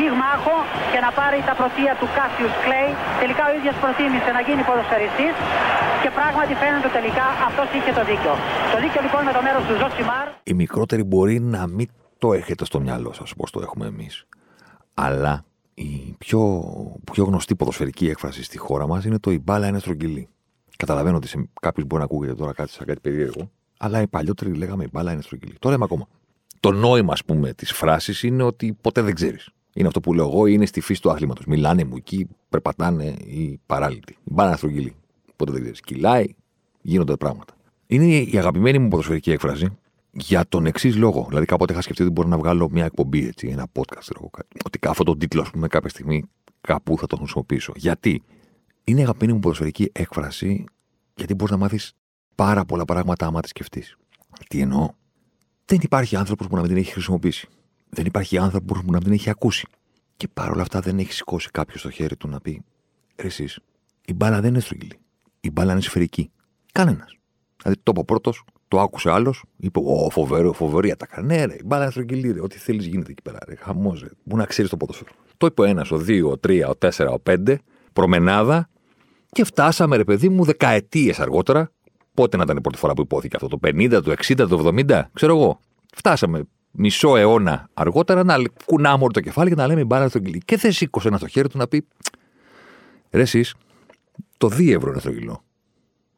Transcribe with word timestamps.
πυγμάχο 0.00 0.56
και 0.92 1.00
να 1.06 1.10
πάρει 1.18 1.38
τα 1.48 1.54
πρωτεία 1.60 1.92
του 2.00 2.08
Κάσιους 2.16 2.54
Κλέη. 2.64 2.90
Τελικά 3.22 3.42
ο 3.50 3.52
ίδιος 3.58 3.76
προτίμησε 3.82 4.30
να 4.36 4.40
γίνει 4.46 4.62
ποδοσφαιριστής 4.68 5.34
και 6.02 6.10
πράγματι 6.18 6.52
φαίνεται 6.62 6.90
τελικά 6.98 7.26
αυτός 7.48 7.68
είχε 7.76 7.92
το 7.98 8.02
δίκιο. 8.10 8.32
Το 8.72 8.78
δίκιο 8.84 9.00
λοιπόν 9.06 9.20
με 9.28 9.32
το 9.36 9.40
μέρος 9.46 9.62
του 9.68 9.74
Ζωσιμάρ. 9.80 10.26
Οι 10.50 10.54
μικρότεροι 10.62 11.02
μπορεί 11.10 11.36
να 11.54 11.62
μην 11.76 11.88
το 12.22 12.28
έχετε 12.40 12.62
στο 12.70 12.78
μυαλό 12.84 13.10
σας 13.18 13.28
όπως 13.34 13.48
το 13.54 13.58
έχουμε 13.66 13.86
εμείς. 13.92 14.14
Αλλά 15.06 15.34
η 15.74 16.14
πιο, 16.18 16.40
πιο 17.12 17.24
γνωστή 17.24 17.52
ποδοσφαιρική 17.56 18.06
έκφραση 18.08 18.42
στη 18.42 18.58
χώρα 18.58 18.86
μας 18.86 19.04
είναι 19.04 19.18
το 19.18 19.30
«η 19.30 19.38
μπάλα 19.44 19.66
είναι 19.66 19.78
στρογγυλή». 19.78 20.28
Καταλαβαίνω 20.76 21.16
ότι 21.16 21.28
σε 21.28 21.48
κάποιους 21.60 21.86
μπορεί 21.86 22.00
να 22.02 22.08
ακούγεται 22.10 22.34
τώρα 22.34 22.52
κάτι 22.52 22.70
σαν 22.70 22.86
κάτι 22.86 23.00
περίεργο, 23.00 23.50
αλλά 23.78 24.00
οι 24.00 24.06
παλιότεροι 24.06 24.54
λέγαμε 24.54 24.84
«η 24.84 24.88
μπάλα 24.92 25.12
είναι 25.12 25.22
στρογγυλή». 25.22 25.54
Τώρα 25.58 25.74
λέμε 25.74 25.86
ακόμα. 25.88 26.06
Το 26.60 26.72
νόημα, 26.72 27.12
ας 27.12 27.24
πούμε, 27.24 27.52
της 27.52 27.72
φράσης 27.72 28.22
είναι 28.22 28.42
ότι 28.42 28.78
ποτέ 28.80 29.00
δεν 29.02 29.14
ξέρεις. 29.14 29.48
Είναι 29.74 29.86
αυτό 29.86 30.00
που 30.00 30.14
λέω 30.14 30.26
εγώ, 30.28 30.46
είναι 30.46 30.66
στη 30.66 30.80
φύση 30.80 31.02
του 31.02 31.10
άθληματος. 31.10 31.46
Μιλάνε 31.46 31.84
μου 31.84 31.96
εκεί, 31.96 32.28
περπατάνε 32.48 33.04
οι 33.04 33.60
παράλυτοι. 33.66 34.16
Μπάνε 34.24 34.56
στρογγυλή. 34.56 34.94
Ποτέ 35.36 35.52
δεν 35.52 35.60
ξέρεις. 35.60 35.80
Κυλάει, 35.80 36.34
γίνονται 36.80 37.16
πράγματα. 37.16 37.54
Είναι 37.86 38.06
η 38.06 38.38
αγαπημένη 38.38 38.78
μου 38.78 38.88
ποδοσφαιρική 38.88 39.30
έκφραση 39.30 39.78
για 40.12 40.46
τον 40.48 40.66
εξής 40.66 40.96
λόγο. 40.96 41.26
Δηλαδή, 41.28 41.46
κάποτε 41.46 41.72
είχα 41.72 41.82
σκεφτεί 41.82 42.02
ότι 42.02 42.10
μπορώ 42.10 42.28
να 42.28 42.38
βγάλω 42.38 42.70
μια 42.70 42.84
εκπομπή, 42.84 43.26
έτσι, 43.26 43.48
ένα 43.48 43.66
podcast, 43.72 44.08
εγώ, 44.16 44.30
ότι 44.64 44.78
αυτό 44.82 45.04
τον 45.04 45.18
τίτλο, 45.18 45.40
ας 45.40 45.50
πούμε, 45.50 45.68
κάποια 45.68 45.88
στιγμή 45.88 46.24
κάπου 46.60 46.98
θα 46.98 47.06
τον 47.06 47.18
χρησιμοποιήσω. 47.18 47.72
Γιατί; 47.76 48.22
Είναι 48.84 49.00
η 49.00 49.02
αγαπημένη 49.02 49.32
μου 49.32 49.38
ποδοσφαιρική 49.38 49.90
έκφραση, 49.92 50.64
γιατί 51.14 51.34
μπορείς 51.34 51.52
να 51.52 51.58
μάθεις 51.58 51.92
πάρα 52.34 52.64
πολλά 52.64 52.84
πράγματα 52.84 53.26
άμα 53.26 53.40
τη 53.40 53.48
σκεφτείς. 53.48 53.96
Τι 54.48 54.60
εννοώ; 54.60 54.88
Δεν 55.64 55.78
υπάρχει 55.82 56.16
άνθρωπος 56.16 56.46
που 56.46 56.54
να 56.54 56.60
μην 56.60 56.70
την 56.70 56.80
έχει 56.80 56.92
χρησιμοποιήσει. 56.92 57.48
Δεν 57.90 58.06
υπάρχει 58.06 58.38
άνθρωπος 58.38 58.78
που 58.78 58.90
να 58.90 58.92
μην 58.92 59.02
την 59.02 59.12
έχει 59.12 59.30
ακούσει. 59.30 59.66
Και 60.16 60.28
παρόλα 60.34 60.62
αυτά 60.62 60.80
δεν 60.80 60.98
έχει 60.98 61.12
σηκώσει 61.12 61.50
κάποιος 61.50 61.82
το 61.82 61.90
χέρι 61.90 62.16
του 62.16 62.28
να 62.28 62.40
πει: 62.40 62.62
Εσείς, 63.16 63.58
η 64.04 64.14
μπάλα 64.14 64.40
δεν 64.40 64.50
είναι 64.50 64.60
στρογγυλή. 64.60 64.98
Η 65.40 65.50
μπάλα 65.50 65.72
είναι 65.72 65.80
σφαιρική. 65.80 66.30
Κανένας. 66.72 67.16
Δηλαδή 67.62 67.80
το 67.82 67.92
είπε 67.94 68.04
πρώτος, 68.04 68.44
το 68.68 68.80
άκουσε 68.80 69.10
άλλος, 69.10 69.44
είπε: 69.56 69.78
Ω, 69.78 70.10
φοβερό, 70.10 70.52
φοβερή 70.52 70.90
ατάκα. 70.90 71.22
Ναι, 71.22 71.44
ρε, 71.44 71.54
η 71.54 71.62
μπάλα 71.64 71.82
είναι 71.82 71.90
στρογγυλή. 71.90 72.32
Ρε. 72.32 72.40
Ό,τι 72.40 72.58
θέλεις 72.58 72.86
γίνεται 72.86 73.10
εκεί 73.10 73.22
πέρα. 73.22 73.38
Ρε. 73.46 73.54
Χαμός, 73.54 74.02
ρε. 74.02 74.08
Που 74.28 74.36
να 74.36 74.44
ξέρεις 74.44 74.70
το 74.70 74.76
ποδόσφαιρο. 74.76 75.10
Το 75.36 75.46
είπε 75.46 75.60
ο 75.60 75.64
ένας, 75.64 75.90
ο 75.90 75.96
δύο, 75.96 76.30
ο 76.30 76.38
τρία, 76.38 76.68
ο 76.68 76.76
τέσσερα, 76.76 77.10
ο 77.10 77.18
πέντε, 77.18 77.60
προμενάδα 77.92 78.68
και 79.28 79.44
φτάσαμε, 79.44 79.96
ρε 79.96 80.04
παιδί 80.04 80.28
μου, 80.28 80.44
δεκαετίες 80.44 81.20
αργότερα. 81.20 81.70
Πότε 82.14 82.36
να 82.36 82.42
ήταν 82.42 82.56
η 82.56 82.60
πρώτη 82.60 82.78
φορά 82.78 82.94
που 82.94 83.02
υπόθηκε 83.02 83.36
αυτό, 83.36 83.48
το 83.48 83.58
50, 83.66 84.00
το 84.04 84.14
60, 84.26 84.48
το 84.48 84.72
70, 84.88 85.02
ξέρω 85.12 85.36
εγώ. 85.36 85.60
Φτάσαμε 85.94 86.42
μισό 86.70 87.16
αιώνα 87.16 87.68
αργότερα 87.74 88.24
να 88.24 88.36
κουνάμε 88.64 89.02
όλο 89.02 89.12
το 89.12 89.20
κεφάλι 89.20 89.48
και 89.48 89.54
να 89.54 89.66
λέμε 89.66 89.84
μπάλα 89.84 90.08
στρογγυλή. 90.08 90.38
Και 90.44 90.56
δεν 90.56 90.72
σήκωσε 90.72 91.08
ένα 91.08 91.16
στο 91.16 91.26
χέρι 91.26 91.48
του 91.48 91.58
να 91.58 91.68
πει: 91.68 91.86
Ρε, 93.10 93.20
εσείς, 93.20 93.54
το 94.38 94.48
δίευρο 94.48 94.90
είναι 94.90 95.00
στρογγυλό. 95.00 95.42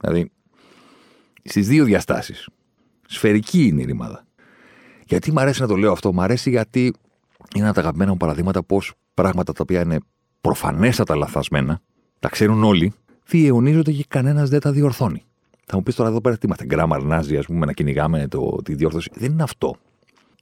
Δηλαδή, 0.01 0.31
στις 1.43 1.69
δύο 1.69 1.85
διαστάσεις. 1.85 2.49
Σφαιρική 3.07 3.67
είναι 3.67 3.83
η 3.83 3.85
ρημάδα. 3.85 4.25
Γιατί 5.07 5.33
μου 5.33 5.41
αρέσει 5.41 5.61
να 5.61 5.67
το 5.67 5.77
λέω 5.77 5.93
αυτό, 5.93 6.13
μου 6.13 6.23
αρέσει 6.23 6.51
γιατί 6.51 6.81
είναι 6.81 6.95
ένα 7.55 7.67
από 7.67 7.75
τα 7.75 7.81
αγαπημένα 7.81 8.11
μου 8.11 8.17
παραδείγματα 8.17 8.63
πώς 8.63 8.93
πράγματα 9.15 9.53
τα 9.53 9.59
οποία 9.63 9.81
είναι 9.81 9.99
προφανέστατα 10.41 11.17
λαθασμένα, 11.17 11.81
τα 12.19 12.29
ξέρουν 12.29 12.65
όλοι, 12.65 12.93
διαιωνίζονται 13.27 13.93
και 13.93 14.05
κανένας 14.09 14.49
δεν 14.49 14.61
τα 14.61 14.73
διορθώνει. 14.73 15.25
Θα 15.67 15.77
μου 15.77 15.83
πεις 15.83 15.95
τώρα 15.95 16.09
εδώ 16.09 16.21
πέρα 16.21 16.35
τι 16.35 16.47
είμαστε, 16.47 16.65
γκράμαρ, 16.65 17.03
νάζι, 17.03 17.37
ας 17.37 17.47
πούμε, 17.47 17.67
να 17.67 17.73
κυνηγάμε 17.73 18.29
το, 18.29 18.59
τη 18.65 18.75
διόρθωση. 18.75 19.11
Δεν 19.15 19.33
είναι 19.33 19.43
αυτό. 19.43 19.77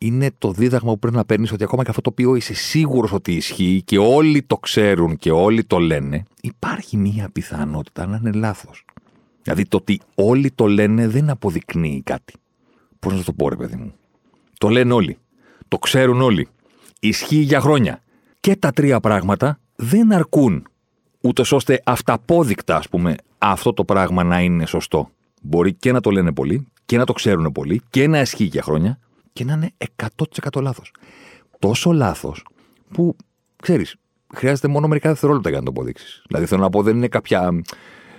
Είναι 0.03 0.31
το 0.38 0.53
δίδαγμα 0.53 0.93
που 0.93 0.99
πρέπει 0.99 1.16
να 1.16 1.25
παίρνεις 1.25 1.53
ότι 1.53 1.65
ακόμα 1.65 1.83
και 1.83 1.91
αυτό 1.91 2.03
το 2.03 2.11
οποίο 2.11 2.34
είσαι 2.34 2.55
σίγουρος 2.55 3.12
ότι 3.12 3.33
ισχύει 3.33 3.83
και 3.84 3.99
όλοι 3.99 4.43
το 4.43 4.56
ξέρουν 4.56 5.16
και 5.16 5.31
όλοι 5.31 5.65
το 5.65 5.78
λένε, 5.78 6.25
υπάρχει 6.41 6.97
μία 6.97 7.28
πιθανότητα 7.33 8.06
να 8.06 8.16
είναι 8.16 8.33
λάθος. 8.33 8.84
Δηλαδή 9.43 9.66
το 9.66 9.77
ότι 9.77 10.00
όλοι 10.15 10.50
το 10.50 10.66
λένε 10.66 11.09
δεν 11.09 11.31
αποδεικνύει 11.31 12.03
κάτι. 12.05 12.33
Πώς 12.99 13.15
να 13.15 13.22
το 13.22 13.33
πω, 13.33 13.49
ρε 13.49 13.56
παιδί 13.56 13.77
μου; 13.77 13.94
Το 14.59 14.69
λένε 14.69 14.93
όλοι. 14.93 15.19
Το 15.69 15.78
ξέρουν 15.78 16.21
όλοι. 16.21 16.49
Ισχύει 17.00 17.41
για 17.41 17.61
χρόνια. 17.61 18.03
Και 18.41 18.56
τα 18.56 18.71
τρία 18.72 19.00
πράγματα 19.00 19.61
δεν 19.77 20.12
αρκούν 20.12 20.67
ούτως 21.21 21.53
ώστε 21.53 21.82
αυταπόδεικτα, 21.84 22.77
ας 22.77 22.88
πούμε, 22.88 23.15
αυτό 23.38 23.72
το 23.72 23.84
πράγμα 23.84 24.22
να 24.25 24.41
είναι 24.41 24.67
σωστό. 24.67 25.11
Μπορεί 25.43 25.75
και 25.75 25.93
να 25.93 26.00
το 26.00 26.11
λένε 26.11 26.32
πολλοί 26.32 26.67
και 26.87 26.97
να 26.97 27.05
το 27.05 27.12
ξέρουν 27.12 27.53
πολλοί 27.53 27.82
και 27.91 28.06
να 28.06 28.21
ισχύει 28.21 28.44
για 28.44 28.62
χρόνια 28.62 28.99
και 29.40 29.46
να 29.46 29.52
είναι 29.52 29.72
100% 30.52 30.62
λάθος. 30.62 30.92
Τόσο 31.58 31.92
λάθος 31.92 32.46
που, 32.90 33.16
ξέρεις, 33.62 33.96
χρειάζεται 34.34 34.68
μόνο 34.68 34.88
μερικά 34.88 35.08
δευτερόλεπτα 35.08 35.48
για 35.48 35.58
να 35.58 35.64
το 35.64 35.70
αποδείξεις. 35.70 36.22
Δηλαδή, 36.26 36.46
θέλω 36.46 36.60
να 36.60 36.70
πω, 36.70 36.82
δεν 36.82 36.96
είναι 36.96 37.08
κάποια 37.08 37.62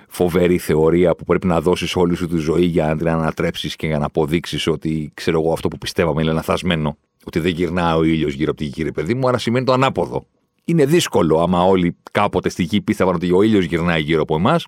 φοβερή 0.07 0.57
θεωρία 0.57 1.15
που 1.15 1.23
πρέπει 1.23 1.47
να 1.47 1.61
δώσεις 1.61 1.95
όλη 1.95 2.15
σου 2.15 2.27
τη 2.27 2.37
ζωή 2.37 2.65
για 2.65 2.87
να 2.87 2.97
την 2.97 3.09
ανατρέψεις 3.09 3.75
και 3.75 3.87
για 3.87 3.97
να 3.97 4.05
αποδείξεις 4.05 4.67
ότι, 4.67 5.11
ξέρω 5.13 5.41
εγώ, 5.41 5.53
αυτό 5.53 5.67
που 5.67 5.77
πιστεύαμε 5.77 6.21
είναι 6.21 6.31
λαθασμένο. 6.31 6.97
Ότι 7.25 7.39
δεν 7.39 7.51
γυρνά 7.51 7.95
ο 7.95 8.03
ήλιος 8.03 8.33
γύρω 8.33 8.49
από 8.51 8.59
τη 8.59 8.65
γη, 8.65 8.91
παιδί 8.91 9.13
μου, 9.13 9.27
άρα 9.27 9.37
σημαίνει 9.37 9.65
το 9.65 9.73
ανάποδο. 9.73 10.25
Είναι 10.65 10.85
δύσκολο 10.85 11.39
άμα 11.39 11.63
όλοι 11.63 11.95
κάποτε 12.11 12.49
στη 12.49 12.63
γη 12.63 12.81
πίστευαν 12.81 13.15
ότι 13.15 13.31
ο 13.31 13.41
ήλιος 13.41 13.65
γυρνάει 13.65 14.01
γύρω 14.01 14.21
από 14.21 14.35
εμάς. 14.35 14.65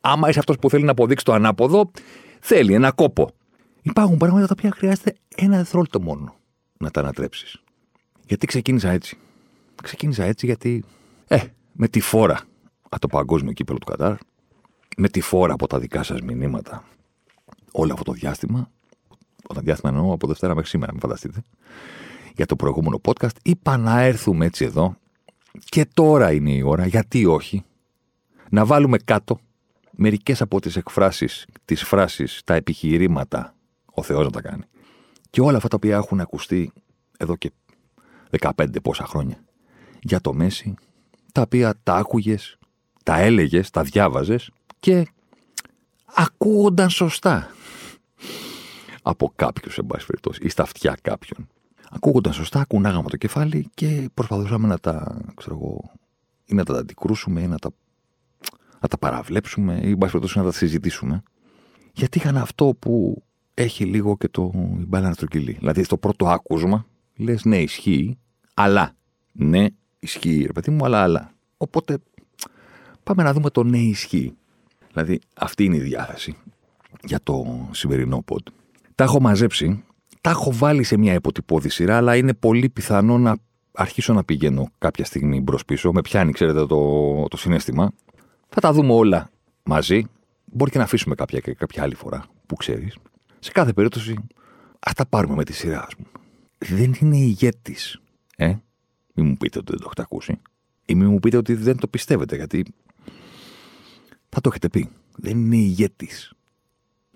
Άμα 0.00 0.28
είσαι 0.28 0.38
αυτός 0.38 0.56
που 0.60 0.70
θέλει 0.70 0.84
να 0.84 0.90
αποδείξει 0.90 1.24
το 1.24 1.32
ανάποδο, 1.32 1.90
θέλει 2.40 2.74
ένα 2.74 2.92
κόπο. 2.92 3.30
Υπάρχουν 3.86 4.16
πράγματα 4.16 4.46
τα 4.46 4.54
οποία 4.58 4.70
χρειάζεται 4.70 5.16
ένα 5.36 5.56
δευτερόλεπτο 5.56 6.00
μόνο 6.00 6.34
να 6.78 6.90
τα 6.90 7.00
ανατρέψεις. 7.00 7.62
Γιατί 8.26 8.46
ξεκίνησα 8.46 8.90
έτσι. 8.90 9.18
Ξεκίνησα 9.82 10.24
έτσι 10.24 10.46
γιατί, 10.46 10.84
ε, 11.26 11.38
με 11.72 11.88
τη 11.88 12.00
φόρα 12.00 12.40
από 12.82 13.00
το 13.00 13.06
παγκόσμιο 13.06 13.52
κύπελο 13.52 13.78
του 13.78 13.86
Κατάρ, 13.86 14.16
με 14.96 15.08
τη 15.08 15.20
φόρα 15.20 15.52
από 15.52 15.66
τα 15.66 15.78
δικά 15.78 16.02
σας 16.02 16.20
μηνύματα 16.20 16.84
όλο 17.72 17.92
αυτό 17.92 18.04
το 18.04 18.12
διάστημα, 18.12 18.70
όταν 19.48 19.64
διάστημα 19.64 19.90
εννοώ 19.90 20.12
από 20.12 20.26
Δευτέρα 20.26 20.54
μέχρι 20.54 20.68
σήμερα, 20.70 20.92
μην 20.92 21.00
φανταστείτε, 21.00 21.42
για 22.34 22.46
το 22.46 22.56
προηγούμενο 22.56 23.00
podcast, 23.04 23.36
είπα 23.42 23.76
να 23.76 24.00
έρθουμε 24.00 24.46
έτσι 24.46 24.64
εδώ 24.64 24.96
και 25.64 25.86
τώρα 25.94 26.32
είναι 26.32 26.52
η 26.52 26.62
ώρα, 26.62 26.86
γιατί 26.86 27.26
όχι, 27.26 27.64
να 28.50 28.64
βάλουμε 28.64 28.98
κάτω 28.98 29.38
μερικές 29.90 30.40
από 30.40 30.60
τις 30.60 30.76
εκφράσεις, 30.76 31.46
τις 31.64 31.82
φράσεις, 31.82 32.40
τα 32.44 32.54
επιχειρήματα, 32.54 33.55
ο 33.96 34.02
Θεός 34.02 34.24
να 34.24 34.30
τα 34.30 34.40
κάνει. 34.40 34.62
Και 35.30 35.40
όλα 35.40 35.56
αυτά 35.56 35.68
τα 35.68 35.76
οποία 35.76 35.96
έχουν 35.96 36.20
ακουστεί 36.20 36.72
εδώ 37.16 37.36
και 37.36 37.52
15 38.40 38.82
πόσα 38.82 39.06
χρόνια 39.06 39.44
για 40.00 40.20
το 40.20 40.32
Μέση, 40.32 40.74
τα 41.32 41.42
οποία 41.42 41.74
τα 41.82 41.94
άκουγες, 41.94 42.58
τα 43.02 43.18
έλεγες, 43.18 43.70
τα 43.70 43.82
διάβαζες 43.82 44.50
και 44.80 45.06
ακούγονταν 46.14 46.90
σωστά 46.90 47.50
από 49.02 49.32
κάποιους, 49.36 49.78
εν 49.78 49.86
πάση 49.86 50.06
περιπτώσει, 50.06 50.40
ή 50.42 50.48
στα 50.48 50.62
αυτιά 50.62 50.98
κάποιον. 51.02 51.48
Ακούγονταν 51.90 52.32
σωστά, 52.32 52.64
κουνάγαμε 52.64 53.08
το 53.08 53.16
κεφάλι 53.16 53.70
και 53.74 54.10
προσπαθούσαμε 54.14 54.66
να 54.66 54.78
τα, 54.78 55.20
ξέρω 55.34 55.54
εγώ, 55.54 55.90
ή 56.44 56.54
να 56.54 56.64
τα 56.64 56.78
αντικρούσουμε 56.78 57.40
ή 57.40 57.46
να 57.46 57.58
τα, 57.58 57.70
να 58.80 58.88
τα 58.88 58.98
παραβλέψουμε 58.98 59.80
ή, 59.82 59.90
εν 59.90 59.98
πάση 59.98 60.12
περιπτώσει, 60.12 60.38
να 60.38 60.44
τα 60.44 60.52
συζητήσουμε. 60.52 61.22
Γιατί 61.92 62.18
είχαν 62.18 62.36
αυτό 62.36 62.74
που 62.78 63.22
έχει 63.58 63.84
λίγο 63.84 64.16
και 64.16 64.28
το 64.28 64.50
μπάλα 64.86 65.12
στρογγυλή. 65.12 65.52
Δηλαδή, 65.52 65.82
στο 65.82 65.96
πρώτο 65.96 66.28
άκουσμα, 66.28 66.86
λες, 67.16 67.44
ναι, 67.44 67.58
ισχύει, 67.62 68.18
αλλά. 68.54 68.94
Ναι, 69.32 69.66
ισχύει, 69.98 70.42
ρε 70.46 70.52
παιδί 70.52 70.70
μου, 70.70 70.84
αλλά, 70.84 71.02
αλλά. 71.02 71.32
Οπότε, 71.56 71.98
πάμε 73.02 73.22
να 73.22 73.32
δούμε 73.32 73.50
το 73.50 73.62
ναι, 73.62 73.78
ισχύει. 73.78 74.36
Δηλαδή, 74.92 75.20
αυτή 75.36 75.64
είναι 75.64 75.76
η 75.76 75.80
διάθεση 75.80 76.36
για 77.04 77.20
το 77.22 77.68
σημερινό 77.70 78.22
πόντ. 78.22 78.46
Τα 78.94 79.04
έχω 79.04 79.20
μαζέψει, 79.20 79.84
τα 80.20 80.30
έχω 80.30 80.52
βάλει 80.52 80.82
σε 80.82 80.96
μια 80.96 81.14
υποτυπώδη 81.14 81.68
σειρά, 81.68 81.96
αλλά 81.96 82.16
είναι 82.16 82.34
πολύ 82.34 82.68
πιθανό 82.68 83.18
να 83.18 83.36
αρχίσω 83.72 84.12
να 84.12 84.24
πηγαίνω 84.24 84.70
κάποια 84.78 85.04
στιγμή 85.04 85.40
μπρος 85.40 85.64
πίσω. 85.64 85.92
Με 85.92 86.00
πιάνει, 86.00 86.32
ξέρετε, 86.32 86.66
το, 86.66 87.24
το 87.28 87.36
συνέστημα. 87.36 87.92
Θα 88.48 88.60
τα 88.60 88.72
δούμε 88.72 88.92
όλα 88.92 89.30
μαζί. 89.62 90.04
Μπορεί 90.44 90.70
και 90.70 90.78
να 90.78 90.84
αφήσουμε 90.84 91.14
κάποια 91.14 91.40
και 91.40 91.54
κάποια 91.54 91.82
άλλη 91.82 91.94
φορά, 91.94 92.24
που 92.46 92.54
ξέρεις. 92.54 92.96
Σε 93.46 93.52
κάθε 93.52 93.72
περίπτωση, 93.72 94.16
ας 94.78 94.92
τα 94.92 95.06
πάρουμε 95.06 95.34
με 95.34 95.44
τη 95.44 95.52
σειρά, 95.52 95.84
ας 95.86 95.96
πούμε. 95.96 96.08
Δεν 96.58 96.94
είναι 97.00 97.16
ηγέτης. 97.16 98.00
Ε, 98.36 98.54
μην 99.14 99.26
μου 99.26 99.36
πείτε 99.36 99.58
ότι 99.58 99.70
δεν 99.70 99.78
το 99.78 99.84
έχετε 99.86 100.02
ακούσει. 100.02 100.40
Ή 100.86 100.94
μην 100.94 101.08
μου 101.08 101.20
πείτε 101.20 101.36
ότι 101.36 101.54
δεν 101.54 101.76
το 101.76 101.86
πιστεύετε, 101.86 102.36
γιατί 102.36 102.64
θα 104.28 104.40
το 104.40 104.48
έχετε 104.48 104.68
πει. 104.68 104.90
Δεν 105.16 105.36
είναι 105.36 105.56
ηγέτης. 105.56 106.32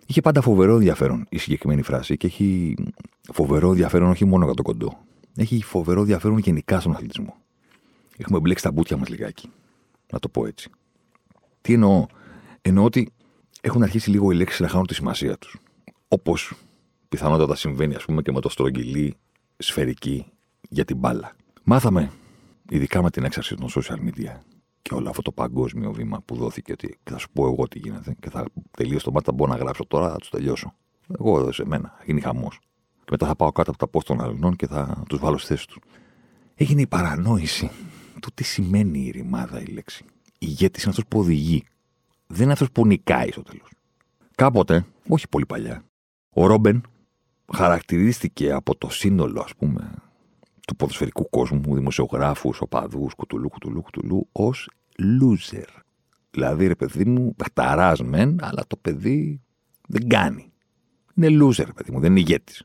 Είχε 0.06 0.20
πάντα 0.20 0.40
φοβερό 0.40 0.74
ενδιαφέρον 0.74 1.26
η 1.28 1.38
συγκεκριμένη 1.38 1.82
φράση 1.82 2.16
και 2.16 2.26
έχει 2.26 2.74
φοβερό 3.32 3.68
ενδιαφέρον 3.68 4.10
όχι 4.10 4.24
μόνο 4.24 4.44
για 4.44 4.54
το 4.54 4.62
κοντό. 4.62 4.98
Έχει 5.36 5.62
φοβερό 5.62 6.00
ενδιαφέρον 6.00 6.38
γενικά 6.38 6.80
στον 6.80 6.92
αθλητισμό. 6.92 7.36
Έχουμε 8.16 8.38
μπλέξει 8.38 8.64
τα 8.64 8.72
μπούτια 8.72 8.96
μας 8.96 9.08
λιγάκι. 9.08 9.50
Να 10.12 10.18
το 10.18 10.28
πω 10.28 10.46
έτσι. 10.46 10.70
Τι 11.60 11.72
εννοώ; 11.72 12.06
Εννοώ 12.62 12.84
ότι 12.84 13.12
έχουν 13.60 13.82
αρχίσει 13.82 14.10
λίγο 14.10 14.30
οι 14.30 14.34
λέξει 14.34 14.62
να 14.62 14.68
χάνουν 14.68 14.86
τη 14.86 14.94
σημασία 14.94 15.38
τους. 15.38 15.60
Όπως 16.12 16.52
πιθανότατα 17.08 17.54
συμβαίνει, 17.54 17.94
ας 17.94 18.04
πούμε, 18.04 18.22
και 18.22 18.32
με 18.32 18.40
το 18.40 18.48
στρογγυλί 18.48 19.14
σφαιρική 19.56 20.26
για 20.68 20.84
την 20.84 20.96
μπάλα. 20.96 21.32
Μάθαμε, 21.64 22.10
ειδικά 22.68 23.02
με 23.02 23.10
την 23.10 23.24
έξαρση 23.24 23.54
των 23.54 23.68
social 23.68 23.96
media 23.96 24.40
και 24.82 24.94
όλο 24.94 25.08
αυτό 25.08 25.22
το 25.22 25.32
παγκόσμιο 25.32 25.92
βήμα 25.92 26.22
που 26.24 26.36
δόθηκε, 26.36 26.72
ότι 26.72 26.98
θα 27.02 27.18
σου 27.18 27.30
πω 27.32 27.46
εγώ 27.46 27.68
τι 27.68 27.78
γίνεται 27.78 28.16
και 28.20 28.30
θα 28.30 28.44
τελείω 28.70 29.00
το 29.00 29.12
μάτι, 29.12 29.24
θα 29.24 29.32
μπορώ 29.32 29.52
να 29.52 29.58
γράψω 29.58 29.86
τώρα, 29.86 30.10
θα 30.10 30.16
τους 30.16 30.30
τελειώσω. 30.30 30.74
Εγώ 31.18 31.38
εδώ 31.38 31.52
σε 31.52 31.66
μένα, 31.66 31.98
γίνει 32.04 32.20
χαμός. 32.20 32.58
Και 32.98 33.10
μετά 33.10 33.26
θα 33.26 33.36
πάω 33.36 33.52
κάτω 33.52 33.70
από 33.70 33.78
τα 33.78 33.88
πώ 33.88 34.02
των 34.02 34.20
αλληλών 34.20 34.56
και 34.56 34.66
θα 34.66 35.02
τους 35.08 35.18
βάλω 35.18 35.38
στη 35.38 35.46
θέση 35.46 35.66
τους. 35.66 35.78
Έγινε 36.54 36.80
η 36.80 36.86
παρανόηση 36.86 37.70
του 38.22 38.30
τι 38.34 38.44
σημαίνει 38.44 38.98
η 38.98 39.10
ρημάδα 39.10 39.60
η 39.60 39.64
λέξη. 39.64 40.04
Ηγέτης 40.38 40.82
είναι 40.82 40.90
αυτός 40.90 41.06
που 41.08 41.18
οδηγεί. 41.18 41.64
Δεν 42.26 42.42
είναι 42.42 42.52
αυτός 42.52 42.70
που 42.72 42.86
νικάει 42.86 43.30
στο 43.30 43.42
τέλος. 43.42 43.68
Κάποτε, 44.34 44.86
όχι 45.08 45.28
πολύ 45.28 45.46
παλιά, 45.46 45.84
ο 46.30 46.46
Ρόμπεν 46.46 46.82
χαρακτηρίστηκε 47.52 48.52
από 48.52 48.76
το 48.76 48.90
σύνολο, 48.90 49.40
ας 49.40 49.54
πούμε, 49.56 49.94
του 50.66 50.76
ποδοσφαιρικού 50.76 51.28
κόσμου, 51.30 51.74
δημοσιογράφους, 51.74 52.60
οπαδούς, 52.60 53.14
κουτουλού, 53.14 53.48
κουτουλού, 53.48 53.82
κουτουλού, 53.82 54.28
ως 54.32 54.70
loser. 54.98 55.80
Δηλαδή, 56.30 56.66
ρε 56.66 56.74
παιδί 56.74 57.04
μου, 57.04 57.34
παχταρά 57.34 57.94
μεν, 58.04 58.36
αλλά 58.40 58.64
το 58.66 58.76
παιδί 58.76 59.40
δεν 59.88 60.08
κάνει. 60.08 60.52
Είναι 61.14 61.44
loser, 61.44 61.64
ρε 61.66 61.72
παιδί 61.72 61.92
μου, 61.92 62.00
δεν 62.00 62.10
είναι 62.10 62.20
ηγέτης. 62.20 62.64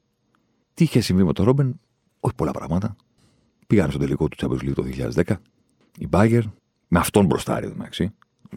Τι 0.74 0.84
είχε 0.84 1.02
συμβεί 1.02 1.24
με 1.24 1.34
τον 1.34 1.46
Ρόμπεν, 1.46 1.80
όχι 2.20 2.36
πολλά 2.36 2.52
πράγματα. 2.52 2.96
Πήγανε 3.68 3.90
στο 3.90 4.00
τελικό 4.00 4.28
του 4.28 4.38
Champions 4.40 4.70
League 4.70 4.74
το 4.76 4.84
2010. 5.14 5.36
Η 5.98 6.08
Μπάγκερ, 6.08 6.44
με 6.88 7.00
αυτόν 7.00 7.26
μπροστά, 7.26 7.60
ρε 7.60 7.72
με 7.76 7.86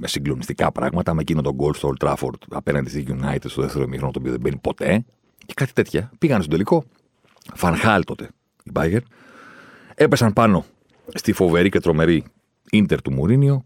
συγκλονιστικά 0.07 0.73
πράγματα, 0.73 1.15
με 1.15 1.21
εκείνο 1.21 1.43
τον 1.43 1.55
γκολ 1.55 1.75
στο 1.75 1.93
Old 1.93 2.07
Trafford 2.07 2.39
απέναντι 2.51 2.89
στη 2.89 3.05
United 3.09 3.45
στο 3.45 3.63
δεύτερο 3.63 3.85
ημίχρονο, 3.85 4.13
το 4.13 4.19
οποίο 4.19 4.31
δεν 4.31 4.41
μπαίνει 4.41 4.57
ποτέ. 4.57 5.05
Και 5.47 5.55
κάτι 5.55 5.73
τέτοια. 5.73 6.11
Πήγαν 6.19 6.41
στο 6.43 6.51
τελικό. 6.51 6.85
Φανχάλ 7.55 8.05
τότε 8.05 8.29
η 8.63 8.71
Μπάγκερ. 8.71 9.03
Έπεσαν 9.95 10.33
πάνω 10.33 10.65
στη 11.15 11.33
φοβερή 11.33 11.69
και 11.69 11.81
τρομερή 11.81 12.25
ίντερ 12.71 13.03
του 13.03 13.13
Μουρίνιο 13.13 13.65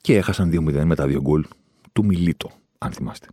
και 0.00 0.16
έχασαν 0.16 0.50
2-0 0.52 0.84
με 0.84 0.94
τα 0.94 1.06
δύο 1.06 1.20
γκολ 1.20 1.44
του 1.92 2.04
Μιλίτο, 2.04 2.50
αν 2.78 2.92
θυμάστε. 2.92 3.26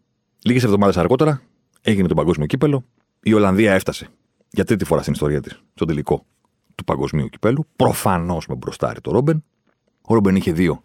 Λίγες 0.43 0.63
εβδομάδες 0.63 0.97
αργότερα 0.97 1.41
έγινε 1.81 2.07
το 2.07 2.13
παγκόσμιο 2.13 2.45
κύπελο. 2.45 2.85
Η 3.23 3.33
Ολλανδία 3.33 3.73
έφτασε 3.73 4.07
για 4.49 4.65
τρίτη 4.65 4.85
φορά 4.85 5.01
στην 5.01 5.13
ιστορία 5.13 5.41
της 5.41 5.61
στο 5.73 5.85
τελικό 5.85 6.25
του 6.75 6.83
παγκοσμίου 6.83 7.27
κυπέλου. 7.27 7.65
Προφανώς 7.75 8.47
με 8.47 8.55
μπροστάρι 8.55 9.01
το 9.01 9.11
Ρόμπεν. 9.11 9.43
Ο 10.01 10.13
Ρόμπεν 10.13 10.35
είχε 10.35 10.51
δύο, 10.51 10.83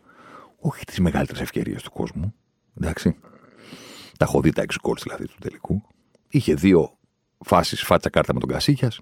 όχι 0.66 0.84
τις 0.84 0.98
μεγαλύτερες 0.98 1.42
ευκαιρίες 1.42 1.82
του 1.82 1.90
κόσμου. 1.90 2.34
Εντάξει. 2.80 3.16
Τα 4.18 4.24
έχω 4.24 4.40
δει 4.40 4.52
τα 4.52 4.62
έξι 4.62 4.78
γκολ 4.82 4.96
δηλαδή 5.02 5.26
του 5.26 5.36
τελικού. 5.40 5.82
Είχε 6.28 6.54
δύο 6.54 6.98
φάσεις 7.44 7.82
φάτσα 7.82 8.10
κάρτα 8.10 8.34
με 8.34 8.40
τον 8.40 8.48
Κασίγια. 8.48 8.92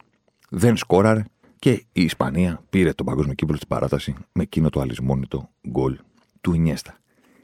Δεν 0.50 0.76
σκόραρε. 0.76 1.24
Και 1.58 1.70
η 1.70 2.02
Ισπανία 2.02 2.62
πήρε 2.70 2.92
τον 2.92 3.06
παγκόσμιο 3.06 3.34
κύπελο 3.34 3.56
στην 3.56 3.68
παράταση 3.68 4.14
με 4.32 4.42
εκείνο 4.42 4.70
το 4.70 4.80
αλυσμόνητο 4.80 5.50
γκολ 5.68 5.98
του 6.40 6.52
Ινιέστα. 6.52 6.98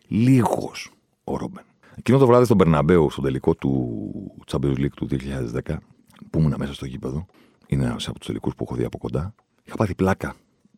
Λίγος 0.06 0.92
ο 1.24 1.36
Ρόμπεν. 1.36 1.64
Εκείνο 1.94 2.18
το 2.18 2.26
βράδυ 2.26 2.44
στον 2.44 2.56
Μπερναμπέου, 2.56 3.10
στο 3.10 3.22
τελικό 3.22 3.54
του 3.54 4.44
Champions 4.50 4.76
League 4.76 4.94
του 4.96 5.08
2010, 5.10 5.76
που 6.30 6.38
ήμουν 6.38 6.54
μέσα 6.58 6.74
στο 6.74 6.86
γήπεδο, 6.86 7.26
είναι 7.66 7.84
ένας 7.84 8.08
από 8.08 8.18
τους 8.18 8.26
τελικούς 8.26 8.54
που 8.54 8.64
έχω 8.64 8.74
δει 8.74 8.84
από 8.84 8.98
κοντά, 8.98 9.34
είχα 9.64 9.76
πάθει 9.76 9.94
πλάκα 9.94 10.34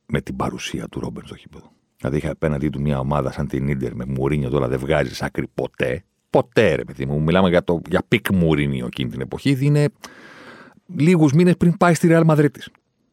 με 0.07 0.21
την 0.21 0.37
παρουσία 0.37 0.89
του 0.89 1.01
Ρόμπεν 1.01 1.27
στο 1.27 1.35
γήπεδο. 1.35 1.73
Δηλαδή 2.03 2.21
είχα 2.21 2.31
απέναντί 2.31 2.69
του 2.69 2.81
μια 2.81 2.99
ομάδα 2.99 3.33
σαν 3.33 3.47
την 3.47 3.79
Ίντερ 3.79 3.95
με 3.95 4.05
Μουρίνιο 4.09 4.49
τώρα 4.49 4.69
δεν 4.69 4.79
βγάζει 4.79 5.11
άκρη 5.21 5.47
ποτέ. 5.55 6.05
Ποτέ, 6.31 6.75
ρε 6.75 6.85
παιδί 6.85 7.07
μου. 7.07 7.23
Μιλάμε 7.23 7.49
για, 7.49 7.65
το, 7.65 7.81
για 7.89 8.03
peak 8.09 8.33
Μουρίνιο 8.33 8.87
εκείνη 8.87 9.11
την 9.11 9.21
εποχή. 9.21 9.59
Είναι 9.61 9.89
λίγους 10.97 11.33
μήνες 11.33 11.57
πριν 11.57 11.77
πάει 11.77 11.95
στη 11.95 12.07
Ρεάλ 12.07 12.25
Μαδρίτη. 12.25 12.63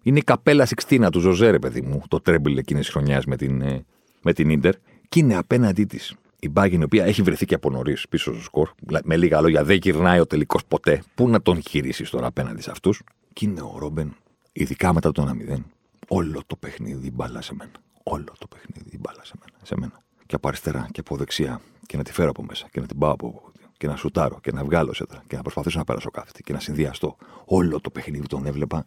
Είναι 0.04 0.18
η 0.18 0.22
Καπέλα 0.22 0.66
Σιξτίνα 0.66 1.10
του 1.10 1.20
Ζωζέ, 1.20 1.50
ρε 1.50 1.60
παιδί 1.60 1.82
μου, 1.82 2.02
το 2.08 2.20
treble 2.20 2.58
εκείνης 2.58 2.86
της 2.86 2.94
χρονιάς 2.94 3.26
με 3.26 3.36
την, 3.36 3.62
ε, 3.62 3.86
με 4.22 4.34
την 4.34 4.50
Ιντερ. 4.50 4.74
Και 5.10 5.20
είναι 5.20 5.36
απέναντί 5.36 5.84
της 5.84 6.16
η 6.40 6.50
Μπάγκεν, 6.50 6.82
η 6.82 6.84
οποία 6.84 7.06
έχει 7.06 7.22
βρεθεί 7.22 7.46
και 7.46 7.56
από 7.56 7.70
νωρίς 7.70 8.06
πίσω 8.10 8.34
στο 8.34 8.42
σκορ. 8.44 8.70
Με 9.04 9.18
λίγα 9.18 9.42
λόγια, 9.42 9.64
δεν 9.64 9.78
γυρνάει 9.82 10.20
ο 10.20 10.26
τελικός 10.26 10.66
ποτέ. 10.66 11.04
Πού 11.16 11.30
να 11.30 11.42
τον 11.42 11.62
χειρίσεις 11.62 12.10
τώρα 12.10 12.28
απέναντι 12.28 12.62
σε 12.62 12.72
αυτούς; 12.72 13.02
Και 13.34 13.46
είναι 13.46 13.62
ο 13.62 13.76
Ρόμπεν, 13.78 14.16
ειδικά 14.52 14.94
μετά 14.94 15.12
το 15.12 15.22
1-0, 15.22 15.66
όλο 16.08 16.42
το 16.48 16.56
παιχνίδι 16.56 17.12
μπάλα 17.12 17.42
σε 17.42 17.56
μένα. 17.56 17.72
Όλο 18.04 18.34
το 18.40 18.48
παιχνίδι 18.48 18.98
μπάλα 19.00 19.24
σε 19.24 19.34
μένα. 19.40 19.57
Σε 19.63 19.75
μένα. 19.78 20.04
Και 20.25 20.36
από 20.36 20.48
αριστερά 20.48 20.88
και 20.92 21.00
από 21.00 21.16
δεξιά. 21.16 21.62
Και 21.86 21.98
να 21.98 22.04
τη 22.04 22.13
φέρω 22.13 22.30
από 22.30 22.44
μέσα 22.44 22.68
και 22.72 22.80
να 22.80 22.86
την 22.86 22.98
πάω 22.98 23.12
από 23.12 23.51
και 23.78 23.88
να 23.88 23.96
σουτάρω 23.96 24.40
και 24.42 24.51
να 24.51 24.63
βγάλω 24.63 24.94
σε 24.94 25.06
και 25.28 25.36
να 25.36 25.42
προσπαθήσω 25.42 25.78
να 25.78 25.84
πέρασω 25.84 26.10
κάθετη 26.10 26.44
και 26.44 26.54
να 26.54 26.60
συνδυαστώ. 26.60 27.16
Όλο 27.46 27.81
το 27.81 27.90
παιχνίδι 27.90 28.28
τον 28.28 28.46
έβλεπα 28.46 28.86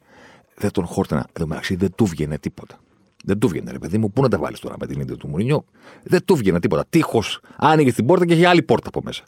δεν 0.56 0.70
τον 0.70 0.86
χόρτενα. 0.86 1.26
Εδώ 1.32 1.46
μεταξύ 1.46 1.76
δεν 1.76 1.94
του 1.94 2.06
βγαινε 2.06 2.38
τίποτα. 2.38 2.78
Δεν 3.24 3.38
του 3.38 3.48
βγαινε, 3.48 3.70
ρε 3.70 3.78
παιδί 3.78 3.98
μου, 3.98 4.10
πού 4.10 4.22
να 4.22 4.28
τα 4.28 4.38
βάλεις 4.38 4.60
τώρα 4.60 4.74
με 4.80 4.86
την 4.86 5.00
ίδια 5.00 5.16
του 5.16 5.28
Μουρινιό. 5.28 5.64
Δεν 6.02 6.24
του 6.24 6.36
βγαινε 6.36 6.60
τίποτα. 6.60 6.84
Τείχος 6.88 7.40
άνοιγε 7.56 7.92
την 7.92 8.06
πόρτα 8.06 8.26
και 8.26 8.34
είχε 8.34 8.46
άλλη 8.46 8.62
πόρτα 8.62 8.88
από 8.88 9.00
μέσα. 9.04 9.22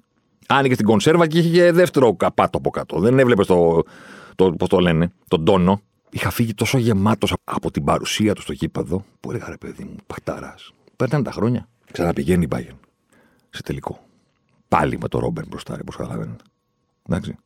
Άνοιγε 0.46 0.76
την 0.76 0.84
κονσέρβα 0.84 1.26
και 1.26 1.38
είχε 1.38 1.72
δεύτερο 1.72 2.16
καπάτο 2.16 2.58
από 2.58 2.70
κάτω. 2.70 3.00
Δεν 3.00 3.18
έβλεπες 3.18 3.46
το, 3.46 3.82
το, 4.34 4.52
πώς 4.52 4.68
το 4.68 4.78
λένε, 4.78 5.12
τον 5.28 5.44
τόνο. 5.44 5.80
Είχα 6.14 6.30
φύγει 6.30 6.54
τόσο 6.54 6.78
γεμάτος 6.78 7.34
από 7.44 7.70
την 7.70 7.84
παρουσία 7.84 8.34
του 8.34 8.40
στο 8.40 8.52
γήπεδο 8.52 9.04
που 9.20 9.30
έλεγα 9.30 9.48
ρε 9.48 9.56
παιδί 9.56 9.84
μου, 9.84 9.96
παχταρά. 10.06 10.54
Παίρνανε 10.96 11.24
τα 11.24 11.32
χρόνια. 11.32 11.68
Ξαναπηγαίνει 11.92 12.44
η 12.44 12.48
Bayern 12.50 12.76
σε 13.50 13.62
τελικό. 13.62 14.04
Πάλι 14.68 14.98
με 14.98 15.08
το 15.08 15.18
Ρόμπερ 15.18 15.46
μπροστά, 15.46 15.74
όπω 15.80 15.92
καταλαβαίνετε. 15.92 16.44
Εντάξει. 17.08 17.36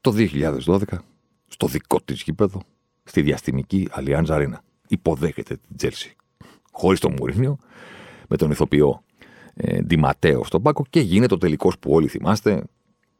Το 0.00 0.14
2012, 0.16 0.82
στο 1.46 1.66
δικό 1.66 2.00
της 2.00 2.22
γήπεδο, 2.22 2.62
στη 3.04 3.22
διαστημική 3.22 3.88
Αλιάντζα 3.90 4.34
Αρίνα. 4.34 4.62
Υποδέχεται 4.88 5.56
την 5.56 5.76
Τζέλση. 5.76 6.16
Χωρίς 6.72 7.00
τον 7.00 7.12
Μουρίνιο, 7.12 7.58
με 8.28 8.36
τον 8.36 8.50
ηθοποιό 8.50 9.02
ε, 9.54 9.82
Ντιματέο 9.82 10.44
στον 10.44 10.62
πάκο 10.62 10.84
και 10.90 11.00
γίνεται 11.00 11.28
το 11.28 11.38
τελικός 11.38 11.78
που 11.78 11.92
όλοι 11.92 12.08
θυμάστε. 12.08 12.62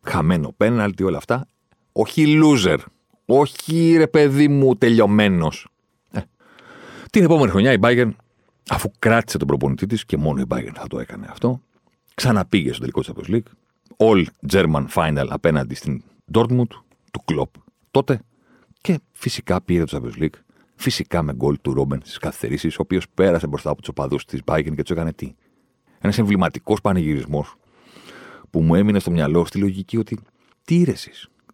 Χαμένο 0.03 0.53
πέναλτι, 0.57 1.03
όλα 1.03 1.17
αυτά. 1.17 1.47
Όχι 1.93 2.41
loser. 2.43 2.79
Όχι 3.27 3.95
ρε 3.97 4.07
παιδί 4.07 4.49
μου 4.49 4.77
τελειωμένος. 4.77 5.69
Ε. 6.11 6.21
Την 7.11 7.25
επόμενη 7.25 7.51
χρονιά 7.51 7.73
η 7.73 7.77
Bayern, 7.81 8.11
αφού 8.69 8.91
κράτησε 8.99 9.39
τον 9.39 9.47
προπονητή 9.47 9.87
της 9.87 10.05
και 10.05 10.17
μόνο 10.17 10.41
η 10.41 10.45
Bayern 10.49 10.73
θα 10.75 10.87
το 10.87 10.99
έκανε 10.99 11.27
αυτό, 11.31 11.61
ξαναπήγε 12.15 12.73
στο 12.73 12.81
τελικό 12.81 13.01
της 13.01 13.11
Champions 13.13 13.35
League. 13.35 13.51
All 13.97 14.25
German 14.53 14.87
Final 14.95 15.27
απέναντι 15.29 15.75
στην 15.75 16.03
Dortmund 16.33 16.69
του 17.11 17.25
Klopp. 17.25 17.61
Τότε 17.91 18.21
και 18.81 19.01
φυσικά 19.13 19.63
πήρε 19.63 19.85
το 19.85 20.01
Champions 20.01 20.23
League. 20.23 20.39
Φυσικά 20.75 21.23
με 21.23 21.33
γκολ 21.35 21.59
του 21.63 21.75
Ρόμπεν 21.75 22.01
στις 22.03 22.19
καθυστερήσεις, 22.19 22.79
ο 22.79 22.83
οποίος 22.83 23.09
πέρασε 23.15 23.47
μπροστά 23.47 23.71
από 23.71 23.81
τους 23.81 23.89
οπαδούς 23.89 24.25
της 24.25 24.41
Bayern 24.45 24.75
και 24.75 24.83
τους 24.83 24.91
έκανε 24.91 25.13
τι. 25.13 25.35
Ένας 26.01 26.19
εμβληματικός 26.19 26.81
πανηγυρισμός 26.81 27.55
που 28.51 28.61
μου 28.63 28.75
έμεινε 28.75 28.99
στο 28.99 29.11
μυαλό 29.11 29.45
στη 29.45 29.59
λογική 29.59 29.97
ότι 29.97 30.19
τι 30.65 30.83
ρε 30.83 30.95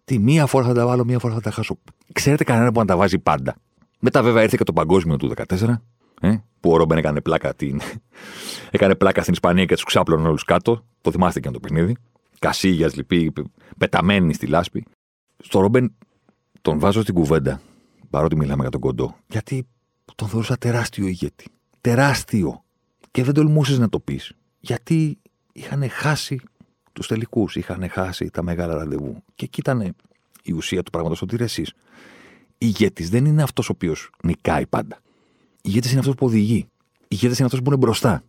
Τι 0.09 0.19
μία 0.19 0.45
φορά 0.45 0.65
θα 0.65 0.73
τα 0.73 0.85
βάλω, 0.85 1.05
μία 1.05 1.19
φορά 1.19 1.33
θα 1.33 1.41
τα 1.41 1.51
χάσω. 1.51 1.77
Ξέρετε 2.13 2.43
κανένα 2.43 2.71
που 2.71 2.79
να 2.79 2.85
τα 2.85 2.97
βάζει 2.97 3.19
πάντα. 3.19 3.55
Μετά 3.99 4.23
βέβαια 4.23 4.43
ήρθε 4.43 4.55
και 4.57 4.63
το 4.63 4.73
παγκόσμιο 4.73 5.17
του 5.17 5.31
2014, 5.47 5.75
ε, 6.21 6.37
που 6.59 6.71
ο 6.71 6.77
Ρόμπεν 6.77 6.97
έκανε 6.97 7.21
πλάκα, 7.21 7.53
την... 7.55 7.81
έκανε 8.71 8.95
πλάκα 8.95 9.21
στην 9.21 9.33
Ισπανία 9.33 9.65
και 9.65 9.73
τους 9.73 9.83
ξάπλωνε 9.83 10.27
όλους 10.27 10.43
κάτω. 10.43 10.85
Το 11.01 11.11
θυμάστε 11.11 11.39
και 11.39 11.49
το 11.49 11.59
παιχνίδι. 11.59 11.95
Κασίγια, 12.39 12.91
λυπή, 12.95 13.33
πεταμένη 13.77 14.33
στη 14.33 14.47
λάσπη. 14.47 14.85
Στο 15.37 15.59
Ρόμπεν 15.59 15.95
τον 16.61 16.79
βάζω 16.79 17.01
στην 17.01 17.13
κουβέντα, 17.13 17.61
παρότι 18.09 18.35
μιλάμε 18.35 18.61
για 18.61 18.71
τον 18.71 18.81
κοντό, 18.81 19.15
γιατί 19.27 19.67
τον 20.15 20.27
θεωρούσα 20.27 20.57
τεράστιο 20.57 21.07
ηγέτη. 21.07 21.45
Τεράστιο. 21.81 22.63
Και 23.11 23.23
δεν 23.23 23.33
τολμούσες 23.33 23.79
να 23.79 23.89
το 23.89 23.99
πεις. 23.99 24.31
Γιατί 24.59 25.19
είχαν 25.51 25.89
χάσει 25.89 26.39
τους 26.93 27.07
τελικούς, 27.07 27.55
είχαν 27.55 27.89
χάσει 27.89 28.29
τα 28.29 28.43
μεγάλα 28.43 28.75
ραντεβού. 28.75 29.23
Και 29.35 29.45
εκεί 29.45 29.59
ήταν 29.59 29.95
η 30.43 30.51
ουσία 30.51 30.83
του 30.83 30.91
πράγματος 30.91 31.21
ότι 31.21 31.37
εσείς. 31.39 31.73
Ηγέτης 32.57 33.09
δεν 33.09 33.25
είναι 33.25 33.43
αυτός 33.43 33.69
ο 33.69 33.71
οποίος 33.75 34.09
νικάει 34.23 34.67
πάντα. 34.67 34.99
Ηγέτης 35.61 35.91
είναι 35.91 35.99
αυτός 35.99 36.15
που 36.15 36.25
οδηγεί. 36.25 36.67
Ηγέτης 37.07 37.37
είναι 37.37 37.45
αυτός 37.45 37.61
που 37.61 37.69
είναι 37.69 37.77
μπροστά. 37.77 38.23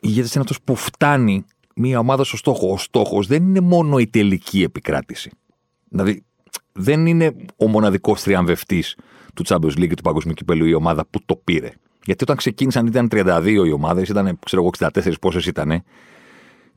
Ηγέτης 0.00 0.34
είναι 0.34 0.40
αυτός 0.40 0.60
που 0.64 0.76
φτάνει 0.76 1.44
μια 1.74 1.98
ομάδα 1.98 2.24
στο 2.24 2.36
στόχο. 2.36 2.72
Ο 2.72 2.78
στόχος 2.78 3.26
δεν 3.26 3.42
είναι 3.42 3.60
μόνο 3.60 3.98
η 3.98 4.06
τελική 4.06 4.62
επικράτηση. 4.62 5.30
Δηλαδή, 5.88 6.24
δεν 6.72 7.06
είναι 7.06 7.36
ο 7.56 7.68
μοναδικός 7.68 8.22
τριαμβευτή 8.22 8.84
του 9.34 9.44
Champions 9.46 9.78
League 9.78 9.88
και 9.88 9.94
του 9.94 10.02
Παγκοσμίου 10.02 10.34
Κυπέλου 10.34 10.64
η 10.64 10.74
ομάδα 10.74 11.06
που 11.10 11.20
το 11.26 11.36
πήρε. 11.36 11.72
Γιατί 12.04 12.22
όταν 12.22 12.36
ξεκίνησαν 12.36 12.86
ήταν 12.86 13.08
32 13.10 13.62
οι 13.66 13.72
ομάδες, 13.72 14.08
ήταν 14.08 14.38
ξέρω 14.44 14.62
εγώ 14.62 14.70
64 14.78 15.12
πόσες 15.20 15.46
ήταν. 15.46 15.82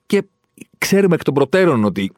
Και 0.06 0.24
ξέρουμε 0.78 1.16
εκ 1.16 1.24
των 1.24 1.34
προτέρων 1.34 1.84
ότι 1.84 2.12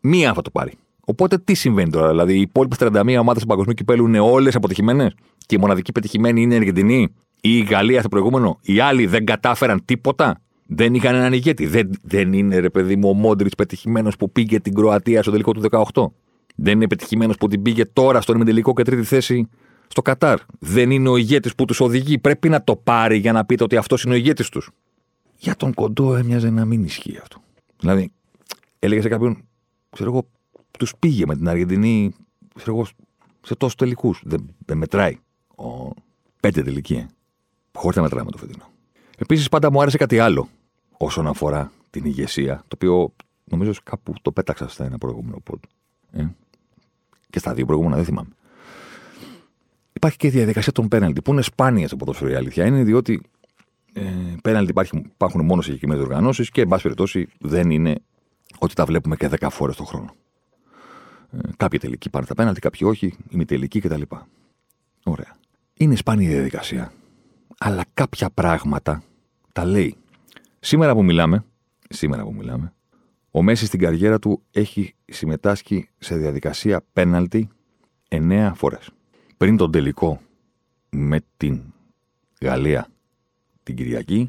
μία 0.00 0.34
θα 0.34 0.42
το 0.42 0.50
πάρει. 0.50 0.72
Οπότε 1.04 1.38
τι 1.38 1.54
συμβαίνει 1.54 1.90
τώρα, 1.90 2.08
Δηλαδή 2.08 2.34
οι 2.34 2.40
υπόλοιπες 2.40 2.78
31 2.80 3.16
ομάδες 3.20 3.42
του 3.42 3.48
παγκοσμίου 3.48 3.74
κυπέλου 3.74 4.06
είναι 4.06 4.20
όλες 4.20 4.54
αποτυχημένες 4.54 5.14
και 5.46 5.54
η 5.54 5.58
μοναδική 5.58 5.92
πετυχημένη 5.92 6.42
είναι 6.42 6.54
η 6.54 6.56
Αργεντινή 6.56 7.08
ή 7.40 7.56
η 7.56 7.62
Γαλλία 7.62 8.00
στο 8.00 8.08
προηγούμενο. 8.08 8.58
Οι 8.62 8.80
άλλοι 8.80 9.06
δεν 9.06 9.24
κατάφεραν 9.24 9.84
τίποτα. 9.84 10.40
Δεν 10.66 10.94
είχαν 10.94 11.14
έναν 11.14 11.32
ηγέτη. 11.32 11.66
Δεν, 11.66 11.90
δεν 12.02 12.32
είναι 12.32 12.58
ρε 12.58 12.70
παιδί 12.70 12.96
μου 12.96 13.08
ο 13.08 13.12
Μόντριτς 13.12 13.54
πετυχημένος 13.54 14.16
που 14.16 14.30
πήγε 14.30 14.60
την 14.60 14.74
Κροατία 14.74 15.22
στο 15.22 15.30
τελικό 15.30 15.52
του 15.52 15.62
18. 15.92 16.06
Δεν 16.56 16.72
είναι 16.72 16.86
πετυχημένος 16.86 17.36
που 17.36 17.48
την 17.48 17.62
πήγε 17.62 17.84
τώρα 17.84 18.20
στον 18.20 18.34
ημιτελικό 18.36 18.72
και 18.72 18.82
τρίτη 18.82 19.02
θέση 19.02 19.48
στο 19.88 20.02
Κατάρ. 20.02 20.38
Δεν 20.58 20.90
είναι 20.90 21.08
ο 21.08 21.16
ηγέτης 21.16 21.54
που 21.54 21.64
τους 21.64 21.80
οδηγεί. 21.80 22.18
Πρέπει 22.18 22.48
να 22.48 22.64
το 22.64 22.76
πάρει 22.76 23.16
για 23.16 23.32
να 23.32 23.44
πείτε 23.44 23.64
ότι 23.64 23.76
αυτός 23.76 24.02
είναι 24.02 24.14
ο 24.14 24.16
ηγέτης 24.16 24.48
τους. 24.48 24.70
Για 25.36 25.56
τον 25.56 25.74
κοντό 25.74 26.14
έμοιαζε 26.14 26.50
να 26.50 26.64
μην 26.64 26.84
ισχύει 26.84 27.18
αυτό. 27.22 27.40
Δηλαδή, 27.78 28.12
έλεγε 28.78 29.00
σε 29.00 29.08
κάποιον, 29.08 29.44
ξέρω 29.90 30.10
εγώ, 30.10 30.28
τους 30.78 30.96
πήγε 30.98 31.26
με 31.26 31.36
την 31.36 31.48
Αργεντινή 31.48 32.14
ξέρω 32.56 32.76
εγώ, 32.76 32.86
σε 33.42 33.54
τόσους 33.54 33.74
τελικούς. 33.74 34.22
Δεν, 34.24 34.54
δεν 34.66 34.76
μετράει. 34.76 35.18
Ο, 35.56 35.90
πέντε 36.40 36.62
τελική. 36.62 36.94
Ε. 36.94 37.06
Χωρίς 37.72 37.96
να 37.96 38.02
μετράμε 38.02 38.30
το 38.30 38.38
φετινό. 38.38 38.64
Επίσης, 39.18 39.48
πάντα 39.48 39.70
μου 39.70 39.80
άρεσε 39.80 39.96
κάτι 39.96 40.18
άλλο 40.18 40.48
όσον 40.96 41.26
αφορά 41.26 41.72
την 41.90 42.04
ηγεσία, 42.04 42.56
το 42.56 42.74
οποίο 42.74 43.12
νομίζω 43.44 43.72
κάπου 43.82 44.14
το 44.22 44.32
πέταξα 44.32 44.68
στα 44.68 44.84
ένα 44.84 44.98
προηγούμενο 44.98 45.40
πόντ. 45.40 45.62
Ε; 46.10 46.26
Και 47.30 47.38
στα 47.38 47.54
δύο 47.54 47.66
προηγούμενα 47.66 47.96
δεν 47.96 48.04
θυμάμαι. 48.04 48.28
Υπάρχει 49.92 50.16
και 50.16 50.26
η 50.26 50.30
διαδικασία 50.30 50.72
των 50.72 50.88
πέναλτι, 50.88 51.22
που 51.22 51.32
είναι 51.32 51.42
σπάνια 51.42 51.86
στο 51.86 51.96
ποδόσφαιρο 51.96 52.30
η 52.30 52.34
αλήθεια 52.34 52.66
είναι, 52.66 52.82
διότι 52.82 53.22
ε, 53.98 54.36
πέναλτι 54.42 54.70
υπάρχουν, 54.70 54.98
υπάρχουν 54.98 55.44
μόνο 55.44 55.60
σε 55.60 55.66
συγκεκριμένες 55.66 56.04
οργανώσεις 56.04 56.50
και, 56.50 56.60
εν 56.60 56.68
πάση 56.68 56.82
περιπτώσει, 56.82 57.28
δεν 57.38 57.70
είναι 57.70 57.94
ότι 58.58 58.74
τα 58.74 58.84
βλέπουμε 58.84 59.16
και 59.16 59.30
10 59.40 59.48
φορές 59.50 59.76
το 59.76 59.84
χρόνο. 59.84 60.14
Ε, 61.30 61.38
κάποιοι 61.56 61.78
τελικοί 61.78 62.10
πάνε 62.10 62.26
τα 62.26 62.34
πέναλτι, 62.34 62.60
κάποιοι 62.60 62.80
όχι, 62.90 63.14
ημιτελικοί 63.28 63.80
κτλ. 63.80 64.02
Ωραία. 65.04 65.36
Είναι 65.74 65.94
σπάνια 65.94 66.28
η 66.28 66.32
διαδικασία. 66.32 66.92
Αλλά 67.58 67.84
κάποια 67.94 68.30
πράγματα 68.30 69.02
τα 69.52 69.64
λέει. 69.64 69.96
Σήμερα 70.60 70.94
που 70.94 71.04
μιλάμε, 71.04 71.44
σήμερα 71.88 72.22
που 72.22 72.34
μιλάμε, 72.34 72.72
ο 73.30 73.42
Μέση 73.42 73.66
στην 73.66 73.80
καριέρα 73.80 74.18
του 74.18 74.42
έχει 74.50 74.94
συμμετάσχει 75.04 75.88
σε 75.98 76.16
διαδικασία 76.16 76.84
πέναλτι 76.92 77.48
9 78.08 78.52
φορές. 78.54 78.90
Πριν 79.36 79.56
τον 79.56 79.70
τελικό 79.70 80.20
με 80.90 81.20
την 81.36 81.62
Γαλλία 82.40 82.88
την 83.66 83.76
Κυριακή, 83.76 84.28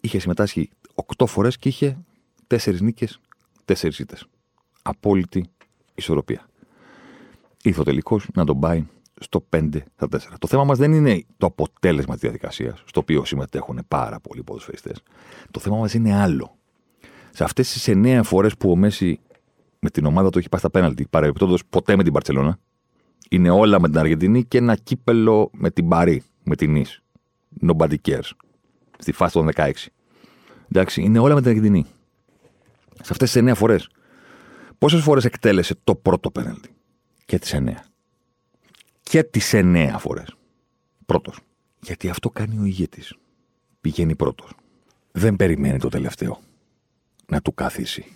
είχε 0.00 0.18
συμμετάσχει 0.18 0.70
8 1.16 1.26
φορές 1.26 1.56
και 1.56 1.68
είχε 1.68 1.98
4 2.46 2.80
νίκες, 2.80 3.20
4 3.64 3.98
ήττες. 3.98 4.26
Απόλυτη 4.82 5.44
ισορροπία. 5.94 6.48
Ήρθε 7.62 7.80
ο 7.80 7.84
τελικός 7.84 8.26
να 8.34 8.44
τον 8.44 8.60
πάει 8.60 8.86
στο 9.20 9.46
5 9.50 9.82
στα 9.94 10.08
4. 10.08 10.38
Το 10.38 10.46
θέμα 10.46 10.64
μας 10.64 10.78
δεν 10.78 10.92
είναι 10.92 11.24
το 11.36 11.46
αποτέλεσμα 11.46 12.12
της 12.12 12.22
διαδικασίας, 12.22 12.82
στο 12.86 13.00
οποίο 13.00 13.24
συμμετέχουν 13.24 13.80
πάρα 13.88 14.20
πολλοί 14.20 14.42
ποδοσφαιριστές. 14.42 15.02
Το 15.50 15.60
θέμα 15.60 15.76
μας 15.76 15.94
είναι 15.94 16.14
άλλο. 16.14 16.56
Σε 17.30 17.44
αυτές 17.44 17.72
τις 17.72 17.88
9 17.88 18.20
φορές 18.24 18.56
που 18.56 18.70
ο 18.70 18.76
Μέση 18.76 19.20
με 19.78 19.90
την 19.90 20.04
ομάδα 20.04 20.30
του 20.30 20.38
έχει 20.38 20.48
πάει 20.48 20.60
στα 20.60 20.70
πέναλτι, 20.70 21.06
παρεμπιπτόντως 21.10 21.64
ποτέ 21.66 21.96
με 21.96 22.02
την 22.02 22.12
Παρσελώνα, 22.12 22.58
είναι 23.30 23.50
όλα 23.50 23.80
με 23.80 23.88
την 23.88 23.98
Αργεντινή 23.98 24.44
και 24.44 24.58
ένα 24.58 24.76
κύπελο 24.76 25.50
με 25.52 25.70
την 25.70 25.88
Παρή, 25.88 26.22
με 26.44 26.56
την 26.56 26.72
Νη. 26.72 26.84
Nobody 27.60 27.96
cares. 28.04 28.30
Στη 28.98 29.12
φάση 29.12 29.32
των 29.32 29.48
16. 29.54 29.72
Εντάξει, 30.72 31.02
είναι 31.02 31.18
όλα 31.18 31.34
με 31.34 31.40
την 31.40 31.50
Αργεντινή. 31.50 31.86
Σε 33.02 33.08
αυτές 33.12 33.32
τις 33.32 33.42
9 33.42 33.54
φορές. 33.54 33.88
Πόσες 34.78 35.02
φορές 35.02 35.24
εκτέλεσε 35.24 35.74
το 35.84 35.94
πρώτο 35.94 36.30
πέναλτι; 36.30 36.74
Και 37.24 37.38
τις 37.38 37.54
9. 37.54 37.84
Και 39.02 39.22
τις 39.22 39.52
9 39.54 39.96
φορές. 39.98 40.36
Πρώτος. 41.06 41.38
Γιατί 41.80 42.08
αυτό 42.08 42.30
κάνει 42.30 42.58
ο 42.58 42.64
ηγέτης. 42.64 43.16
Πηγαίνει 43.80 44.16
πρώτος. 44.16 44.52
Δεν 45.12 45.36
περιμένει 45.36 45.78
το 45.78 45.88
τελευταίο 45.88 46.40
να 47.26 47.40
του 47.40 47.54
καθίσει 47.54 48.06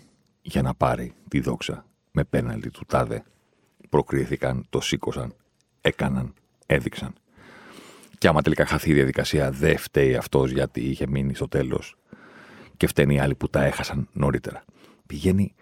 για 0.43 0.62
να 0.62 0.75
πάρει 0.75 1.14
τη 1.28 1.40
δόξα 1.40 1.87
με 2.12 2.25
πέναλτι 2.25 2.71
του 2.71 2.85
τάδε. 2.87 3.23
Προκρίθηκαν, 3.88 4.66
το 4.71 4.81
σήκωσαν, 4.81 5.35
έκαναν, 5.81 6.35
έδειξαν. 6.66 7.14
Και 8.19 8.29
άμα 8.29 8.43
τελικά 8.43 8.67
χαθεί 8.67 8.91
η 8.91 8.95
διαδικασία, 8.95 9.51
δεν 9.51 9.79
φταίει 9.79 10.17
αυτός 10.17 10.51
γιατί 10.51 10.81
είχε 10.81 11.07
μείνει 11.07 11.35
στο 11.35 11.49
τέλος 11.49 11.97
και 12.77 12.87
φταίνει 12.87 13.15
οι 13.15 13.19
άλλοι 13.19 13.35
που 13.35 13.49
τα 13.49 13.65
έχασαν 13.65 14.09
νωρίτερα. 14.13 14.65
Πηγαίνει 15.07 15.55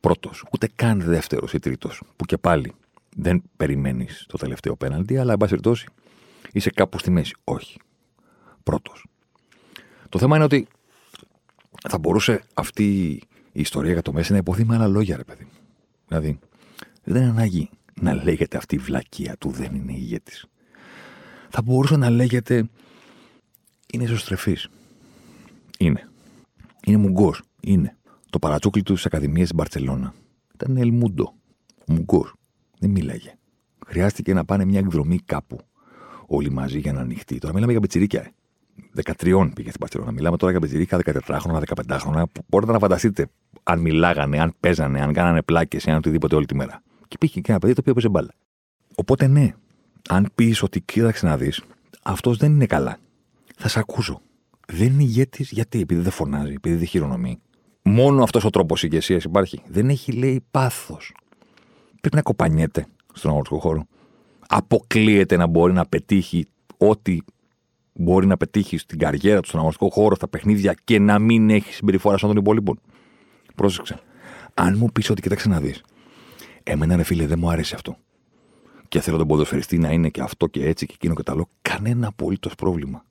πρώτος, 0.00 0.44
ούτε 0.52 0.68
καν 0.74 1.00
δεύτερος 1.00 1.52
ή 1.52 1.58
τρίτος, 1.58 2.02
που 2.16 2.24
και 2.24 2.36
πάλι 2.36 2.72
δεν 3.16 3.42
περιμένεις 3.56 4.24
το 4.28 4.38
τελευταίο 4.38 4.76
πέναλτι, 4.76 5.18
αλλά 5.18 5.32
εν 5.32 5.38
πάση 5.38 5.50
περιπτώσει 5.50 5.86
είσαι 6.52 6.70
κάπου 6.70 6.98
στη 6.98 7.10
μέση. 7.10 7.34
Όχι. 7.44 7.78
Πρώτος. 8.62 9.06
Το 10.08 10.18
θέμα 10.18 10.36
είναι 10.36 10.44
ότι 10.44 10.66
θα 11.88 11.98
μπορούσε 11.98 12.42
αυτή 12.54 13.08
η 13.52 13.60
ιστορία 13.60 13.92
για 13.92 14.02
το 14.02 14.12
Μέση 14.12 14.32
να 14.32 14.38
υποθεί 14.38 14.64
με 14.64 14.74
άλλα 14.74 14.86
λόγια, 14.86 15.16
ρε 15.16 15.24
παιδί 15.24 15.44
μου. 15.44 15.58
Δηλαδή, 16.08 16.38
δεν 17.04 17.22
είναι 17.22 17.30
ανάγκη 17.30 17.70
να 17.94 18.14
λέγεται 18.14 18.56
αυτή 18.56 18.74
η 18.74 18.78
βλακεία 18.78 19.36
του 19.36 19.50
δεν 19.50 19.74
είναι 19.74 19.92
ηγέτης. 19.92 20.46
Θα 21.50 21.62
μπορούσε 21.62 21.96
να 21.96 22.10
λέγεται 22.10 22.68
είναι 23.92 24.04
ισοστρεφής. 24.04 24.68
Είναι. 25.78 26.08
Είναι 26.84 26.96
μουγκός. 26.96 27.42
Είναι. 27.60 27.96
Το 28.30 28.38
παρατσούκλι 28.38 28.82
του 28.82 28.96
στι 28.96 29.06
Ακαδημίε 29.06 29.44
στην 29.44 29.56
Μπαρσελόνα 29.56 30.14
ήταν 30.54 30.76
Ελμούντο. 30.76 31.34
Ο 31.88 31.92
Μουγκός. 31.92 32.34
Δεν 32.78 32.90
μίλαγε. 32.90 33.34
Χρειάστηκε 33.86 34.34
να 34.34 34.44
πάνε 34.44 34.64
μια 34.64 34.78
εκδρομή 34.78 35.18
κάπου 35.18 35.60
όλοι 36.26 36.50
μαζί 36.50 36.78
για 36.78 36.92
να 36.92 37.00
ανοιχτεί. 37.00 37.38
Τώρα 37.38 37.54
μιλάμε 37.54 37.72
για 37.72 37.80
πετσυρίκια. 37.80 38.20
Ε. 38.20 38.32
13 39.18 39.50
πήγε 39.54 39.68
στην 39.68 39.80
Παρσελόνα. 39.80 40.12
Μιλάμε 40.12 40.36
τώρα 40.36 40.52
για 40.52 40.60
πετσυρίκα 40.60 40.98
14χρονα, 41.04 41.62
15χρονα. 41.74 42.22
Που 42.32 42.42
μπορείτε 42.48 42.72
να 42.72 42.78
φανταστείτε 42.78 43.26
αν 43.62 43.80
μιλάγανε, 43.80 44.40
αν 44.40 44.54
παίζανε, 44.60 45.00
αν 45.00 45.12
κάνανε 45.12 45.42
πλάκες 45.42 45.84
ή 45.84 45.90
αν 45.90 45.96
οτιδήποτε 45.96 46.34
όλη 46.34 46.46
τη 46.46 46.54
μέρα. 46.54 46.82
Και 47.08 47.18
πήγε 47.18 47.40
και 47.40 47.50
ένα 47.50 47.60
παιδί 47.60 47.72
το 47.72 47.80
οποίο 47.80 47.92
παίζει 47.92 48.08
μπάλα. 48.08 48.34
Οπότε 48.94 49.26
ναι, 49.26 49.54
αν 50.08 50.30
πεις 50.34 50.62
ότι 50.62 50.80
κοίταξε 50.80 51.26
να 51.26 51.36
δεις, 51.36 51.62
αυτός 52.02 52.36
δεν 52.36 52.52
είναι 52.52 52.66
καλά. 52.66 52.98
Θα 53.56 53.68
σε 53.68 53.78
ακούσω. 53.78 54.20
Δεν 54.66 54.86
είναι 54.86 55.02
ηγέτης 55.02 55.50
γιατί, 55.50 55.80
επειδή 55.80 56.00
δεν 56.00 56.12
φωνάζει, 56.12 56.52
επειδή 56.52 56.76
δεν 56.76 56.86
χειρονομεί. 56.86 57.38
Μόνο 57.82 58.22
αυτός 58.22 58.44
ο 58.44 58.50
τρόπος 58.50 58.82
ηγεσίας 58.82 59.24
υπάρχει. 59.24 59.60
Δεν 59.68 59.88
έχει, 59.88 60.12
λέει, 60.12 60.44
πάθος. 60.50 61.14
Πρέπει 62.00 62.16
να 62.16 62.22
κοπανιέται 62.22 62.86
στον 63.14 63.30
αγροτικό 63.30 63.58
χώρο. 63.58 63.86
Αποκλείεται 64.48 65.36
να 65.36 65.46
μπορεί 65.46 65.72
να 65.72 65.86
πετύχει 65.86 66.46
ό,τι 66.76 67.18
μπορεί 67.92 68.26
να 68.26 68.36
πετύχει 68.36 68.78
στην 68.78 68.98
καριέρα 68.98 69.40
του, 69.40 69.48
στον 69.48 69.60
αγροτικό 69.60 69.90
χώρο, 69.90 70.14
στα 70.14 70.28
παιχνίδια 70.28 70.74
και 70.84 70.98
να 70.98 71.18
μην 71.18 71.50
έχει 71.50 71.72
συμπεριφορά 71.72 72.18
σαν 72.18 72.28
των 72.28 72.38
υπόλοιπων. 72.38 72.80
Πρόσεξε. 73.54 73.98
Αν 74.54 74.76
μου 74.78 74.92
πεις 74.92 75.10
ότι 75.10 75.22
κοιτάξτε 75.22 75.48
να 75.48 75.60
δεις, 75.60 75.82
εμένα 76.62 76.96
ρε 76.96 77.02
φίλε 77.02 77.26
δεν 77.26 77.38
μου 77.38 77.50
αρέσει 77.50 77.74
αυτό. 77.74 77.96
Και 78.88 79.00
θέλω 79.00 79.16
τον 79.16 79.26
ποδοσφαιριστή 79.26 79.78
να 79.78 79.90
είναι 79.90 80.08
και 80.08 80.20
αυτό 80.20 80.46
και 80.46 80.66
έτσι 80.66 80.86
και 80.86 80.92
εκείνο 80.94 81.14
και 81.14 81.22
τα 81.22 81.32
άλλο, 81.32 81.48
κανένα 81.62 82.06
απολύτως 82.06 82.54
πρόβλημα. 82.54 83.04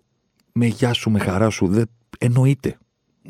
Με 0.52 0.66
γεια 0.66 0.94
σου, 0.94 1.10
με 1.10 1.20
χαρά 1.20 1.50
σου, 1.50 1.68
δεν 1.68 1.90
εννοείται. 2.20 2.78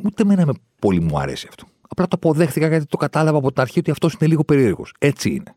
Ούτε 0.04 0.24
εμένα 0.24 0.46
με 0.46 0.54
πολύ 0.80 1.00
μου 1.00 1.20
αρέσει 1.20 1.46
αυτό. 1.50 1.66
Απλά 1.88 2.08
το 2.08 2.16
αποδέχτηκα 2.16 2.68
γιατί 2.68 2.86
το 2.86 2.98
κατάλαβα 2.98 3.38
από 3.38 3.52
τα 3.52 3.62
αρχή 3.62 3.80
ότι 3.80 3.92
αυτός 3.92 4.14
είναι 4.14 4.30
λίγο 4.30 4.44
περίεργος. 4.44 4.94
Έτσι 5.00 5.30
είναι. 5.30 5.56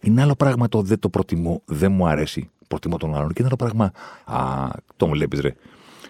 Είναι 0.00 0.22
άλλο 0.22 0.34
πράγμα 0.34 0.68
το 0.68 0.82
δεν 0.82 0.98
το 0.98 1.08
προτιμώ, 1.08 1.62
δεν 1.64 1.92
μου 1.92 2.06
αρέσει. 2.06 2.50
Προτιμώ 2.68 2.96
τον 2.96 3.14
άλλον. 3.14 3.28
Και 3.28 3.42
είναι 3.42 3.46
άλλο 3.46 3.56
πράγμα. 3.56 3.92
Α, 4.24 4.68
το 4.96 5.06
μου 5.06 5.12
βλέπεις 5.12 5.40
ρε. 5.40 5.54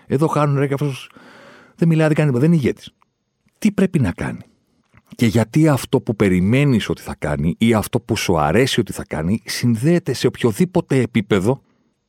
Εδώ 0.06 0.26
χάνουν 0.26 0.58
ρε 0.58 0.66
και 0.66 0.74
αυτός 0.74 1.10
δεν 1.74 1.88
μιλάει, 1.88 2.06
δεν 2.06 2.16
κάνει 2.16 2.30
δεν 2.30 2.42
είναι 2.42 2.56
ηγέτης. 2.56 2.94
Τι 3.58 3.72
πρέπει 3.72 3.98
να 3.98 4.12
κάνει; 4.12 4.40
Και 5.18 5.26
γιατί 5.26 5.68
αυτό 5.68 6.00
που 6.00 6.16
περιμένεις 6.16 6.88
ότι 6.88 7.02
θα 7.02 7.14
κάνει 7.18 7.54
ή 7.58 7.74
αυτό 7.74 8.00
που 8.00 8.16
σου 8.16 8.38
αρέσει 8.38 8.80
ότι 8.80 8.92
θα 8.92 9.04
κάνει 9.04 9.42
συνδέεται 9.44 10.12
σε 10.12 10.26
οποιοδήποτε 10.26 11.00
επίπεδο 11.00 11.60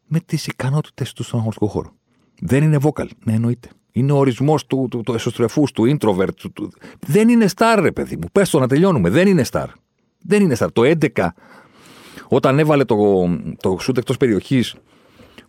με 0.07 0.19
τις 0.19 0.47
ικανότητες 0.47 1.13
του 1.13 1.23
στον 1.23 1.39
αγωνιστικό 1.39 1.67
χώρο. 1.67 1.93
Δεν 2.41 2.63
είναι 2.63 2.77
vocal, 2.81 3.07
ναι, 3.25 3.33
εννοείται. 3.33 3.69
Είναι 3.91 4.11
ο 4.11 4.17
ορισμός 4.17 4.65
του, 4.65 4.87
του, 4.89 5.01
του 5.01 5.13
εσωστρεφούς, 5.13 5.71
του 5.71 5.97
introvert. 5.97 6.35
Του, 6.35 6.51
του... 6.51 6.71
Δεν 7.07 7.29
είναι 7.29 7.45
star, 7.55 7.77
ρε 7.81 7.91
παιδί 7.91 8.15
μου. 8.15 8.27
Πες 8.31 8.49
το 8.49 8.59
να 8.59 8.67
τελειώνουμε. 8.67 9.09
Δεν 9.09 9.27
είναι 9.27 9.45
star. 9.51 9.67
Δεν 10.19 10.41
είναι 10.41 10.55
star. 10.59 10.67
Το 10.73 10.81
11, 11.15 11.27
όταν 12.27 12.59
έβαλε 12.59 12.83
το, 12.85 12.97
το 13.59 13.77
σουτ 13.79 13.97
εκτός 13.97 14.17
περιοχής 14.17 14.75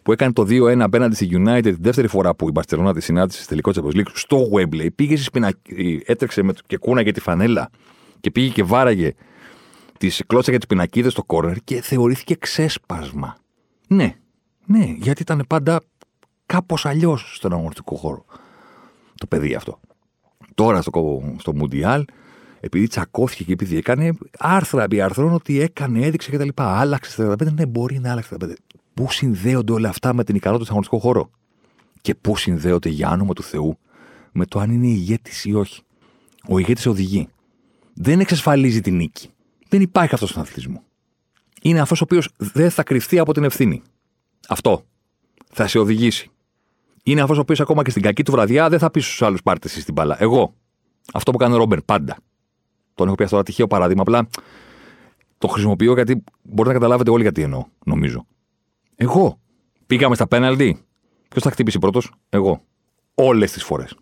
που 0.02 0.12
έκανε 0.12 0.33
το 0.33 0.42
2-1 0.42 0.78
απέναντι 0.78 1.14
στη 1.14 1.28
United 1.33 1.62
την 1.62 1.76
δεύτερη 1.80 2.09
φορά 2.09 2.35
που 2.35 2.49
η 2.49 2.50
Μπαρσελόνα 2.50 2.95
τη 2.95 3.00
συνάντησε 3.00 3.38
στη 3.38 3.49
τελικό 3.49 3.73
τη 3.73 3.80
League 3.83 4.11
στο 4.12 4.49
Webley, 4.54 4.88
πήγε 4.95 5.16
στη 5.16 5.25
σπινακή, 5.25 6.02
έτρεξε 6.07 6.42
με, 6.42 6.52
και 6.66 6.76
κούναγε 6.76 7.12
τη 7.12 7.21
φανέλα 7.21 7.71
και 8.21 8.30
πήγε 8.30 8.52
και 8.52 8.62
βάραγε 8.62 9.14
τις 9.99 10.23
κλώτσα 10.26 10.50
για 10.50 10.59
τις 10.59 10.69
πινακίδες 10.69 11.12
στο 11.12 11.25
κόρνερ 11.25 11.57
και 11.64 11.80
θεωρήθηκε 11.80 12.35
ξέσπασμα. 12.35 13.37
Ναι, 13.88 14.14
ναι, 14.66 14.85
γιατί 14.99 15.23
ήταν 15.23 15.45
πάντα 15.49 15.80
κάπως 16.47 16.87
αλλιώς 16.87 17.33
στον 17.37 17.52
αγωνιστικό 17.52 17.97
χώρο. 17.97 18.25
Το 19.14 19.26
παιδί 19.26 19.54
αυτό. 19.54 19.80
Τώρα 20.54 20.83
στο, 20.83 21.23
στο 21.38 21.54
Μουντιάλ, 21.54 22.04
επειδή 22.61 22.87
τσακώθηκε 22.87 23.45
και 23.45 23.52
επειδή 23.52 23.76
έκανε 23.76 24.12
άρθρα 24.38 24.83
επί 24.83 25.00
αρθρών 25.00 25.33
ότι 25.33 25.61
έκανε, 25.61 26.07
έδειξε 26.07 26.30
κτλ. 26.30 26.49
Άλλαξε 26.54 27.11
στα 27.11 27.33
35. 27.33 27.52
Ναι, 27.52 27.66
μπορεί 27.66 27.99
να 27.99 28.11
άλλαξε 28.11 28.35
στα 28.35 28.47
35. 28.49 28.52
Πού 29.00 29.12
συνδέονται 29.12 29.73
όλα 29.73 29.88
αυτά 29.88 30.14
με 30.14 30.25
την 30.25 30.35
ικανότητα 30.35 30.64
του 30.64 30.71
αγωνιστικού 30.71 31.00
χώρο; 31.00 31.30
Και 32.00 32.14
πού 32.14 32.37
συνδέονται 32.37 32.88
για 32.88 33.09
άνομα 33.09 33.33
του 33.33 33.42
Θεού; 33.42 33.78
Με 34.33 34.47
το 34.47 34.59
αν 34.59 34.71
είναι 34.71 34.87
ηγέτης 34.87 35.45
ή 35.45 35.54
όχι. 35.54 35.83
Ο 36.49 36.59
ηγέτης 36.59 36.87
οδηγεί. 36.87 37.28
Δεν 37.95 38.21
εξασφαλίζει 38.21 38.80
την 38.80 38.97
νίκη. 38.97 39.30
Δεν 39.69 39.80
υπάρχει 39.80 40.14
αυτός 40.14 40.28
στον 40.28 40.42
αθλητισμός. 40.42 40.83
Είναι 41.62 41.80
αυτός 41.80 42.00
ο 42.00 42.04
οποίος 42.04 42.28
δεν 42.37 42.71
θα 42.71 42.83
κρυφτεί 42.83 43.19
από 43.19 43.33
την 43.33 43.45
ευθύνη. 43.45 43.83
Αυτό. 44.49 44.85
Θα 45.52 45.66
σε 45.66 45.78
οδηγήσει. 45.78 46.30
Είναι 47.02 47.21
αυτός 47.21 47.38
ο 47.38 47.40
οποίος 47.40 47.61
ακόμα 47.61 47.83
και 47.83 47.90
στην 47.90 48.02
κακή 48.02 48.23
του 48.23 48.33
βραδιά 48.33 48.69
δεν 48.69 48.78
θα 48.78 48.90
πεις 48.90 49.04
στους 49.04 49.23
άλλους 49.23 49.42
πάρτε 49.42 49.69
εσείς 49.69 49.85
την 49.85 49.95
μπάλα. 49.95 50.23
Εγώ. 50.23 50.54
Αυτό 51.12 51.30
που 51.30 51.38
κάνει 51.38 51.54
ο 51.54 51.57
Ρόμπερ 51.57 51.83
πάντα. 51.83 52.16
Τον 52.95 53.07
έχω 53.07 53.16
πει 53.16 53.23
αυτό 53.23 53.37
ένα 53.37 53.45
τυχαίο 53.45 53.66
παράδειγμα. 53.66 54.02
Απλά 54.02 54.28
το 55.38 55.49
χρησιμοποιώ 55.49 55.95
γιατί 55.95 56.25
μπορείτε 56.42 56.75
να 56.75 56.80
καταλάβετε 56.80 57.11
όλοι 57.11 57.23
γιατί 57.23 57.42
εννοώ, 57.42 57.64
νομίζω. 57.85 58.26
Εγώ. 59.02 59.40
Πήγαμε 59.87 60.14
στα 60.14 60.26
πέναλτι. 60.26 60.85
Ποιος 61.28 61.42
θα 61.42 61.50
χτύπησε 61.50 61.78
πρώτος, 61.78 62.12
Εγώ. 62.28 62.64
Όλες 63.14 63.52
τις 63.52 63.64
φορές. 63.64 63.97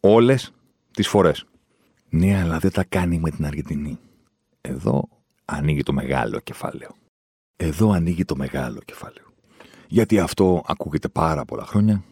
Όλες 0.00 0.52
τις 0.90 1.08
φορές. 1.08 1.44
Ναι, 2.08 2.40
αλλά 2.40 2.58
δεν 2.58 2.70
τα 2.70 2.84
κάνει 2.84 3.18
με 3.18 3.30
την 3.30 3.46
Αργεντινή. 3.46 3.98
Εδώ 4.60 5.08
ανοίγει 5.44 5.82
το 5.82 5.92
μεγάλο 5.92 6.40
κεφάλαιο. 6.40 6.90
Εδώ 7.56 7.90
ανοίγει 7.90 8.24
το 8.24 8.36
μεγάλο 8.36 8.80
κεφάλαιο. 8.84 9.26
Γιατί 9.88 10.18
αυτό 10.18 10.62
ακούγεται 10.66 11.08
πάρα 11.08 11.44
πολλά 11.44 11.64
χρόνια 11.64 12.04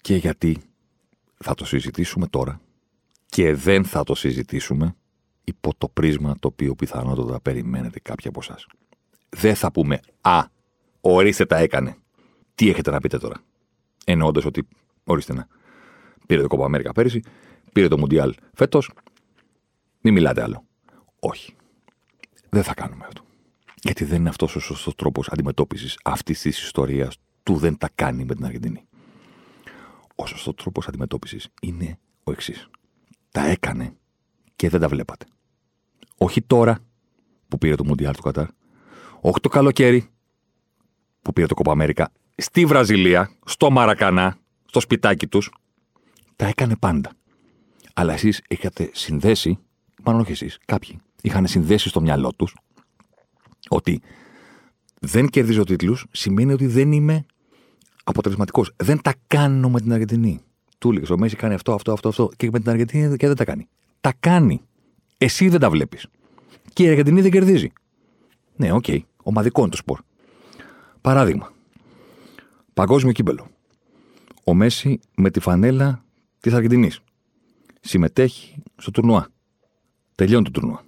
και 0.00 0.16
γιατί 0.16 0.58
θα 1.36 1.54
το 1.54 1.64
συζητήσουμε 1.64 2.26
τώρα 2.26 2.60
και 3.26 3.54
δεν 3.54 3.84
θα 3.84 4.04
το 4.04 4.14
συζητήσουμε 4.14 4.96
υπό 5.44 5.72
το 5.78 5.88
πρίσμα 5.88 6.34
το 6.40 6.48
οποίο 6.48 6.74
πιθανότατα 6.74 7.40
περιμένετε 7.40 8.00
κάποιοι 8.00 8.28
από 8.28 8.40
εσάς. 8.42 8.66
Δεν 9.28 9.54
θα 9.54 9.72
πούμε 9.72 10.00
«Α, 10.20 10.54
ορίστε 11.14 11.46
τα 11.46 11.56
έκανε». 11.56 11.96
Τι 12.54 12.68
έχετε 12.68 12.90
να 12.90 13.00
πείτε 13.00 13.18
τώρα; 13.18 13.36
Εννοώντας 14.04 14.44
ότι, 14.44 14.68
ορίστε 15.04 15.34
να, 15.34 15.46
πήρε 16.26 16.42
το 16.42 16.48
Κόπα 16.48 16.64
Αμέρικα 16.64 16.92
πέρυσι, 16.92 17.22
πήρε 17.72 17.88
το 17.88 17.98
Μουντιάλ 17.98 18.34
φέτος, 18.54 18.90
μην 20.00 20.14
μιλάτε 20.14 20.42
άλλο. 20.42 20.64
Όχι. 21.18 21.54
Δεν 22.48 22.62
θα 22.62 22.74
κάνουμε 22.74 23.04
αυτό. 23.06 23.24
Γιατί 23.82 24.04
δεν 24.04 24.20
είναι 24.20 24.28
αυτός 24.28 24.56
ο 24.56 24.60
σωστός 24.60 24.94
τρόπος 24.94 25.28
αντιμετώπισης 25.28 25.98
αυτής 26.04 26.40
της 26.40 26.62
ιστορίας 26.62 27.16
του 27.42 27.56
δεν 27.56 27.78
τα 27.78 27.90
κάνει 27.94 28.24
με 28.24 28.34
την 28.34 28.44
Αργεντινή. 28.44 28.84
Ο 30.14 30.26
σωστός 30.26 30.54
τρόπος 30.54 30.88
αντιμετώπισης 30.88 31.48
είναι 31.62 31.98
ο 32.24 32.32
εξής. 32.32 32.68
Τα 33.30 33.46
έκανε 33.46 33.96
και 34.56 34.68
δεν 34.68 34.80
τα 34.80 34.88
βλέπατε. 34.88 35.26
Όχι 36.16 36.42
τώρα 36.42 36.78
που 37.48 37.58
πήρε 37.58 37.74
το 37.74 37.84
Μουντιάλ 37.84 38.14
του 38.14 38.22
Κατάρ. 38.22 38.46
Όχι 39.20 39.40
το 39.40 39.48
καλοκαίρι 39.48 40.08
που 41.26 41.32
πήρε 41.32 41.46
το 41.46 41.54
Κόπα 41.54 41.72
Αμέρικα. 41.72 42.12
Στη 42.36 42.64
Βραζιλία, 42.64 43.30
στο 43.44 43.70
Μαρακανά, 43.70 44.36
στο 44.66 44.80
σπιτάκι 44.80 45.26
τους. 45.26 45.50
Τα 46.36 46.46
έκανε 46.46 46.76
πάντα. 46.76 47.10
Αλλά 47.94 48.12
εσείς 48.12 48.42
είχατε 48.48 48.90
συνδέσει, 48.92 49.58
μάλλον 50.02 50.20
όχι 50.20 50.32
εσείς, 50.32 50.58
κάποιοι, 50.64 51.00
είχαν 51.22 51.46
συνδέσει 51.46 51.88
στο 51.88 52.00
μυαλό 52.00 52.32
τους 52.36 52.54
ότι 53.68 54.00
δεν 55.00 55.28
κερδίζω 55.28 55.64
τίτλους 55.64 56.06
σημαίνει 56.10 56.52
ότι 56.52 56.66
δεν 56.66 56.92
είμαι 56.92 57.26
αποτελεσματικός. 58.04 58.72
Δεν 58.76 59.02
τα 59.02 59.14
κάνω 59.26 59.70
με 59.70 59.80
την 59.80 59.92
Αργεντινή. 59.92 60.40
Του 60.78 60.90
έλεγες 60.90 61.10
ο 61.10 61.18
Μέση 61.18 61.36
κάνει 61.36 61.54
αυτό, 61.54 61.74
αυτό, 61.74 61.92
αυτό, 61.92 62.08
αυτό 62.08 62.30
και 62.36 62.48
με 62.52 62.60
την 62.60 62.70
Αργεντινή 62.70 63.16
και 63.16 63.26
δεν 63.26 63.36
τα 63.36 63.44
κάνει. 63.44 63.68
Τα 64.00 64.12
κάνει. 64.20 64.60
Εσύ 65.18 65.48
δεν 65.48 65.60
τα 65.60 65.70
βλέπεις. 65.70 66.06
Και 66.72 66.82
η 66.82 66.88
Αργεντινή 66.88 67.20
δεν 67.20 67.30
κερδίζει. 67.30 67.72
Ναι, 68.56 68.72
OK. 68.72 68.84
Okay. 68.86 68.98
Ομαδικό 69.22 69.60
είναι 69.60 69.70
το 69.70 69.76
σπορ. 69.76 70.00
Παράδειγμα. 71.06 71.52
Παγκόσμιο 72.74 73.12
κύπελο. 73.12 73.46
Ο 74.44 74.54
Μέσι 74.54 75.00
με 75.16 75.30
τη 75.30 75.40
φανέλα 75.40 76.04
της 76.40 76.52
Αργεντινής. 76.52 77.00
Συμμετέχει 77.80 78.62
στο 78.76 78.90
τουρνουά. 78.90 79.28
Τελειώνει 80.14 80.44
το 80.44 80.50
τουρνουά. 80.50 80.82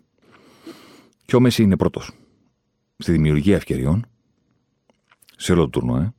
Και 1.24 1.36
ο 1.36 1.40
Μέσι 1.40 1.62
είναι 1.62 1.76
πρώτος. 1.76 2.10
Στη 2.96 3.12
δημιουργία 3.12 3.56
ευκαιριών, 3.56 4.06
σε 5.36 5.52
όλο 5.52 5.62
το 5.62 5.68
τουρνουά, 5.68 6.00
ε, 6.02 6.12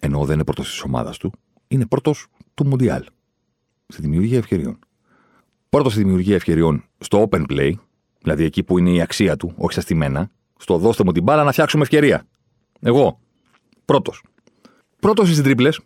ενώ 0.00 0.24
δεν 0.24 0.34
είναι 0.34 0.44
πρώτος 0.44 0.68
της 0.70 0.82
ομάδας 0.82 1.18
του, 1.18 1.32
είναι 1.68 1.86
πρώτος 1.86 2.26
του 2.54 2.66
Μουντιάλ. 2.66 3.04
Στη 3.86 4.02
δημιουργία 4.02 4.38
ευκαιριών. 4.38 4.78
Πρώτος 5.68 5.92
στη 5.92 6.02
δημιουργία 6.02 6.34
ευκαιριών 6.34 6.84
στο 6.98 7.28
open 7.30 7.44
play, 7.50 7.72
δηλαδή 8.22 8.44
εκεί 8.44 8.62
που 8.62 8.78
είναι 8.78 8.90
η 8.90 9.00
αξία 9.00 9.36
του, 9.36 9.52
όχι 9.56 9.72
στα 9.72 9.80
στημένα, 9.80 10.30
στο 10.56 10.78
δώστε 10.78 11.04
μου 11.04 11.12
την 11.12 11.22
μπάλα 11.22 11.44
να 11.44 11.52
φτιάξουμε 11.52 11.82
ευκαιρία. 11.82 12.26
Εγώ. 12.86 13.18
Πρώτος. 13.84 14.22
Πρώτος 15.00 15.28
στι 15.32 15.42
τρίπλες, 15.42 15.80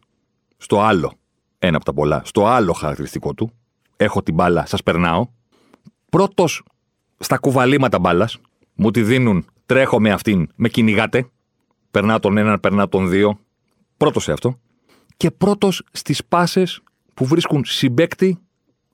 στο 0.57 0.81
άλλο, 0.81 1.13
ένα 1.59 1.77
από 1.77 1.85
τα 1.85 1.93
πολλά, 1.93 2.23
στο 2.25 2.47
άλλο 2.47 2.73
χαρακτηριστικό 2.73 3.35
του, 3.35 3.51
έχω 3.97 4.23
την 4.23 4.35
μπάλα, 4.35 4.67
σας 4.67 4.83
περνάω. 4.83 5.27
Πρώτος 6.11 6.63
στα 7.19 7.37
κουβαλήματα 7.37 7.99
μπάλας, 7.99 8.39
μου 8.75 8.91
τη 8.91 9.03
δίνουν, 9.03 9.47
τρέχω 9.67 10.01
με 10.01 10.11
αυτήν, 10.11 10.49
με 10.55 10.69
κυνηγάτε. 10.69 11.31
Περνάω 11.91 12.19
τον 12.19 12.37
έναν, 12.37 12.61
περνάω 12.61 12.89
τον 12.89 13.09
δύο. 13.09 13.39
Πρώτος 13.97 14.23
σε 14.23 14.33
αυτό. 14.33 14.59
Και 15.17 15.31
πρώτος 15.31 15.83
στις 15.93 16.25
πάσες 16.25 16.81
που 17.15 17.25
βρίσκουν 17.25 17.65
συμπέκτη 17.65 18.39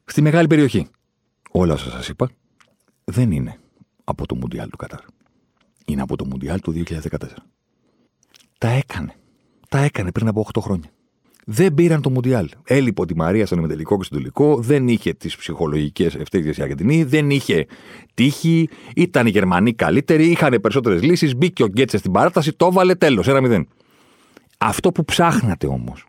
στη 0.04 0.20
μεγάλη 0.20 0.46
περιοχή. 0.46 0.88
Όλα 1.50 1.74
όσα 1.74 1.90
σας 1.90 2.08
είπα 2.08 2.30
δεν 3.04 3.30
είναι 3.30 3.58
από 4.04 4.26
το 4.26 4.34
Μουντιάλ 4.34 4.68
του 4.68 4.76
Κατάρ. 4.76 5.00
Είναι 5.86 6.02
από 6.02 6.16
το 6.16 6.24
Μουντιάλ 6.26 6.60
του 6.60 6.72
2014. 6.72 7.46
Τα 8.58 8.68
έκανε. 8.68 9.14
Τα 9.68 9.78
έκανε 9.78 10.12
πριν 10.12 10.28
από 10.28 10.46
8 10.54 10.60
χρόνια 10.60 10.90
δεν 11.48 11.74
πήραν 11.74 12.02
το 12.02 12.10
Μουντιάλ. 12.10 12.48
Έλειπε 12.64 13.04
τη 13.04 13.16
Μαρία 13.16 13.46
στον 13.46 13.58
ημετελικό 13.58 13.96
και 13.96 14.04
στον 14.04 14.18
τελικό, 14.18 14.56
δεν 14.60 14.88
είχε 14.88 15.12
τις 15.12 15.36
ψυχολογικές 15.36 16.14
ευθύνε 16.14 16.48
η 16.48 16.62
Αργεντινή, 16.62 17.04
δεν 17.04 17.30
είχε 17.30 17.66
τύχη, 18.14 18.68
ήταν 18.96 19.26
οι 19.26 19.30
Γερμανοί 19.30 19.72
καλύτεροι, 19.74 20.26
είχαν 20.30 20.58
περισσότερες 20.60 21.02
λύσεις, 21.02 21.36
μπήκε 21.36 21.62
ο 21.62 21.66
Γκέτσε 21.66 21.98
στην 21.98 22.12
παράταση, 22.12 22.52
το 22.52 22.66
έβαλε 22.66 22.94
τέλος, 22.94 23.28
ένα 23.28 23.40
μηδέν. 23.40 23.68
Αυτό 24.58 24.92
που 24.92 25.04
ψάχνατε 25.04 25.66
όμως, 25.66 26.06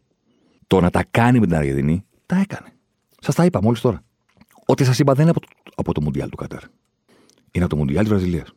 το 0.67 0.81
να 0.81 0.89
τα 0.89 1.03
κάνει 1.11 1.39
με 1.39 1.45
την 1.45 1.55
Αργεντινή, 1.55 2.05
τα 2.25 2.35
έκανε. 2.39 2.73
Σας 3.19 3.35
τα 3.35 3.45
είπα 3.45 3.59
μόλις 3.61 3.81
τώρα. 3.81 4.03
Ό,τι 4.65 4.83
σας 4.83 4.99
είπα 4.99 5.13
δεν 5.13 5.21
είναι 5.21 5.31
από 5.31 5.39
το, 5.39 5.47
από 5.75 5.93
το 5.93 6.01
Μουντιάλ 6.01 6.29
του 6.29 6.37
Κατάρ. 6.37 6.61
Είναι 7.51 7.65
από 7.65 7.73
το 7.73 7.79
Μουντιάλ 7.79 8.03
της 8.03 8.09
Βραζιλίας. 8.09 8.53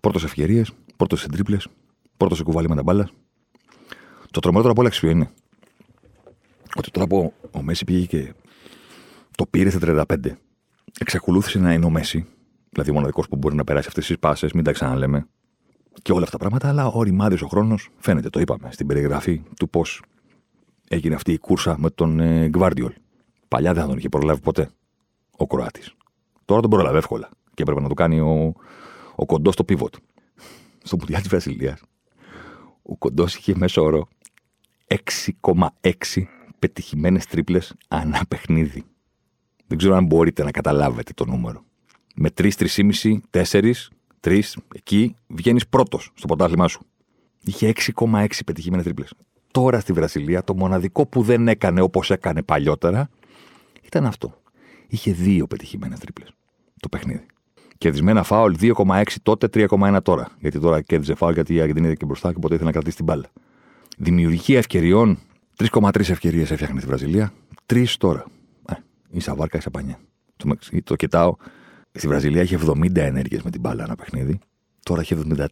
Πρώτος 0.00 0.24
ευκαιρίες, 0.24 0.72
πρώτος 0.96 1.20
σε 1.20 1.28
τρίπλες, 1.28 1.66
πρώτος 2.16 2.36
σε 2.38 2.44
κουβάλιματα 2.44 2.82
μπάλα. 2.82 3.10
Το 4.30 4.40
τρομερότερο 4.40 4.72
από 4.72 4.80
όλα 4.80 5.12
είναι 5.12 5.30
ότι 6.76 6.90
τώρα 6.90 7.06
που 7.06 7.32
ο 7.50 7.62
Μέση 7.62 7.84
πήγε 7.84 8.06
και 8.06 8.34
το 9.36 9.46
πήρε 9.46 9.70
στα 9.70 10.06
35, 10.08 10.16
εξακολούθησε 10.98 11.58
να 11.58 11.72
είναι 11.72 11.84
ο 11.84 11.90
Μέση, 11.90 12.26
δηλαδή 12.70 12.90
ο 12.90 12.94
μοναδικός 12.94 13.28
που 13.28 13.36
μπορεί 13.36 13.54
να 13.54 13.64
περάσει 13.64 13.88
αυτές 13.88 14.06
τις 14.06 14.18
πάσες, 14.18 14.52
μην 14.52 14.64
τα 14.64 14.72
ξαναλέμε, 14.72 15.26
και 16.02 16.12
όλα 16.12 16.22
αυτά 16.22 16.38
τα 16.38 16.38
πράγματα, 16.38 16.68
αλλά 16.68 16.86
ο 16.86 17.02
ρημάδι 17.02 17.44
ο 17.44 17.46
χρόνος 17.46 17.88
φαίνεται, 17.98 18.30
το 18.30 18.40
είπαμε 18.40 18.68
στην 18.72 18.86
περιγραφή 18.86 19.42
του 19.56 19.68
πώς 19.68 20.02
έγινε 20.88 21.14
αυτή 21.14 21.32
η 21.32 21.38
κούρσα 21.38 21.78
με 21.78 21.90
τον 21.90 22.20
ε, 22.20 22.48
Γκβάρντιολ. 22.48 22.92
Παλιά 23.48 23.72
δεν 23.72 23.82
θα 23.82 23.88
τον 23.88 23.98
είχε 23.98 24.08
προλάβει 24.08 24.40
ποτέ 24.40 24.70
ο 25.36 25.46
Κροάτης. 25.46 25.94
Τώρα 26.44 26.60
τον 26.60 26.70
προλαβαίνει 26.70 26.98
εύκολα 26.98 27.28
και 27.54 27.62
έπρεπε 27.62 27.80
να 27.80 27.88
το 27.88 27.94
κάνει 27.94 28.20
ο, 28.20 28.54
ο 29.14 29.26
κοντός 29.26 29.54
στο 29.54 29.64
πίβοτ. 29.64 29.94
Στο 30.82 30.96
Μουντιάλ 30.96 31.20
της 31.20 31.30
Βραζιλίας, 31.30 31.80
ο 32.86 32.96
κοντός 32.96 33.34
είχε 33.34 33.54
μέσο 33.56 33.82
όρο 33.82 34.08
6,6 34.86 36.22
πετυχημένες 36.58 37.26
τρίπλες 37.26 37.74
ανά 37.88 38.22
παιχνίδι. 38.28 38.84
Δεν 39.66 39.78
ξέρω 39.78 39.94
αν 39.94 40.06
μπορείτε 40.06 40.44
να 40.44 40.50
καταλάβετε 40.50 41.12
το 41.12 41.24
νούμερο. 41.24 41.64
Με 42.14 42.30
3, 42.30 42.50
3,5, 42.56 43.20
4, 43.30 43.72
3, 44.20 44.40
εκεί 44.74 45.16
βγαίνεις 45.26 45.68
πρώτος 45.68 46.10
στο 46.14 46.26
ποτάθλημά 46.26 46.68
σου. 46.68 46.86
Είχε 47.44 47.72
6,6 47.96 48.26
πετυχημένες 48.46 48.84
τρίπλες. 48.84 49.14
Τώρα 49.50 49.80
στη 49.80 49.92
Βραζιλία 49.92 50.44
το 50.44 50.54
μοναδικό 50.54 51.06
που 51.06 51.22
δεν 51.22 51.48
έκανε 51.48 51.80
όπως 51.80 52.10
έκανε 52.10 52.42
παλιότερα 52.42 53.10
ήταν 53.82 54.06
αυτό. 54.06 54.40
Είχε 54.88 55.12
δύο 55.12 55.46
πετυχημένες 55.46 55.98
τρίπλες 55.98 56.28
το 56.80 56.88
παιχνίδι. 56.88 57.26
Κερδισμένα 57.78 58.22
φάουλ 58.22 58.54
2,6 58.60 59.02
τότε, 59.22 59.48
3,1 59.70 59.98
τώρα. 60.02 60.28
Γιατί 60.38 60.60
τώρα 60.60 60.80
κέρδιζε 60.80 61.14
φάουλ 61.14 61.32
γιατί 61.32 61.54
η 61.54 61.60
Αργεντινή 61.60 61.84
ήταν 61.84 61.98
και 61.98 62.04
μπροστά 62.04 62.32
και 62.32 62.38
ποτέ 62.38 62.54
ήθελε 62.54 62.68
να 62.68 62.72
κρατήσει 62.74 62.96
την 62.96 63.04
μπάλα. 63.04 63.28
Δημιουργία 63.96 64.58
ευκαιριών 64.58 65.18
3,3 65.56 65.98
ευκαιρίες 65.98 66.50
έφτιαχνε 66.50 66.78
στη 66.78 66.88
Βραζιλία. 66.88 67.32
Τρεις 67.66 67.96
τώρα. 67.96 68.24
Ε, 68.68 68.74
ίσα 69.10 69.34
βάρκα, 69.34 69.58
ίσα 69.58 69.70
πανιά. 69.70 69.98
Το, 70.36 70.56
το 70.84 70.96
κοιτάω. 70.96 71.36
Στη 71.92 72.08
Βραζιλία 72.08 72.42
είχε 72.42 72.58
70 72.66 72.96
ενέργειες 72.96 73.42
με 73.42 73.50
την 73.50 73.60
μπάλα 73.60 73.84
ένα 73.84 73.94
παιχνίδι. 73.94 74.38
Τώρα 74.82 75.00
έχει 75.00 75.16
74. 75.28 75.46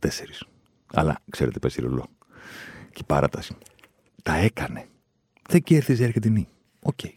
Αλλά 0.94 1.18
ξέρετε, 1.30 1.47
έχει 1.47 1.58
πέσει 1.58 1.80
ρολό. 1.80 2.06
Και 2.90 3.00
η 3.00 3.04
παράταση. 3.06 3.56
Τα 4.22 4.34
έκανε. 4.34 4.87
Δεν 5.48 5.62
κέρδιζε 5.62 6.02
η 6.02 6.06
Αργεντινή. 6.06 6.48
OK. 6.82 6.98
Okay. 7.02 7.12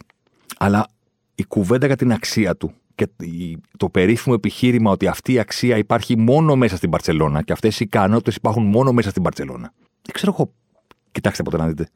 Αλλά 0.58 0.88
η 1.34 1.44
κουβέντα 1.44 1.86
για 1.86 1.96
την 1.96 2.12
αξία 2.12 2.56
του 2.56 2.72
και 2.98 3.08
το 3.76 3.88
περίφημο 3.88 4.34
επιχείρημα 4.38 4.90
ότι 4.90 5.06
αυτή 5.06 5.32
η 5.32 5.38
αξία 5.38 5.76
υπάρχει 5.76 6.16
μόνο 6.16 6.56
μέσα 6.56 6.76
στην 6.76 6.90
Μπαρσελόνα 6.90 7.42
και 7.42 7.52
αυτές 7.52 7.80
οι 7.80 7.84
ικανότητες 7.84 8.36
υπάρχουν 8.36 8.66
μόνο 8.66 8.92
μέσα 8.92 9.10
στην 9.10 9.22
Μπαρσελόνα. 9.22 9.72
Δεν 10.02 10.12
ξέρω 10.12 10.34
εγώ. 10.38 10.52
Κοιτάξτε 11.12 11.42
ποτέ 11.42 11.56
να 11.56 11.66
δείτε 11.66 11.88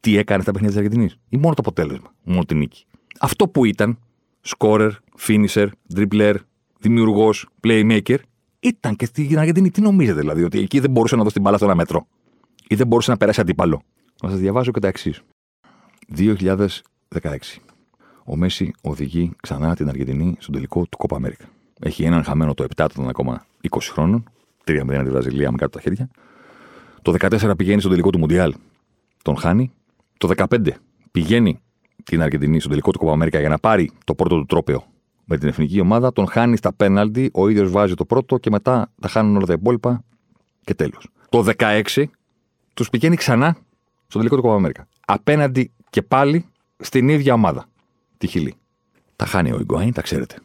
τι 0.00 0.16
έκανε 0.16 0.42
στα 0.42 0.52
παιχνίδια 0.52 0.76
της 0.76 0.86
Αργεντινής. 0.86 1.18
Ή 1.28 1.36
μόνο 1.36 1.54
το 1.54 1.62
αποτέλεσμα, 1.66 2.14
μόνο 2.22 2.44
την 2.44 2.58
νίκη. 2.58 2.84
Αυτό 3.20 3.48
που 3.48 3.64
ήταν, 3.64 3.98
σκόρερ, 4.40 4.90
finisher, 5.26 5.68
dribbler, 5.94 6.34
δημιουργός, 6.78 7.48
playmaker, 7.66 8.16
ήταν 8.60 8.96
και 8.96 9.04
στην 9.04 9.38
Αργεντινή. 9.38 9.70
Τι 9.70 9.80
νομίζετε 9.80 10.20
δηλαδή, 10.20 10.44
ότι 10.44 10.58
εκεί 10.58 10.80
δεν 10.80 10.90
μπορούσε 10.90 11.16
να 11.16 11.22
δώσει 11.22 11.34
την 11.34 11.42
μπάλα 11.42 11.56
στο 11.56 11.66
ένα 11.66 11.74
μέτρο; 11.74 12.06
Ή 12.68 12.74
δεν 12.74 12.86
μπορούσε 12.86 13.10
να 13.10 13.16
περάσει 13.16 13.40
αντίπαλο; 13.40 13.82
Να 14.22 14.30
σας 14.30 14.38
διαβάζω 14.38 14.70
και 14.70 14.80
τα 14.80 14.88
εξής. 14.88 15.20
2016. 16.16 17.60
Ο 18.24 18.36
Μέση 18.36 18.72
οδηγεί 18.82 19.32
ξανά 19.42 19.74
την 19.74 19.88
Αργεντινή 19.88 20.36
στον 20.38 20.54
τελικό 20.54 20.86
του 20.86 20.96
Κόπα 20.96 21.16
Αμέρικα. 21.16 21.44
Έχει 21.80 22.04
έναν 22.04 22.24
χαμένο 22.24 22.54
το 22.54 22.66
7 22.76 22.86
των 22.94 23.08
ακόμα 23.08 23.46
20 23.70 23.78
χρόνων. 23.80 24.24
3-0 24.64 25.02
τη 25.04 25.10
Βραζιλία 25.10 25.50
με 25.50 25.56
κάτω 25.56 25.70
τα 25.70 25.80
χέρια. 25.80 26.10
Το 27.02 27.14
14 27.18 27.52
πηγαίνει 27.56 27.78
στον 27.78 27.90
τελικό 27.90 28.10
του 28.10 28.18
Μουντιάλ. 28.18 28.54
Τον 29.22 29.36
χάνει. 29.36 29.72
Το 30.18 30.30
15 30.36 30.68
πηγαίνει 31.10 31.60
την 32.04 32.22
Αργεντινή 32.22 32.58
στον 32.58 32.70
τελικό 32.70 32.90
του 32.90 32.98
Κόπα 32.98 33.12
Αμέρικα 33.12 33.40
για 33.40 33.48
να 33.48 33.58
πάρει 33.58 33.90
το 34.04 34.14
πρώτο 34.14 34.36
του 34.36 34.46
τρόπαιο 34.46 34.84
με 35.24 35.38
την 35.38 35.48
εθνική 35.48 35.80
ομάδα. 35.80 36.12
Τον 36.12 36.26
χάνει 36.26 36.56
στα 36.56 36.72
πέναλτι. 36.72 37.30
Ο 37.32 37.48
ίδιος 37.48 37.70
βάζει 37.70 37.94
το 37.94 38.04
πρώτο 38.04 38.38
και 38.38 38.50
μετά 38.50 38.92
τα 39.00 39.08
χάνουν 39.08 39.36
όλα 39.36 39.46
τα 39.46 39.52
υπόλοιπα. 39.52 40.04
Και 40.64 40.74
τέλος. 40.74 41.08
Το 41.28 41.44
16 41.58 42.04
τους 42.74 42.90
πηγαίνει 42.90 43.16
ξανά 43.16 43.56
στο 44.06 44.18
τελικό 44.18 44.36
του 44.36 44.42
Κόπα 44.42 44.54
Αμέρικα. 44.54 44.88
Απέναντι 45.06 45.72
και 45.90 46.02
πάλι 46.02 46.44
στην 46.76 47.08
ίδια 47.08 47.34
ομάδα. 47.34 47.66
Τη 48.24 48.30
Χιλή. 48.30 48.54
Τα 49.16 49.26
χάνει 49.26 49.52
ο 49.52 49.58
Ιγκουάιν, 49.60 49.92
τα 49.92 50.02
ξέρετε. 50.02 50.36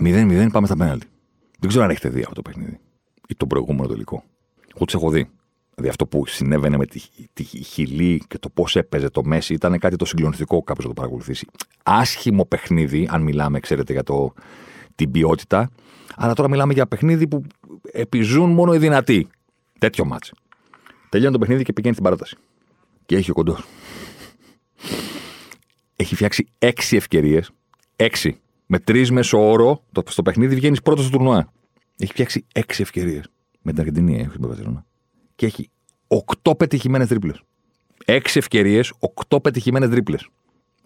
0-0 0.00 0.48
πάμε 0.52 0.66
στα 0.66 0.76
πέναλτι. 0.76 1.06
Δεν 1.58 1.68
ξέρω 1.68 1.84
αν 1.84 1.90
έχετε 1.90 2.08
δει 2.08 2.20
αυτό 2.20 2.34
το 2.34 2.42
παιχνίδι 2.42 2.78
ή 3.28 3.34
το 3.36 3.46
προηγούμενο 3.46 3.88
τελικό. 3.88 4.24
Εγώ 4.74 4.84
τους 4.84 4.94
έχω 4.94 5.10
δει. 5.10 5.30
Δηλαδή 5.74 5.88
αυτό 5.88 6.06
που 6.06 6.26
συνέβαινε 6.26 6.76
με 6.76 6.86
τη, 6.86 7.00
τη 7.32 7.42
Χιλή 7.44 8.22
και 8.28 8.38
το 8.38 8.48
πώς 8.48 8.76
έπαιζε 8.76 9.10
το 9.10 9.24
Μέση 9.24 9.54
ήταν 9.54 9.78
κάτι 9.78 9.96
το 9.96 10.04
συγκλονιστικό 10.04 10.62
κάποιος 10.62 10.84
να 10.84 10.94
το 10.94 11.00
παρακολουθήσει. 11.00 11.46
Άσχημο 11.82 12.44
παιχνίδι, 12.44 13.08
αν 13.10 13.22
μιλάμε, 13.22 13.60
ξέρετε, 13.60 13.92
για 13.92 14.02
το, 14.02 14.32
την 14.94 15.10
ποιότητα. 15.10 15.70
Αλλά 16.16 16.32
τώρα 16.32 16.48
μιλάμε 16.48 16.72
για 16.72 16.86
παιχνίδι 16.86 17.28
που 17.28 17.42
επιζούν 17.92 18.50
μόνο 18.50 18.74
οι 18.74 18.78
δυνατοί. 18.78 19.28
Τέτοιο 19.78 20.04
μάτσο. 20.04 20.34
Τελειώνει 21.08 21.32
το 21.32 21.38
παιχνίδι 21.38 21.62
και 21.62 21.72
πηγαίνει 21.72 21.94
στην 21.94 22.06
παράταση. 22.06 22.36
Και 23.06 23.16
έχει 23.16 23.30
ο 23.30 23.34
κοντός. 23.34 23.64
Έχει 26.00 26.14
φτιάξει 26.14 26.46
έξι 26.58 26.96
ευκαιρίες. 26.96 27.50
Έξι. 27.96 28.40
Με 28.66 28.78
τρεις 28.78 29.10
μέσο 29.10 29.50
όρο, 29.50 29.84
στο 30.06 30.22
παιχνίδι 30.22 30.54
βγαίνεις 30.54 30.82
πρώτος 30.82 31.04
στο 31.04 31.16
τουρνουά. 31.16 31.52
Έχει 31.98 32.12
φτιάξει 32.12 32.44
έξι 32.52 32.82
ευκαιρίες. 32.82 33.30
Με 33.62 33.72
την 33.72 33.80
Αργεντινή, 33.80 34.18
έχει 34.18 34.40
με 34.40 34.84
Και 35.34 35.46
έχει 35.46 35.70
οκτώ 36.06 36.54
πετυχημένες 36.54 37.08
τρίπλες. 37.08 37.42
Έξι 38.04 38.38
ευκαιρίες, 38.38 38.92
οκτώ 38.98 39.40
πετυχημένες 39.40 39.88
τρίπλες. 39.88 40.28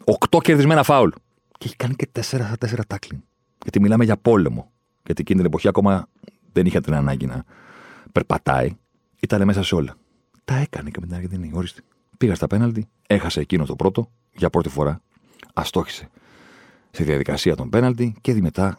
Οκτώ 0.05 0.39
κερδισμένα 0.39 0.83
φάουλ. 0.83 1.11
Και 1.59 1.67
έχει 1.67 1.77
κάνει 1.77 1.95
και 1.95 2.09
τέσσερα 2.13 2.47
στα 2.47 2.59
τέσσερα 2.59 2.85
τάκλινγκ. 2.87 3.23
Γιατί 3.63 3.81
μιλάμε 3.81 4.05
για 4.05 4.17
πόλεμο. 4.17 4.71
Γιατί 5.05 5.21
εκείνη 5.21 5.39
την 5.39 5.47
εποχή 5.47 5.69
ακόμα 5.69 6.09
δεν 6.53 6.67
είχε 6.67 6.81
την 6.81 6.95
ανάγκη 6.95 7.27
να 7.27 7.45
περπατάει. 8.13 8.77
Ήταν 9.21 9.45
μέσα 9.45 9.63
σε 9.63 9.75
όλα. 9.75 9.97
Τα 10.45 10.55
έκανε 10.57 10.91
και 10.91 11.01
με 11.01 11.07
την 11.07 11.15
Αργεντινή. 11.15 11.51
Ορίστε. 11.55 11.81
Πήγα 12.23 12.35
στα 12.35 12.47
πέναλτι, 12.47 12.89
έχασε 13.07 13.41
εκείνος 13.41 13.69
το 13.69 13.77
πρώτο 13.77 14.11
για 14.33 14.51
πρώτη 14.51 14.69
φορά. 14.69 15.01
Αστόχησε 15.55 16.11
σε 16.91 17.05
διαδικασία 17.05 17.57
των 17.57 17.69
πέναλτι 17.69 18.15
και 18.21 18.35
μετά 18.35 18.79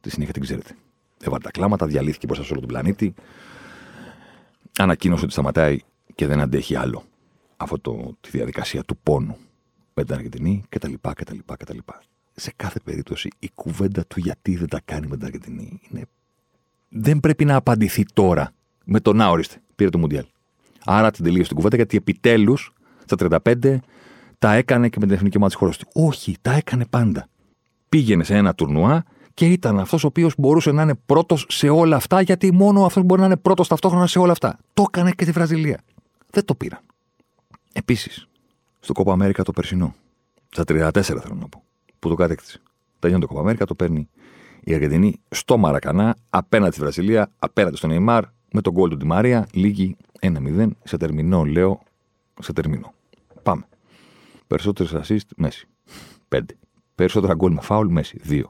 τη 0.00 0.10
συνέχεια 0.10 0.32
την 0.32 0.42
ξέρετε. 0.42 0.76
Έβαλε 1.20 1.42
τα 1.42 1.50
κλάματα, 1.50 1.86
διαλύθηκε 1.86 2.26
μπροστά 2.26 2.44
σε 2.44 2.50
όλο 2.50 2.60
τον 2.60 2.68
πλανήτη. 2.68 3.14
Ανακοίνωσε 4.78 5.24
ότι 5.24 5.32
σταματάει 5.32 5.78
και 6.14 6.26
δεν 6.26 6.40
αντέχει 6.40 6.76
άλλο 6.76 7.04
αυτό 7.56 7.78
το, 7.78 8.16
τη 8.20 8.30
διαδικασία 8.30 8.82
του 8.82 8.96
πόνου 9.02 9.36
με 9.94 10.04
την 10.04 10.14
Αργεντινή 10.14 10.64
κτλ. 10.68 10.92
κτλ, 11.14 11.36
κτλ. 11.46 11.78
Σε 12.34 12.52
κάθε 12.56 12.80
περίπτωση 12.84 13.30
η 13.38 13.50
κουβέντα 13.54 14.06
του 14.06 14.20
γιατί 14.20 14.56
δεν 14.56 14.68
τα 14.68 14.80
κάνει 14.84 15.06
με 15.06 15.16
την 15.16 15.24
Αργεντινή 15.24 15.80
είναι... 15.90 16.04
δεν 16.88 17.20
πρέπει 17.20 17.44
να 17.44 17.56
απαντηθεί 17.56 18.04
τώρα 18.12 18.52
με 18.84 19.00
το 19.00 19.12
να 19.12 19.28
ορίστε. 19.28 19.60
Πήρε 19.74 19.90
το 19.90 19.98
Μουντιάλ. 19.98 20.24
Άρα 20.84 21.10
την 21.10 21.24
τελείωσε 21.24 21.46
την 21.46 21.56
κουβέντα 21.56 21.76
γιατί 21.76 21.96
επιτέλους 21.96 22.72
στα 23.16 23.40
35 23.54 23.76
τα 24.38 24.54
έκανε 24.54 24.88
και 24.88 24.96
με 25.00 25.06
την 25.06 25.14
εθνική 25.14 25.36
ομάδα 25.36 25.52
της 25.52 25.60
χώρας 25.60 25.76
του. 25.76 25.88
Όχι, 25.92 26.36
τα 26.42 26.52
έκανε 26.52 26.86
πάντα. 26.90 27.28
Πήγαινε 27.88 28.24
σε 28.24 28.36
ένα 28.36 28.54
τουρνουά 28.54 29.04
και 29.34 29.46
ήταν 29.46 29.78
αυτός 29.78 30.04
ο 30.04 30.06
οποίος 30.06 30.34
μπορούσε 30.38 30.72
να 30.72 30.82
είναι 30.82 30.94
πρώτος 31.06 31.46
σε 31.48 31.68
όλα 31.68 31.96
αυτά, 31.96 32.20
γιατί 32.20 32.52
μόνο 32.52 32.84
αυτός 32.84 33.02
μπορεί 33.02 33.20
να 33.20 33.26
είναι 33.26 33.36
πρώτος 33.36 33.68
ταυτόχρονα 33.68 34.06
σε 34.06 34.18
όλα 34.18 34.32
αυτά. 34.32 34.58
Το 34.74 34.84
έκανε 34.88 35.10
και 35.10 35.22
στη 35.22 35.32
Βραζιλία. 35.32 35.80
Δεν 36.30 36.44
το 36.44 36.54
πήραν. 36.54 36.80
Επίσης, 37.72 38.28
στο 38.80 38.92
Κόπα 38.92 39.12
Αμέρικα 39.12 39.42
το 39.42 39.52
περσινό, 39.52 39.94
στα 40.48 40.62
34 40.62 40.90
θέλω 41.02 41.36
να 41.40 41.48
πω, 41.48 41.62
που 41.98 42.08
το 42.08 42.14
κατέκτησε. 42.14 42.60
Τελειώνει 42.98 43.22
το 43.22 43.28
Κόπα 43.28 43.40
Αμέρικα, 43.40 43.64
το 43.64 43.74
παίρνει 43.74 44.08
η 44.60 44.74
Αργεντινή 44.74 45.20
στο 45.28 45.56
Μαρακανά, 45.56 46.16
απέναντι 46.30 46.72
στη 46.72 46.80
Βραζιλία, 46.80 47.30
απέναντι 47.38 47.76
στον 47.76 47.90
Νεϊμάρ, 47.90 48.24
με 48.52 48.60
τον 48.60 48.72
γκολ 48.72 48.96
του 48.96 49.06
Μαρία, 49.06 49.46
λίγη 49.52 49.96
1-0, 50.20 50.68
σε 50.84 50.96
τερμινό, 50.96 51.44
λέω, 51.44 51.80
σε 52.40 52.52
τερμινό. 52.52 52.92
Πάμε. 54.48 54.62
Περισσότερες 54.62 55.08
assist, 55.08 55.28
Μέση. 55.36 55.68
5. 56.28 56.40
Περισσότερα 56.94 57.34
γκολ 57.34 57.52
με 57.52 57.60
φάουλ, 57.60 57.88
Μέση. 57.88 58.20
2. 58.28 58.42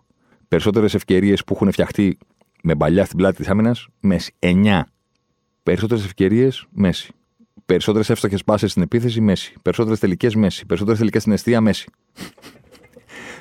Περισσότερες 0.48 0.94
ευκαιρίες 0.94 1.44
που 1.44 1.54
έχουν 1.54 1.72
φτιαχτεί 1.72 2.18
με 2.62 2.76
παλιά 2.76 3.04
στην 3.04 3.16
πλάτη 3.16 3.36
της 3.36 3.48
άμυνας, 3.48 3.88
Μέση. 4.00 4.34
9. 4.38 4.84
Περισσότερες 5.62 6.04
ευκαιρίες, 6.04 6.66
Μέση. 6.70 7.12
Περισσότερες 7.66 8.10
εύστοχες 8.10 8.44
πάσει 8.44 8.68
στην 8.68 8.82
επίθεση, 8.82 9.20
Μέση. 9.20 9.54
Περισσότερες 9.62 9.98
τελικές, 9.98 10.34
Μέση. 10.34 10.66
Περισσότερες 10.66 10.98
τελικές 10.98 11.20
στην 11.20 11.32
αιστεία, 11.32 11.60
Μέση. 11.60 11.90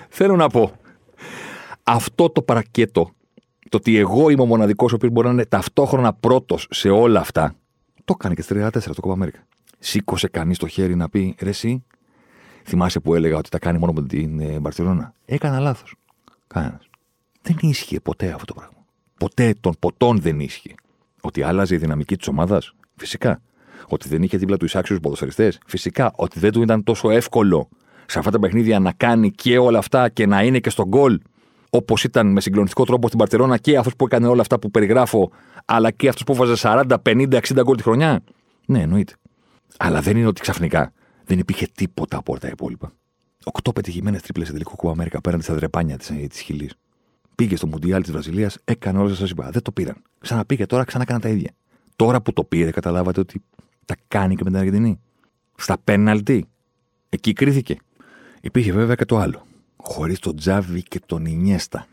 Θέλω 0.10 0.36
να 0.36 0.50
πω. 0.50 0.72
Αυτό 1.84 2.30
το 2.30 2.42
παρακέτο, 2.42 3.12
το 3.70 3.78
ότι 3.78 3.98
εγώ 3.98 4.30
είμαι 4.30 4.42
ο 4.42 4.46
μοναδικός 4.46 4.92
ο 4.92 4.96
οποίος 4.96 5.12
μπορεί 5.12 5.28
να 5.28 5.34
είναι 5.34 5.46
ταυτόχρονα 5.46 6.14
πρώτος 6.14 6.68
σε 6.70 6.90
όλα 6.90 7.20
αυτά, 7.20 7.56
το 8.06 8.14
έκανε 8.18 8.34
και 8.34 8.42
στη 8.42 8.54
34 8.54 8.70
το 8.96 9.02
Κόπα 9.02 9.14
Αμέρικα. 9.14 9.48
Σήκωσε 9.80 10.28
κανείς 10.28 10.58
το 10.58 10.68
χέρι 10.68 10.96
να 10.96 11.10
πει 11.10 11.36
ρε, 11.40 11.50
εσύ, 11.50 11.84
θυμάσαι 12.68 13.00
που 13.00 13.16
έλεγα 13.16 13.38
ότι 13.38 13.50
τα 13.50 13.60
κάνει 13.60 13.78
μόνο 13.78 13.92
με 13.92 14.02
την 14.02 14.40
ε, 14.40 14.60
Μπαρσελόνα; 14.60 15.14
Έκανα 15.26 15.60
λάθος. 15.60 15.96
Κανένας. 16.48 16.90
Δεν 17.42 17.56
ίσχυε 17.60 18.00
ποτέ 18.00 18.32
αυτό 18.32 18.46
το 18.46 18.54
πράγμα. 18.54 18.86
Ποτέ 19.18 19.56
των 19.62 19.74
ποτών 19.80 20.20
δεν 20.20 20.40
ίσχυε. 20.40 20.74
Ότι 21.22 21.42
άλλαζε 21.42 21.76
η 21.76 21.78
δυναμική 21.78 22.18
της 22.18 22.28
ομάδας; 22.28 22.74
Φυσικά. 22.96 23.42
Ότι 23.88 24.10
δεν 24.10 24.24
είχε 24.24 24.38
δίπλα 24.38 24.58
του 24.58 24.66
εισάξιους 24.66 25.00
ποδοσφαιριστές; 25.00 25.60
Φυσικά. 25.66 26.12
Ότι 26.16 26.40
δεν 26.40 26.52
του 26.52 26.62
ήταν 26.62 26.84
τόσο 26.84 27.10
εύκολο 27.10 27.70
σε 28.06 28.20
αυτά 28.20 28.32
τα 28.32 28.40
παιχνίδια 28.40 28.80
να 28.80 28.92
κάνει 28.92 29.32
και 29.32 29.58
όλα 29.58 29.78
αυτά 29.78 30.10
και 30.10 30.26
να 30.26 30.44
είναι 30.44 30.60
και 30.60 30.70
στον 30.70 30.88
γκολ 30.88 31.20
όπως 31.70 32.04
ήταν 32.04 32.32
με 32.32 32.42
συγκλονιστικό 32.42 32.84
τρόπο 32.84 33.08
στην 33.08 33.20
Παρσελόνα 33.20 33.58
και 33.58 33.78
αυτός 33.78 33.96
που 33.96 34.06
έκανε 34.06 34.28
όλα 34.28 34.42
αυτά 34.42 34.60
που 34.60 34.72
περιγράφω, 34.72 35.32
αλλά 35.66 35.92
και 35.92 36.08
αυτός 36.08 36.24
που 36.24 36.36
βάζε 36.36 36.54
40, 36.62 36.96
50, 37.04 37.34
60 37.34 37.62
γκολ 37.64 37.76
τη 37.78 37.84
χρονιά; 37.84 38.24
Ναι, 38.66 38.82
εννοείται. 38.82 39.14
Αλλά 39.78 40.02
δεν 40.02 40.18
είναι 40.18 40.28
ότι 40.28 40.42
ξαφνικά 40.42 40.92
δεν 41.28 41.40
υπήρχε 41.40 41.68
τίποτα 41.76 42.18
από 42.18 42.32
όλα 42.32 42.42
τα 42.42 42.48
υπόλοιπα. 42.48 42.92
Οκτώ 43.44 43.74
πετυχημένες 43.74 44.22
τρίπλες 44.22 44.48
σε 44.48 44.54
τελικό 44.54 44.76
κουμπά 44.76 44.92
Αμέρικα 44.92 45.18
απέναντι 45.18 45.44
στα 45.44 45.54
δρεπάνια 45.54 45.98
της 45.98 46.10
ε, 46.10 46.28
Χιλής. 46.32 46.74
Πήγε 47.36 47.56
στο 47.56 47.68
Μουντιάλ 47.68 48.02
της 48.02 48.12
Βραζιλίας, 48.12 48.58
έκανε 48.64 49.00
όλα 49.00 49.14
σας 49.16 49.30
είπα. 49.30 49.50
Δεν 49.50 49.62
το 49.62 49.72
πήραν. 49.72 50.02
Ξαναπήγε 50.20 50.66
τώρα, 50.66 50.84
ξανά 50.84 51.20
τα 51.20 51.30
ίδια. 51.30 51.52
Τώρα 51.96 52.22
που 52.22 52.34
το 52.34 52.44
πήρε, 52.44 52.72
καταλάβατε 52.72 53.20
ότι 53.20 53.42
τα 53.86 53.96
κάνει 54.08 54.36
και 54.36 54.44
με 54.44 54.50
την 54.50 54.60
Αργεντινή. 54.60 55.00
Στα 55.56 55.78
πέναλτι. 55.84 56.46
Εκεί 57.10 57.34
κρίθηκε. 57.34 57.78
Υπήρχε 58.42 58.72
βέβαια 58.72 58.96
και 58.96 59.06
το 59.06 59.18
άλλο. 59.18 59.46
Χωρίς 59.78 60.20
τον 60.20 60.36
Τζάβι 60.36 60.84
και 60.84 61.00
τον 61.06 61.26
Ινιέστα. 61.26 61.88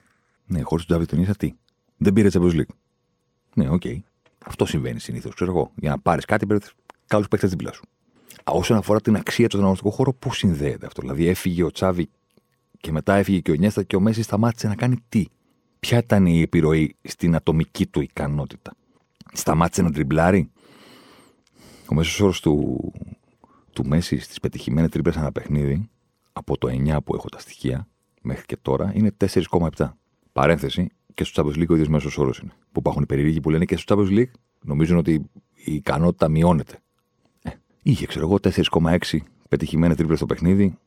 Ναι, 0.47 0.63
χωρίς 0.63 0.85
τον 0.85 0.87
Τζάβι 0.87 1.05
και 1.05 1.11
τον 1.11 1.19
Ινιέστα 1.19 1.47
τι; 1.47 1.55
Δεν 1.97 2.13
πήρε 2.13 2.29
Champions 2.33 2.55
League. 2.55 2.75
Ναι, 3.55 3.69
OK. 3.69 3.83
Okay. 3.85 3.99
Αυτό 4.47 4.67
συμβαίνει 4.67 5.01
συνήθως, 5.01 5.35
ξέρω 5.35 5.51
εγώ. 5.51 5.73
Για 5.75 5.91
να 5.91 5.99
πάρεις 5.99 6.25
κάτι, 6.25 6.47
πρέπει 6.47 6.67
καλούς 7.07 7.29
παίχτες 7.29 7.47
δίπλα 7.47 7.73
σου. 7.73 7.83
Όσον 8.45 8.77
αφορά 8.77 9.01
την 9.01 9.17
αξία 9.17 9.49
στον 9.49 9.59
αγωνιστικό 9.59 9.91
χώρο, 9.91 10.13
πού 10.15 10.35
συνδέεται 10.35 10.87
αυτό; 10.87 11.01
Δηλαδή, 11.01 11.27
έφυγε 11.27 11.63
ο 11.63 11.71
Τσάβι 11.71 12.09
και 12.81 12.93
μετά 12.93 13.15
έφυγε 13.15 13.41
και 13.41 13.51
ο 13.51 13.55
Ινιέστα 13.55 13.83
και 13.83 13.97
ο 13.97 14.01
Μέσι 14.01 14.23
σταμάτησε 14.23 14.69
να 14.69 14.75
κάνει 14.75 14.97
τι; 15.09 15.25
Ποια 15.81 15.99
ήταν 15.99 16.27
η 16.27 16.41
επιρροή 16.41 16.97
στην 17.03 17.35
ατομική 17.35 17.87
του 17.87 18.01
ικανότητα; 18.01 18.73
Σταμάτησε 19.33 19.83
να 19.83 19.93
τριμπλάρει; 19.93 20.51
Ο 21.91 21.95
μέσος 21.95 22.21
όρος 22.21 22.41
του, 22.41 22.93
του 23.73 23.87
Μέση 23.87 24.19
στις 24.19 24.41
πετυχημένες 24.41 24.91
τρίπλες 24.91 25.17
ένα 25.17 25.33
παιχνίδι, 25.33 25.89
από 26.33 26.59
το 26.59 26.69
9 26.69 26.99
που 27.05 27.15
έχω 27.15 27.29
τα 27.29 27.39
στοιχεία 27.39 27.89
μέχρι 28.23 28.47
και 28.47 28.57
τώρα, 28.57 28.93
είναι 28.95 29.11
4,7. 29.17 29.91
Παρένθεση, 30.33 30.89
και 31.15 31.25
στο 31.25 31.43
Champions 31.43 31.59
League 31.59 31.69
ο 31.69 31.73
ίδιος 31.75 31.89
μέσος 31.89 32.19
όρος 32.19 32.39
είναι. 32.39 32.53
Που 32.73 32.79
υπάρχουν 32.79 33.03
οι 33.03 33.07
περίεργοι 33.07 33.41
που 33.41 33.51
λένε 33.51 33.65
και 33.65 33.77
στο 33.77 33.97
Champions 33.97 34.19
League 34.19 34.31
νομίζουν 34.61 34.97
ότι 34.97 35.13
η 35.55 35.75
ικανότητα 35.75 36.29
μειώνεται. 36.29 36.79
Ε, 37.85 37.91
είχε, 37.91 38.07
ξέρω 38.07 38.27
εγώ, 38.27 38.39
4,6 38.43 39.19
πετυχημένες 39.49 39.97
τρίπλε 39.97 40.17
στο 40.17 40.27
παιχνίδι 40.27 40.79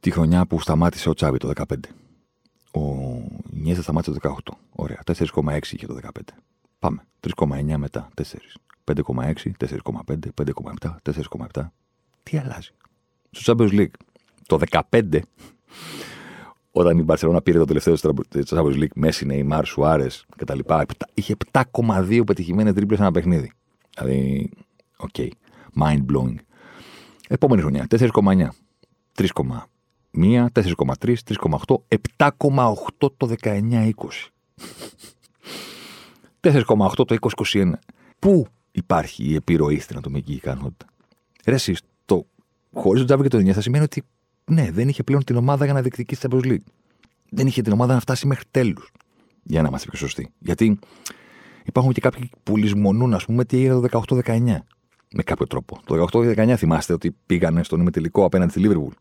τη 0.00 0.10
χρονιά 0.10 0.46
που 0.46 0.60
σταμάτησε 0.60 1.08
ο 1.08 1.14
Τσάβη 1.14 1.38
το 1.38 1.50
2015. 1.54 1.62
Ο 2.70 2.80
Ινιέστα 3.50 3.82
σταμάτησε 3.82 4.18
το 4.18 4.36
18. 4.46 4.54
Ωραία. 4.72 5.02
4,6 5.06 5.58
είχε 5.70 5.86
το 5.86 5.98
15. 6.02 6.08
Πάμε. 6.78 7.02
3,9 7.20 7.76
μετά. 7.76 8.08
4. 8.14 8.22
5,6, 8.94 9.50
4,5, 9.58 10.18
5,7, 10.34 10.96
4,7. 11.02 11.70
Τι 12.22 12.38
αλλάζει; 12.38 12.70
Στο 13.30 13.54
Champions 13.56 13.70
League 13.70 13.96
το 14.46 14.58
15, 14.90 15.18
όταν 16.70 16.98
η 16.98 17.02
Μπαρσελόνα 17.02 17.42
πήρε 17.42 17.58
το 17.58 17.64
τελευταίο 17.64 17.96
στο 17.96 18.14
Champions 18.46 18.74
League, 18.74 18.94
Μέσι, 18.94 19.26
Νεϊμάρ, 19.26 19.64
Σουάρες 19.64 20.26
κτλ., 20.36 20.58
είχε 21.14 21.36
7,2 21.52 22.22
πετυχημένες 22.26 22.74
τρίπλες 22.74 22.96
ένα 22.96 23.10
παιχνίδι. 23.10 23.52
Δηλαδή, 23.96 24.50
OK. 24.96 25.08
Okay. 25.18 25.28
Mind 25.80 26.04
blowing. 26.12 26.36
Επόμενη 27.28 27.60
χρονιά, 27.60 27.86
4,9. 27.90 28.48
3,1, 29.18 30.46
4,3, 30.52 31.14
3,8, 31.24 31.76
7,8 32.16 33.08
το 33.16 33.34
19-20. 33.42 33.92
4,8 36.40 36.90
το 37.06 37.16
20-21. 37.44 37.72
Πού 38.18 38.46
υπάρχει 38.70 39.24
η 39.24 39.34
επιρροή 39.34 39.78
στην 39.78 39.96
ατομική 39.96 40.32
ικανότητα; 40.32 40.86
Ρε 41.46 41.54
εσείς, 41.54 41.80
το 42.04 42.26
χωρίς 42.72 42.98
τον 42.98 43.06
Τζάβι 43.06 43.22
και 43.22 43.28
τον 43.28 43.40
Ινιέστα 43.40 43.60
σημαίνει 43.60 43.84
ότι 43.84 44.02
ναι, 44.44 44.70
δεν 44.70 44.88
είχε 44.88 45.02
πλέον 45.02 45.24
την 45.24 45.36
ομάδα 45.36 45.64
για 45.64 45.74
να 45.74 45.80
διεκδικήσει 45.80 46.20
την 46.20 46.30
Champions 46.32 46.46
League. 46.46 46.72
Δεν 47.30 47.46
είχε 47.46 47.62
την 47.62 47.72
ομάδα 47.72 47.94
να 47.94 48.00
φτάσει 48.00 48.26
μέχρι 48.26 48.44
τέλους. 48.50 48.92
Για 49.42 49.62
να 49.62 49.68
είμαστε 49.68 49.88
πιο 49.88 49.98
σωστοί. 49.98 50.32
Γιατί 50.38 50.78
υπάρχουν 51.64 51.92
και 51.92 52.00
κάποιοι 52.00 52.30
που 52.42 52.56
λησμονούν, 52.56 53.14
ας 53.14 53.24
πούμε, 53.24 53.44
τι 53.44 53.56
έγινε 53.56 53.88
το 53.88 54.02
18-19. 54.24 54.58
Με 55.10 55.22
κάποιο 55.22 55.46
τρόπο. 55.46 55.80
Το 55.84 56.06
18-19 56.12 56.54
θυμάστε 56.56 56.92
ότι 56.92 57.16
πήγανε 57.26 57.62
στον 57.62 57.80
ημιτελικό 57.80 58.24
απέναντι 58.24 58.50
στη 58.50 58.60
Λίβερπουλ. 58.60 58.92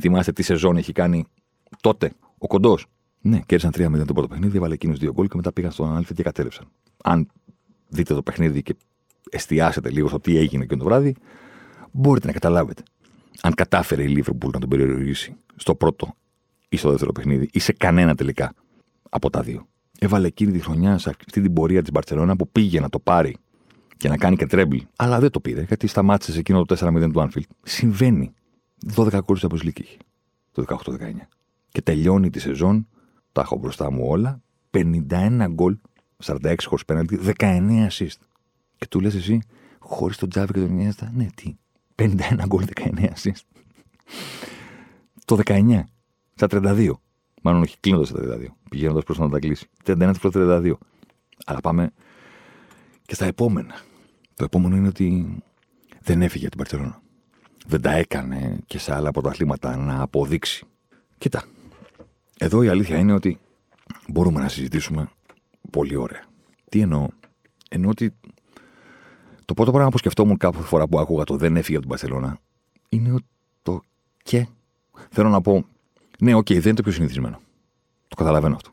Θυμάστε 0.00 0.32
τι 0.32 0.42
σεζόν 0.42 0.76
έχει 0.76 0.92
κάνει 0.92 1.24
τότε 1.80 2.12
ο 2.38 2.46
κοντός; 2.46 2.86
Ναι, 3.20 3.40
κέρδισαν 3.46 3.94
3-0 3.94 4.06
το 4.06 4.12
πρώτο 4.12 4.28
παιχνίδι, 4.28 4.56
έβαλε 4.56 4.74
εκείνου 4.74 4.96
δύο 4.96 5.12
γκολ 5.12 5.26
και 5.26 5.36
μετά 5.36 5.52
πήγαν 5.52 5.70
στον 5.70 5.96
Άλφα 5.96 6.14
και 6.14 6.22
κατέρευσαν. 6.22 6.66
Αν 7.02 7.28
δείτε 7.88 8.14
το 8.14 8.22
παιχνίδι 8.22 8.62
και 8.62 8.76
εστιάσετε 9.30 9.90
λίγο 9.90 10.08
στο 10.08 10.20
τι 10.20 10.36
έγινε 10.36 10.64
και 10.64 10.76
το 10.76 10.84
βράδυ, 10.84 11.16
μπορείτε 11.90 12.26
να 12.26 12.32
καταλάβετε. 12.32 12.82
Αν 13.42 13.54
κατάφερε 13.54 14.02
η 14.02 14.08
Λίβερπουλ 14.08 14.50
να 14.52 14.58
τον 14.58 14.68
περιορίσει 14.68 15.36
στο 15.56 15.74
πρώτο 15.74 16.14
ή 16.68 16.76
στο 16.76 16.90
δεύτερο 16.90 17.12
παιχνίδι 17.12 17.48
ή 17.52 17.58
σε 17.58 17.72
κανένα 17.72 18.14
τελικά 18.14 18.52
από 19.10 19.30
τα 19.30 19.42
δύο. 19.42 19.66
Έβαλε 19.98 20.26
εκείνη 20.26 20.52
τη 20.52 20.60
χρονιά 20.60 20.98
σε 20.98 21.10
αυτή 21.10 21.40
την 21.40 21.52
πορεία 21.52 21.82
της 21.82 21.90
Μπαρσελόνα 21.90 22.36
που 22.36 22.48
πήγε 22.48 22.80
να 22.80 22.88
το 22.88 22.98
πάρει 22.98 23.36
και 24.00 24.08
να 24.08 24.16
κάνει 24.16 24.36
και 24.36 24.46
treble, 24.46 24.76
αλλά 24.96 25.20
δεν 25.20 25.30
το 25.30 25.40
πήρε 25.40 25.62
γιατί 25.62 25.86
σταμάτησε 25.86 26.32
σε 26.32 26.38
εκείνο 26.38 26.64
το 26.64 26.76
4-0 26.78 27.10
του 27.12 27.20
Άνφιλντ. 27.20 27.50
Συμβαίνει. 27.62 28.32
12 28.94 29.20
κόρου 29.24 29.38
από 29.42 29.56
είχε 29.56 29.96
το 30.52 30.64
18-19. 30.68 30.76
Και 31.68 31.82
τελειώνει 31.82 32.30
τη 32.30 32.38
σεζόν, 32.38 32.88
τα 33.32 33.40
έχω 33.40 33.56
μπροστά 33.56 33.90
μου 33.90 34.06
όλα, 34.06 34.42
51 34.70 35.46
γκολ, 35.50 35.76
46 36.24 36.54
χωρίς 36.64 36.84
πέναλτι, 36.84 37.18
19 37.38 37.86
assist. 37.90 38.18
Και 38.76 38.86
του 38.88 39.00
λες 39.00 39.14
εσύ, 39.14 39.40
χωρίς 39.78 40.16
τον 40.16 40.28
Τζάβι 40.28 40.52
και 40.52 40.60
τον 40.60 40.68
Ινιέστα, 40.68 41.12
ναι, 41.14 41.26
τι. 41.34 41.56
51 41.94 42.16
γκολ, 42.46 42.64
19 42.74 43.08
assist. 43.14 43.42
Το 45.24 45.38
19, 45.44 45.82
στα 46.34 46.46
32. 46.50 46.90
Μάλλον 47.42 47.62
όχι 47.62 47.76
κλείνοντας 47.80 48.08
στα 48.08 48.18
32. 48.20 48.46
Πηγαίνοντας 48.70 49.04
προς 49.04 49.18
να 49.18 49.28
τα 49.28 49.38
κλείσει. 49.38 49.68
31 49.84 50.12
προς 50.20 50.30
32. 50.34 50.72
Αλλά 51.44 51.60
πάμε 51.60 51.92
και 53.06 53.14
στα 53.14 53.24
επόμενα. 53.24 53.74
Το 54.40 54.46
επόμενο 54.46 54.76
είναι 54.76 54.88
ότι 54.88 55.36
δεν 56.00 56.22
έφυγε 56.22 56.46
από 56.46 56.56
την 56.56 56.64
Μπαρσελόνα. 56.64 57.02
Δεν 57.66 57.80
τα 57.80 57.92
έκανε 57.92 58.58
και 58.66 58.78
σε 58.78 58.94
άλλα 58.94 59.10
πρωταθλήματα 59.10 59.76
να 59.76 60.02
αποδείξει. 60.02 60.66
Κοίτα. 61.18 61.44
Εδώ 62.38 62.62
η 62.62 62.68
αλήθεια 62.68 62.98
είναι 62.98 63.12
ότι 63.12 63.38
μπορούμε 64.08 64.40
να 64.40 64.48
συζητήσουμε 64.48 65.10
πολύ 65.70 65.96
ωραία. 65.96 66.24
Τι 66.68 66.80
εννοώ; 66.80 67.08
Εννοώ 67.70 67.90
ότι 67.90 68.14
το 69.44 69.54
πρώτο 69.54 69.70
πράγμα 69.70 69.90
που 69.90 69.98
σκεφτόμουν 69.98 70.36
κάθε 70.36 70.62
φορά 70.62 70.88
που 70.88 70.98
άκουγα 70.98 71.24
το 71.24 71.36
δεν 71.36 71.56
έφυγε 71.56 71.76
από 71.76 71.86
την 71.86 71.88
Μπαρσελόνα 71.88 72.38
είναι 72.88 73.14
το 73.62 73.82
και. 74.22 74.46
Θέλω 75.10 75.28
να 75.28 75.40
πω, 75.40 75.64
ναι, 76.20 76.34
OK, 76.34 76.46
okay, 76.46 76.54
δεν 76.54 76.64
είναι 76.64 76.74
το 76.74 76.82
πιο 76.82 76.92
συνηθισμένο. 76.92 77.40
Το 78.08 78.16
καταλαβαίνω 78.16 78.54
αυτό. 78.54 78.70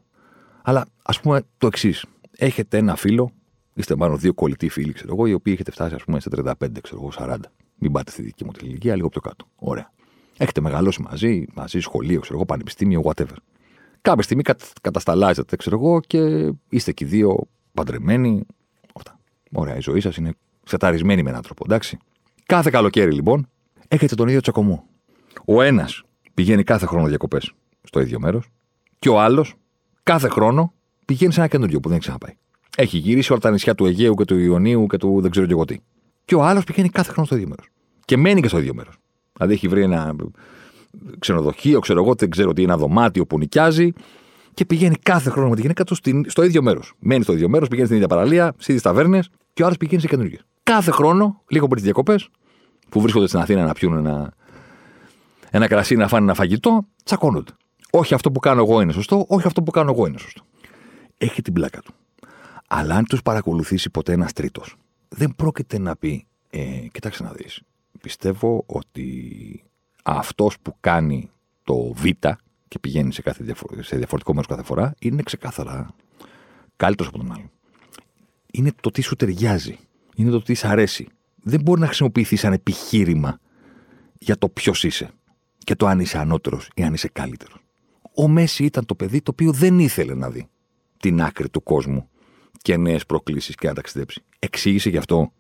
Αλλά 0.62 0.86
ας 1.04 1.20
πούμε 1.20 1.44
το 1.58 1.68
εξής. 1.68 2.06
Έχετε 2.32 2.78
ένα 2.78 2.96
φίλο, 2.96 3.32
είστε 3.78 3.96
μάλλον 3.96 4.20
δύο 4.20 4.34
κολλητοί 4.34 4.70
φίλοι, 4.70 4.94
ξέρω 4.94 5.14
εγώ, 5.14 5.26
οι 5.26 5.34
οποίοι 5.34 5.54
έχετε 5.56 5.72
φτάσει, 5.72 5.96
ας 5.96 6.04
πούμε, 6.04 6.20
σε 6.20 6.30
35, 6.36 6.54
ξέρω 6.82 7.02
εγώ, 7.02 7.12
40. 7.18 7.38
Μην 7.76 7.92
πάτε 7.92 8.12
στη 8.12 8.22
δική 8.22 8.46
μου 8.46 8.52
την 8.52 8.68
ηλικία, 8.68 8.96
λίγο 8.96 9.10
πιο 9.10 9.22
κάτω. 9.22 9.48
Ωραία. 9.56 9.92
Έχετε 10.38 10.62
μεγαλώσει 10.62 11.02
μαζί, 11.02 11.46
μαζί 11.54 11.80
σχολείο, 11.80 12.20
ξέρω 12.20 12.36
εγώ, 12.36 12.46
πανεπιστήμιο, 12.46 13.02
whatever. 13.04 13.36
Κάποια 14.02 14.24
στιγμή 14.24 14.44
κατασταλάζετε, 14.82 15.56
ξέρω 15.56 15.78
εγώ, 15.78 16.00
και 16.00 16.52
είστε 16.70 16.92
και 16.92 17.06
δύο 17.06 17.48
παντρεμένοι. 17.74 18.46
Αυτά. 18.96 19.20
Ωραία, 19.52 19.76
η 19.76 19.82
ζωή 19.82 20.00
σας 20.00 20.18
είναι 20.18 20.34
σεταρισμένη 20.64 21.24
με 21.24 21.30
έναν 21.30 21.42
τρόπο, 21.42 21.64
εντάξει. 21.66 21.98
Κάθε 22.46 22.70
καλοκαίρι 22.70 23.12
λοιπόν 23.12 23.48
έχετε 23.88 24.16
τον 24.16 24.28
ίδιο 24.28 24.42
τσακωμό. 24.42 24.86
Ο 25.46 25.62
ένας 25.62 26.04
πηγαίνει 26.34 26.64
κάθε 26.64 26.86
χρόνο 26.86 27.08
διακοπές 27.08 27.54
στο 27.84 28.00
ίδιο 28.00 28.20
μέρος 28.20 28.50
και 29.00 29.10
ο 29.10 29.20
άλλος 29.20 29.54
κάθε 30.04 30.28
χρόνο 30.28 30.74
πηγαίνει 31.06 31.34
σε 31.34 31.40
ένα 31.40 31.50
καινούριο 31.50 31.80
που 31.80 31.90
δεν 31.90 31.98
έχει 31.98 32.06
ξαναπάει. 32.06 32.36
Έχει 32.80 32.98
γυρίσει 32.98 33.32
όλα 33.32 33.42
τα 33.42 33.52
νησιά 33.52 33.76
του 33.76 33.86
Αιγαίου 33.86 34.14
και 34.14 34.26
του 34.26 34.38
Ιωνίου 34.38 34.88
και 34.88 34.98
του 34.98 35.22
δεν 35.22 35.32
ξέρω 35.32 35.46
και 35.46 35.52
εγώ 35.52 35.66
τι. 35.66 35.78
Και 36.26 36.36
ο 36.36 36.44
άλλος 36.44 36.64
πηγαίνει 36.64 36.90
κάθε 36.90 37.12
χρόνο 37.12 37.26
στο 37.26 37.36
ίδιο 37.36 37.48
μέρος. 37.48 37.68
Και 38.06 38.18
μένει 38.18 38.42
και 38.42 38.48
στο 38.48 38.60
ίδιο 38.60 38.74
μέρος. 38.74 38.98
Δηλαδή 39.34 39.54
έχει 39.54 39.68
βρει 39.68 39.82
ένα 39.82 40.16
ξενοδοχείο, 41.20 41.80
ξέρω 41.80 42.04
εγώ, 42.04 42.16
δεν 42.16 42.30
ξέρω 42.30 42.54
τι, 42.54 42.64
ένα 42.64 42.78
δωμάτιο 42.78 43.26
που 43.26 43.38
νοικιάζει 43.38 43.94
και 44.54 44.66
πηγαίνει 44.66 44.96
κάθε 44.96 45.30
χρόνο 45.30 45.50
με 45.50 45.56
τη 45.56 45.62
γυναίκα 45.62 45.84
του 45.84 45.96
στο 46.28 46.44
ίδιο 46.44 46.62
μέρος. 46.62 46.94
Μένει 47.00 47.24
στο 47.24 47.34
ίδιο 47.34 47.50
μέρος, 47.50 47.68
πηγαίνει 47.68 47.86
στην 47.86 47.98
ίδια 47.98 48.16
παραλία, 48.16 48.54
στι 48.58 48.72
ίδιε 48.72 48.84
ταβέρνες 48.84 49.30
και 49.54 49.62
ο 49.62 49.66
άλλος 49.66 49.78
πηγαίνει 49.78 50.02
σε 50.02 50.08
καινούργιες. 50.08 50.46
Κάθε 50.64 50.92
χρόνο, 50.92 51.42
λίγο 51.48 51.66
πριν 51.66 51.76
τις 51.76 51.84
διακοπές, 51.84 52.30
που 52.90 53.02
βρίσκονται 53.02 53.28
στην 53.28 53.40
Αθήνα 53.40 53.64
να 53.66 53.74
πιούν 53.74 53.98
ένα, 53.98 54.34
ένα 55.50 55.68
κρασί, 55.68 55.96
να 55.96 56.08
φάνε 56.08 56.24
ένα 56.24 56.34
φαγητό, 56.34 56.88
τσακώνονται. 57.04 57.52
Όχι 57.92 58.14
αυτό 58.14 58.32
που 58.32 58.40
κάνω 58.40 58.62
εγώ 58.62 58.82
είναι 58.82 58.92
σωστό, 58.92 59.26
όχι 59.28 59.48
αυτό 59.48 59.64
που 59.64 59.72
κάνω 59.72 59.92
εγώ 59.92 60.06
είναι 60.06 60.18
σωστό. 60.18 60.42
Έχει 61.18 61.42
την 61.42 61.54
πλάκα 61.54 61.82
του. 61.82 61.94
Αλλά 62.68 62.96
αν 62.96 63.06
τους 63.06 63.22
παρακολουθήσει 63.22 63.90
ποτέ 63.90 64.14
ένας 64.14 64.34
τρίτος, 64.34 64.76
δεν 65.10 65.34
πρόκειται 65.36 65.78
να 65.80 65.96
πει, 65.96 66.28
ε, 66.50 66.88
κοιτάξτε 66.92 67.24
να 67.24 67.32
δεις. 67.32 67.62
Πιστεύω 68.02 68.64
ότι 68.66 69.64
αυτός 70.04 70.60
που 70.60 70.76
κάνει 70.80 71.30
το 71.64 71.94
Β 71.94 72.04
και 72.68 72.80
πηγαίνει 72.80 73.14
σε, 73.14 73.22
κάθε 73.22 73.56
σε 73.80 73.98
διαφορετικό 73.98 74.32
μέρος 74.32 74.48
κάθε 74.48 74.64
φορά 74.64 74.94
είναι 75.00 75.22
ξεκάθαρα 75.24 75.96
καλύτερος 76.76 77.12
από 77.14 77.18
τον 77.18 77.32
άλλο. 77.32 77.52
Είναι 78.52 78.72
το 78.82 78.92
τι 78.92 79.02
σου 79.02 79.16
ταιριάζει. 79.16 79.78
Είναι 80.16 80.30
το 80.30 80.42
τι 80.42 80.54
σου 80.54 80.68
αρέσει. 80.68 81.08
Δεν 81.44 81.62
μπορεί 81.62 81.80
να 81.80 81.86
χρησιμοποιηθεί 81.86 82.36
σαν 82.36 82.54
επιχείρημα 82.54 83.40
για 84.18 84.38
το 84.38 84.50
ποιος 84.50 84.84
είσαι 84.84 85.10
και 85.58 85.76
το 85.76 85.88
αν 85.88 86.00
είσαι 86.00 86.18
ανώτερος 86.18 86.70
ή 86.76 86.84
αν 86.84 86.94
είσαι 86.94 87.08
καλύτερος. 87.08 87.58
Ο 88.16 88.28
Μέση 88.28 88.64
ήταν 88.64 88.86
το 88.86 88.96
παιδί 88.96 89.22
το 89.22 89.32
οποίο 89.32 89.52
δεν 89.52 89.80
ήθελε 89.80 90.14
να 90.14 90.30
δει 90.30 90.48
την 91.00 91.22
άκρη 91.22 91.50
του 91.50 91.64
κόσμου 91.64 92.10
και 92.62 92.78
νέες 92.78 93.06
προκλήσεις 93.06 93.56
και 93.56 93.68
να 93.68 93.74
ταξιδέψει. 93.74 94.24
Εξήγησε 94.40 94.90
γι' 94.90 94.98
αυτό. 94.98 95.32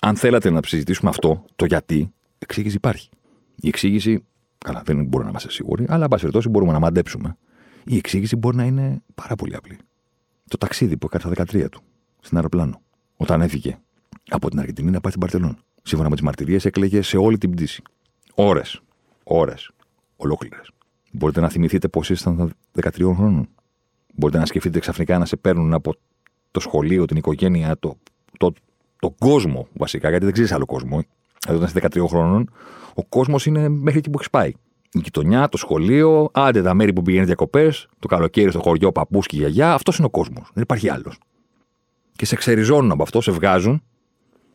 Αν 0.00 0.16
θέλατε 0.16 0.50
να 0.50 0.60
συζητήσουμε 0.66 1.10
αυτό, 1.10 1.44
το 1.56 1.64
γιατί, 1.64 2.12
εξήγηση 2.38 2.76
υπάρχει. 2.76 3.08
Η 3.56 3.68
εξήγηση, 3.68 4.24
καλά, 4.58 4.82
δεν 4.84 4.96
μπορούμε 4.96 5.22
να 5.22 5.28
είμαστε 5.28 5.50
σίγουροι, 5.50 5.84
αλλά 5.88 6.02
εν 6.02 6.08
πάση 6.08 6.20
περιπτώσει 6.20 6.48
μπορούμε 6.48 6.72
να 6.72 6.78
μαντέψουμε. 6.78 7.36
Η 7.84 7.96
εξήγηση 7.96 8.36
μπορεί 8.36 8.56
να 8.56 8.64
είναι 8.64 9.02
πάρα 9.14 9.34
πολύ 9.34 9.54
απλή. 9.54 9.78
Το 10.48 10.56
ταξίδι 10.56 10.96
που 10.96 11.08
έκανε 11.12 11.34
στα 11.34 11.44
13 11.60 11.68
του, 11.70 11.82
στην 12.20 12.36
αεροπλάνο, 12.36 12.80
όταν 13.16 13.40
έφυγε 13.40 13.78
από 14.28 14.50
την 14.50 14.58
Αργεντινή 14.58 14.90
να 14.90 15.00
πάει 15.00 15.12
στην 15.12 15.20
Παρτελόν. 15.20 15.58
Σύμφωνα 15.82 16.08
με 16.08 16.14
τις 16.14 16.24
μαρτυρίες, 16.24 16.64
έκλαιγε 16.64 17.02
σε 17.02 17.16
όλη 17.16 17.38
την 17.38 17.50
πτήση. 17.50 17.82
Ώρες. 18.34 18.80
Ώρες. 19.24 19.70
Ολόκληρες. 20.16 20.70
Μπορείτε 21.12 21.40
να 21.40 21.48
θυμηθείτε 21.48 21.88
πώ 21.88 22.00
ήσταν 22.08 22.52
13 22.72 23.14
χρόνων. 23.14 23.48
Μπορείτε 24.14 24.38
να 24.38 24.46
σκεφτείτε 24.46 24.78
ξαφνικά 24.78 25.18
να 25.18 25.24
σε 25.24 25.36
παίρνουν 25.36 25.74
από 25.74 25.94
το 26.54 26.60
σχολείο, 26.60 27.04
την 27.04 27.16
οικογένεια, 27.16 27.76
το, 27.80 27.96
το, 28.38 28.52
το 28.98 29.14
κόσμο 29.18 29.68
βασικά, 29.72 30.08
γιατί 30.08 30.24
δεν 30.24 30.32
ξέρεις 30.32 30.52
άλλο 30.52 30.66
κόσμο. 30.66 31.02
Εδώ 31.46 31.56
όταν 31.56 31.68
είσαι 31.68 31.88
13 32.00 32.06
χρόνων, 32.08 32.50
ο 32.94 33.04
κόσμος 33.04 33.46
είναι 33.46 33.68
μέχρι 33.68 33.98
εκεί 33.98 34.10
που 34.10 34.18
έχεις 34.18 34.30
πάει. 34.30 34.48
Η 34.92 34.98
γειτονιά, 35.02 35.48
το 35.48 35.56
σχολείο, 35.56 36.28
άντε 36.32 36.62
τα 36.62 36.74
μέρη 36.74 36.92
που 36.92 37.02
πηγαίνεις 37.02 37.26
διακοπές, 37.26 37.88
το 37.98 38.08
καλοκαίρι 38.08 38.50
στο 38.50 38.60
χωριό, 38.60 38.92
παππούς 38.92 39.26
και 39.26 39.36
γιαγιά, 39.36 39.72
αυτός 39.72 39.96
είναι 39.96 40.06
ο 40.06 40.10
κόσμος. 40.10 40.50
Δεν 40.54 40.62
υπάρχει 40.62 40.88
άλλος. 40.88 41.18
Και 42.12 42.26
σε 42.26 42.36
ξεριζώνουν 42.36 42.90
από 42.90 43.02
αυτό, 43.02 43.20
σε 43.20 43.30
βγάζουν. 43.30 43.82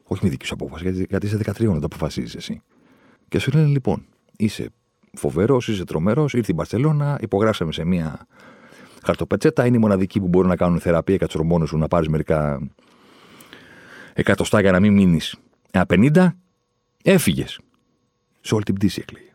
Όχι 0.04 0.24
με 0.24 0.30
δική 0.30 0.46
σου 0.46 0.54
απόφαση, 0.54 0.84
γιατί, 0.84 1.06
γιατί 1.10 1.26
είσαι 1.26 1.38
13 1.38 1.74
να 1.74 1.80
το 1.80 1.86
αποφασίζεις 1.86 2.36
εσύ. 2.36 2.62
Και 3.28 3.40
σου 3.40 3.52
λένε 3.52 3.68
λοιπόν, 3.68 4.06
είσαι 4.38 4.70
φοβερός, 5.14 5.68
είσαι 5.68 5.84
τρομερός, 5.84 6.34
ήρθε 6.34 6.52
η 6.52 6.56
Μπαρσελόνα, 6.58 7.18
υπογράψαμε 7.22 7.72
σε 7.72 7.86
μία 7.86 8.28
χαρτοπετσέτα, 9.04 9.66
είναι 9.66 9.78
η 9.78 9.80
μοναδική 9.80 10.20
που 10.20 10.28
μπορεί 10.28 10.48
να 10.48 10.56
κάνουν 10.56 10.80
θεραπεία 10.80 11.16
για 11.16 11.28
του 11.28 11.66
σου 11.68 11.78
να 11.78 11.88
πάρεις 11.88 12.08
μερικά 12.08 12.70
εκατοστά 14.14 14.62
για 14.62 14.72
να 14.72 14.80
μην 14.80 14.94
μείνεις. 14.94 15.36
Ένα 15.72 15.86
50 15.90 16.30
Έφυγες. 17.04 17.60
Σε 18.42 18.56
όλη 18.56 18.64
την 18.64 18.76
πτήση 18.76 19.00
έκλαιγε. 19.02 19.34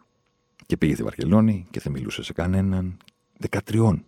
Και 0.67 0.77
πήγε 0.77 0.95
στη 0.95 1.03
Βαρκελόνη 1.03 1.67
και 1.71 1.81
δεν 1.81 1.93
μιλούσε 1.93 2.23
σε 2.23 2.33
κανέναν. 2.33 2.97
13. 3.51 3.59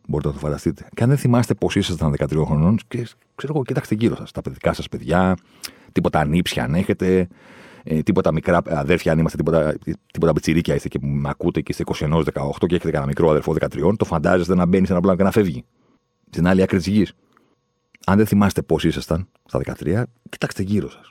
Μπορείτε 0.09 0.29
να 0.29 0.35
το 0.35 0.39
φανταστείτε. 0.39 0.89
Και 0.95 1.03
αν 1.03 1.09
δεν 1.09 1.19
θυμάστε 1.19 1.55
πώ 1.55 1.69
ήσασταν 1.75 2.15
13 2.19 2.45
χρονών, 2.45 2.79
και, 2.89 3.07
ξέρω 3.35 3.53
εγώ, 3.55 3.65
κοιτάξτε 3.65 3.95
γύρω 3.95 4.17
σας. 4.17 4.31
Τα 4.31 4.43
παιδικά 4.43 4.73
σας 4.73 4.89
παιδιά, 4.89 5.37
τίποτα 5.93 6.21
ανήψια 6.21 6.65
αν 6.65 6.75
έχετε, 6.75 7.29
ε, 7.89 8.03
τίποτα 8.03 8.33
μικρά 8.33 8.63
αδέρφια 8.67 9.13
αν 9.13 9.19
είμαστε, 9.19 9.37
τίποτα, 9.37 9.75
τίποτα 10.13 10.33
πιτσιρίκια 10.33 10.75
είστε 10.75 10.89
και 10.89 10.99
με 11.03 11.29
ακούτε 11.29 11.61
και 11.61 11.73
είστε 11.73 12.07
21-18 12.07 12.25
και 12.59 12.75
έχετε 12.75 12.91
κανένα 12.91 13.07
μικρό 13.07 13.31
αδερφό 13.31 13.55
13, 13.61 13.97
το 13.97 14.05
φαντάζεστε 14.05 14.55
να 14.55 14.67
μπαίνεις 14.67 14.87
σε 14.87 14.93
ένα 14.93 15.03
πλάνο 15.03 15.17
και 15.17 15.23
να 15.23 15.31
φεύγει. 15.31 15.65
Στην 16.31 16.47
άλλη 16.47 16.63
άκρη 16.63 16.77
της 16.77 16.87
γης. 16.87 17.13
Αν 18.07 18.17
δεν 18.17 18.27
θυμάστε 18.27 18.63
πώς 18.63 18.85
ήσασταν 18.85 19.29
στα 19.45 19.61
13, 19.81 20.03
κοιτάξτε 20.29 20.63
γύρω 20.63 20.91
σας. 20.91 21.11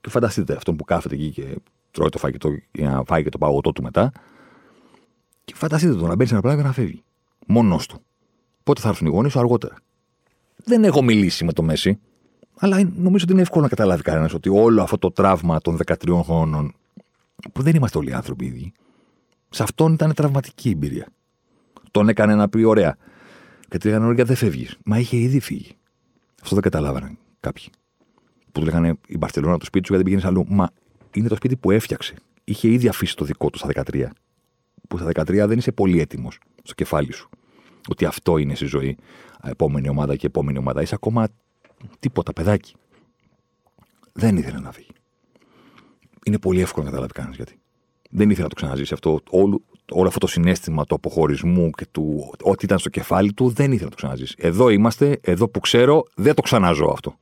Και 0.00 0.10
φανταστείτε 0.10 0.56
αυτόν 0.56 0.76
που 0.76 0.84
κάθεται 0.84 1.14
εκεί 1.14 1.30
και 1.30 1.56
τρώει 1.90 2.08
το 2.08 2.18
φαγητό 2.18 2.50
για 2.72 2.90
να 2.90 3.02
φάει 3.06 3.22
και 3.22 3.30
το 3.30 3.38
παγωτό 3.38 3.72
του 3.72 3.82
μετά. 3.82 4.12
Και 5.44 5.54
φανταστείτε 5.54 5.94
το 5.94 6.06
να 6.06 6.14
μπαίνει 6.14 6.28
σε 6.28 6.32
ένα 6.32 6.42
πλάνο 6.42 6.56
και 6.56 6.66
να 6.66 6.72
φεύγει. 6.72 7.02
Μόνος 7.46 7.86
του. 7.86 8.02
Πότε 8.62 8.80
θα 8.80 8.88
έρθουν 8.88 9.06
οι 9.06 9.10
γονείς 9.10 9.32
σου 9.32 9.38
αργότερα. 9.38 9.76
Δεν 10.56 10.84
έχω 10.84 11.02
μιλήσει 11.02 11.44
με 11.44 11.52
το 11.52 11.62
Μέση, 11.62 11.98
αλλά 12.58 12.90
νομίζω 12.96 13.24
ότι 13.24 13.32
είναι 13.32 13.42
εύκολο 13.42 13.62
να 13.62 13.68
καταλάβει 13.68 14.02
κανένας 14.02 14.34
ότι 14.34 14.48
όλο 14.48 14.82
αυτό 14.82 14.98
το 14.98 15.10
τραύμα 15.10 15.60
των 15.60 15.78
13 15.86 16.20
χρόνων, 16.22 16.74
που 17.52 17.62
δεν 17.62 17.74
είμαστε 17.74 17.98
όλοι 17.98 18.14
άνθρωποι 18.14 18.44
ίδιοι, 18.44 18.72
σε 19.50 19.62
αυτόν 19.62 19.92
ήταν 19.92 20.14
τραυματική 20.14 20.70
εμπειρία. 20.70 21.06
Τον 21.90 22.08
έκανε 22.08 22.34
να 22.34 22.48
πει: 22.48 22.62
Ωραία. 22.62 22.96
Και 23.68 23.78
του 23.78 23.86
λέγανε: 23.86 24.06
Ωραία, 24.06 24.24
δεν 24.24 24.36
φεύγεις. 24.36 24.76
Μα 24.84 24.98
είχε 24.98 25.16
ήδη 25.16 25.40
φύγει. 25.40 25.76
Αυτό 26.42 26.54
δεν 26.54 26.62
καταλάβαιναν 26.62 27.18
κάποιοι. 27.40 27.68
Που 28.52 28.60
του 28.60 28.62
λέγανε: 28.62 28.94
Η 29.06 29.16
Μπαρσελόνα 29.16 29.58
το 29.58 29.64
σπίτι 29.64 29.86
σου 29.86 29.92
γιατί 29.92 30.10
πήγαινε 30.10 30.28
αλλού. 30.28 30.44
Μα 30.48 30.68
είναι 31.12 31.28
το 31.28 31.34
σπίτι 31.36 31.56
που 31.56 31.70
έφτιαξε. 31.70 32.14
Είχε 32.44 32.68
ήδη 32.68 32.88
αφήσει 32.88 33.16
το 33.16 33.24
δικό 33.24 33.50
του 33.50 33.58
στα 33.58 33.68
13. 33.92 34.06
Που 34.88 34.98
στα 34.98 35.06
13 35.06 35.24
δεν 35.26 35.58
είσαι 35.58 35.72
πολύ 35.72 36.00
έτοιμος 36.00 36.38
στο 36.62 36.74
κεφάλι 36.74 37.12
σου. 37.12 37.28
Ότι 37.88 38.04
αυτό 38.04 38.36
είναι 38.36 38.54
στη 38.54 38.66
ζωή. 38.66 38.96
Επόμενη 39.42 39.88
ομάδα 39.88 40.16
και 40.16 40.26
επόμενη 40.26 40.58
ομάδα. 40.58 40.82
Είσαι 40.82 40.94
ακόμα 40.94 41.28
τίποτα, 41.98 42.32
παιδάκι. 42.32 42.74
Δεν 44.12 44.36
ήθελε 44.36 44.58
να 44.58 44.72
φύγει. 44.72 44.90
Είναι 46.24 46.38
πολύ 46.38 46.60
εύκολο 46.60 46.84
να 46.84 46.90
καταλάβει 46.90 47.12
κανένα 47.12 47.34
γιατί. 47.34 47.60
Δεν 48.10 48.30
ήθελε 48.30 48.42
να 48.42 48.48
το 48.48 48.54
ξαναζήσει 48.54 48.94
αυτό. 48.94 49.20
Όλο, 49.30 49.62
όλο 49.90 50.06
αυτό 50.08 50.18
το 50.18 50.26
συνέστημα 50.26 50.84
του 50.84 50.94
αποχωρισμού 50.94 51.70
και 51.70 51.86
του 51.90 52.34
ό,τι 52.42 52.64
ήταν 52.64 52.78
στο 52.78 52.88
κεφάλι 52.88 53.32
του 53.32 53.48
δεν 53.48 53.66
ήθελε 53.66 53.84
να 53.84 53.90
το 53.90 53.96
ξαναζήσει. 53.96 54.34
Εδώ 54.38 54.68
είμαστε, 54.68 55.18
εδώ 55.22 55.48
που 55.48 55.60
ξέρω, 55.60 56.02
δεν 56.14 56.34
το 56.34 56.42
ξαναζώ 56.42 56.90
αυτό. 56.92 57.14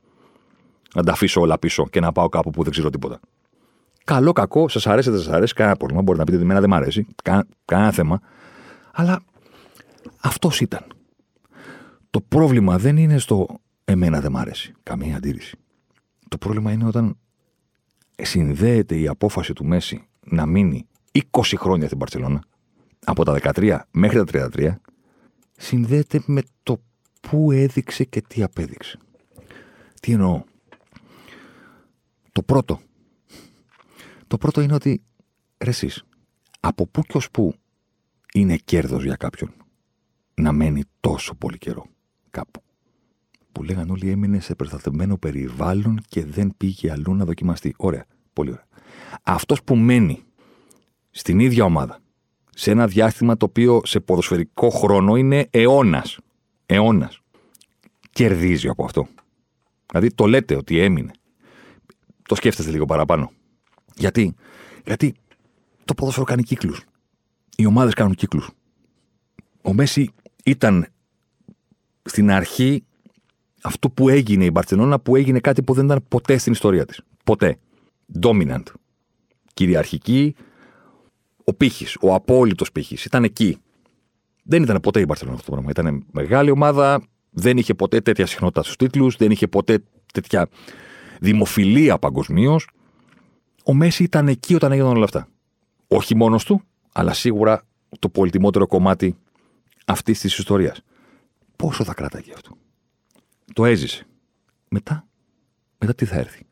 Να 0.95 1.03
τα 1.03 1.11
αφήσω 1.11 1.41
όλα 1.41 1.59
πίσω 1.59 1.87
και 1.87 1.99
να 1.99 2.11
πάω 2.11 2.29
κάπου 2.29 2.49
που 2.49 2.63
δεν 2.63 2.71
ξέρω 2.71 2.89
τίποτα. 2.89 3.19
Καλό, 4.03 4.31
κακό, 4.31 4.69
σας 4.69 4.87
αρέσει, 4.87 5.09
δεν 5.09 5.19
σας 5.19 5.33
αρέσει, 5.33 5.53
κανένα 5.53 5.75
πρόβλημα. 5.75 6.01
Μπορείτε 6.01 6.23
να 6.23 6.25
πείτε 6.25 6.37
ότι 6.37 6.45
εμένα 6.45 6.59
δεν 6.59 6.69
μ' 6.69 6.73
αρέσει, 6.73 7.07
κανένα 7.65 7.91
θέμα. 7.91 8.19
Αλλά 8.93 9.21
αυτός 10.21 10.61
ήταν. 10.61 10.85
Το 12.09 12.21
πρόβλημα 12.21 12.77
δεν 12.77 12.97
είναι 12.97 13.17
στο 13.17 13.47
εμένα 13.89 14.21
δεν 14.21 14.31
μ' 14.31 14.37
αρέσει. 14.37 14.73
Καμία 14.83 15.15
αντίρρηση. 15.15 15.57
Το 16.27 16.37
πρόβλημα 16.37 16.71
είναι 16.71 16.85
όταν 16.85 17.17
συνδέεται 18.15 18.97
η 18.99 19.07
απόφαση 19.07 19.53
του 19.53 19.65
Μέση 19.65 20.07
να 20.23 20.45
μείνει 20.45 20.87
20 21.11 21.41
χρόνια 21.55 21.85
στην 21.85 21.97
Παρσελώνα, 21.97 22.43
από 23.05 23.23
τα 23.25 23.39
13 23.41 23.79
μέχρι 23.91 24.23
τα 24.23 24.49
33, 24.53 24.75
συνδέεται 25.57 26.21
με 26.25 26.41
το 26.63 26.81
πού 27.21 27.51
έδειξε 27.51 28.03
και 28.03 28.21
τι 28.21 28.43
απέδειξε. 28.43 28.99
Τι 30.01 30.11
εννοώ; 30.11 30.43
Το 32.31 32.43
πρώτο. 32.43 32.79
Το 34.27 34.37
πρώτο 34.37 34.61
είναι 34.61 34.73
ότι, 34.73 35.01
ρε 35.57 35.69
εσείς, 35.69 36.03
από 36.59 36.87
πού 36.87 37.01
και 37.01 37.17
ως 37.17 37.31
πού 37.31 37.53
είναι 38.33 38.55
κέρδος 38.57 39.03
για 39.03 39.15
κάποιον 39.15 39.53
να 40.33 40.51
μένει 40.51 40.83
τόσο 40.99 41.35
πολύ 41.35 41.57
καιρό 41.57 41.85
κάπου; 42.29 42.61
Που 43.57 43.63
λέγαν 43.63 43.89
όλοι 43.89 44.09
έμεινε 44.09 44.39
σε 44.39 44.55
προστατευμένο 44.55 45.17
περιβάλλον 45.17 46.01
και 46.07 46.25
δεν 46.25 46.53
πήγε 46.57 46.91
αλλού 46.91 47.15
να 47.15 47.25
δοκιμαστεί. 47.25 47.73
Ωραία. 47.77 48.05
Πολύ 48.33 48.49
ωραία. 48.49 48.67
Αυτός 49.23 49.63
που 49.63 49.75
μένει 49.75 50.23
στην 51.09 51.39
ίδια 51.39 51.63
ομάδα, 51.63 51.99
σε 52.49 52.71
ένα 52.71 52.87
διάστημα 52.87 53.37
το 53.37 53.45
οποίο 53.45 53.81
σε 53.85 53.99
ποδοσφαιρικό 53.99 54.69
χρόνο 54.69 55.15
είναι 55.15 55.47
αιώνας. 55.51 56.17
Αιώνας. 56.65 57.21
Κερδίζει 58.11 58.67
από 58.67 58.83
αυτό. 58.83 59.07
Δηλαδή 59.85 60.13
το 60.13 60.25
λέτε 60.25 60.55
ότι 60.55 60.79
έμεινε. 60.79 61.11
Το 62.21 62.35
σκέφτεστε 62.35 62.71
λίγο 62.71 62.85
παραπάνω. 62.85 63.31
Γιατί, 63.95 64.35
Γιατί 64.85 65.13
το 65.85 65.93
ποδόσφαιρο 65.93 66.25
κάνει 66.25 66.43
κύκλους. 66.43 66.83
Οι 67.55 67.65
ομάδες 67.65 67.93
κάνουν 67.93 68.15
κύκλους. 68.15 68.49
Ο 69.61 69.73
Μέση 69.73 70.09
ήταν 70.43 70.87
στην 72.03 72.31
αρχή 72.31 72.83
αυτό 73.61 73.89
που 73.89 74.09
έγινε 74.09 74.45
η 74.45 74.49
Μπαρσελόνα 74.53 74.99
που 74.99 75.15
έγινε 75.15 75.39
κάτι 75.39 75.63
που 75.63 75.73
δεν 75.73 75.85
ήταν 75.85 76.05
ποτέ 76.07 76.37
στην 76.37 76.51
ιστορία 76.51 76.85
της. 76.85 77.01
Ποτέ. 77.23 77.57
Dominant. 78.21 78.63
Κυριαρχική. 79.53 80.35
Ο 81.43 81.53
πύχης, 81.53 81.97
ο 82.01 82.13
απόλυτος 82.13 82.71
πύχης. 82.71 83.05
Ήταν 83.05 83.23
εκεί. 83.23 83.57
Δεν 84.43 84.63
ήταν 84.63 84.79
ποτέ 84.79 84.99
η 84.99 85.05
Μπαρσελόνα 85.07 85.35
αυτό 85.37 85.49
το 85.49 85.55
πράγμα. 85.55 85.71
Ήταν 85.71 86.05
μεγάλη 86.11 86.51
ομάδα. 86.51 87.01
Δεν 87.29 87.57
είχε 87.57 87.73
ποτέ 87.73 88.01
τέτοια 88.01 88.25
συχνότητα 88.25 88.63
στους 88.63 88.75
τίτλους. 88.75 89.15
Δεν 89.15 89.31
είχε 89.31 89.47
ποτέ 89.47 89.83
τέτοια 90.13 90.47
δημοφιλία 91.19 91.97
παγκοσμίως. 91.97 92.69
Ο 93.65 93.73
Μέση 93.73 94.03
ήταν 94.03 94.27
εκεί 94.27 94.55
όταν 94.55 94.71
έγιναν 94.71 94.95
όλα 94.95 95.03
αυτά. 95.03 95.27
Όχι 95.87 96.15
μόνος 96.15 96.43
του, 96.43 96.61
αλλά 96.91 97.13
σίγουρα 97.13 97.63
το 97.99 98.09
πολυτιμότερο 98.09 98.67
κομμάτι 98.67 99.15
αυτής 99.85 100.19
της 100.19 100.37
ιστορίας. 100.37 100.81
Πόσο 101.55 101.83
θα 101.83 101.93
κράταγε 101.93 102.33
αυτό; 102.33 102.57
Το 103.57 103.65
έζησε. 103.65 104.05
Μετά, 104.69 105.07
μετά 105.77 105.95
τι 105.95 106.05
θα 106.05 106.15
έρθει; 106.15 106.45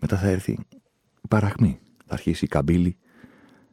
Μετά 0.00 0.18
θα 0.18 0.28
έρθει 0.28 0.52
η 1.22 1.28
παραχμή. 1.28 1.80
Θα 2.06 2.14
αρχίσει 2.14 2.44
η 2.44 2.48
καμπύλη 2.48 2.96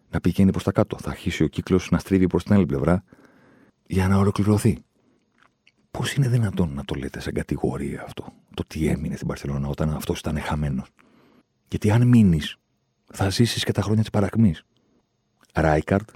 να 0.09 0.19
πηγαίνει 0.19 0.51
προς 0.51 0.63
τα 0.63 0.71
κάτω. 0.71 0.97
Θα 0.97 1.09
αρχίσει 1.09 1.43
ο 1.43 1.47
κύκλος 1.47 1.89
να 1.89 1.97
στρίβει 1.97 2.27
προς 2.27 2.43
την 2.43 2.53
άλλη 2.53 2.65
πλευρά 2.65 3.03
για 3.85 4.07
να 4.07 4.17
ολοκληρωθεί. 4.17 4.83
Πώς 5.91 6.13
είναι 6.13 6.27
δυνατόν 6.27 6.73
να 6.73 6.85
το 6.85 6.95
λέτε 6.95 7.19
σε 7.19 7.31
κατηγορία 7.31 8.03
αυτό, 8.03 8.33
το 8.53 8.63
τι 8.67 8.88
έμεινε 8.88 9.15
στην 9.15 9.27
Παρσελόνα 9.27 9.67
όταν 9.67 9.89
αυτός 9.89 10.19
ήταν 10.19 10.39
χαμένος; 10.39 10.89
Γιατί 11.67 11.91
αν 11.91 12.07
μείνεις, 12.07 12.57
θα 13.05 13.29
ζήσεις 13.29 13.63
και 13.63 13.71
τα 13.71 13.81
χρόνια 13.81 14.01
της 14.01 14.09
παρακμή. 14.09 14.55
Ράικαρτ, 15.53 16.09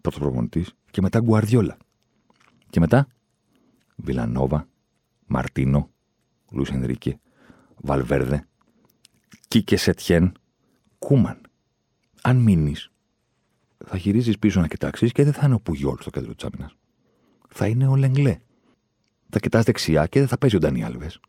πρώτο 0.00 0.18
προπονητή, 0.18 0.66
και 0.90 1.00
μετά 1.00 1.20
Γκουαρδιόλα. 1.20 1.76
Και 2.70 2.80
μετά 2.80 3.06
Βιλανόβα, 3.96 4.68
Μαρτίνο, 5.34 5.90
Λουί 6.50 6.66
Ενρίκε, 6.72 7.18
Βαλβέρδε, 7.76 8.46
Κίκε 9.48 9.76
Σετιέν, 9.76 10.32
Κούμαν. 10.98 11.40
Αν 12.22 12.36
μείνεις, 12.36 12.90
θα 13.84 13.96
γυρίζεις 13.96 14.38
πίσω 14.38 14.60
να 14.60 14.66
κοιτάξεις 14.66 15.12
και 15.12 15.24
δεν 15.24 15.32
θα 15.32 15.46
είναι 15.46 15.54
ο 15.54 15.60
Πουγιόλ 15.60 15.96
στο 16.00 16.10
κέντρο 16.10 16.34
της 16.34 16.44
άμυνας. 16.44 16.76
Θα 17.48 17.66
είναι 17.66 17.86
ο 17.86 17.96
Λεγκλέ. 17.96 18.38
Θα 19.28 19.38
κοιτάς 19.38 19.64
δεξιά 19.64 20.06
και 20.06 20.18
δεν 20.18 20.28
θα 20.28 20.38
παίζει 20.38 20.56
ο 20.56 20.58
Ντάνι 20.58 20.84
Άλβες. 20.84 21.20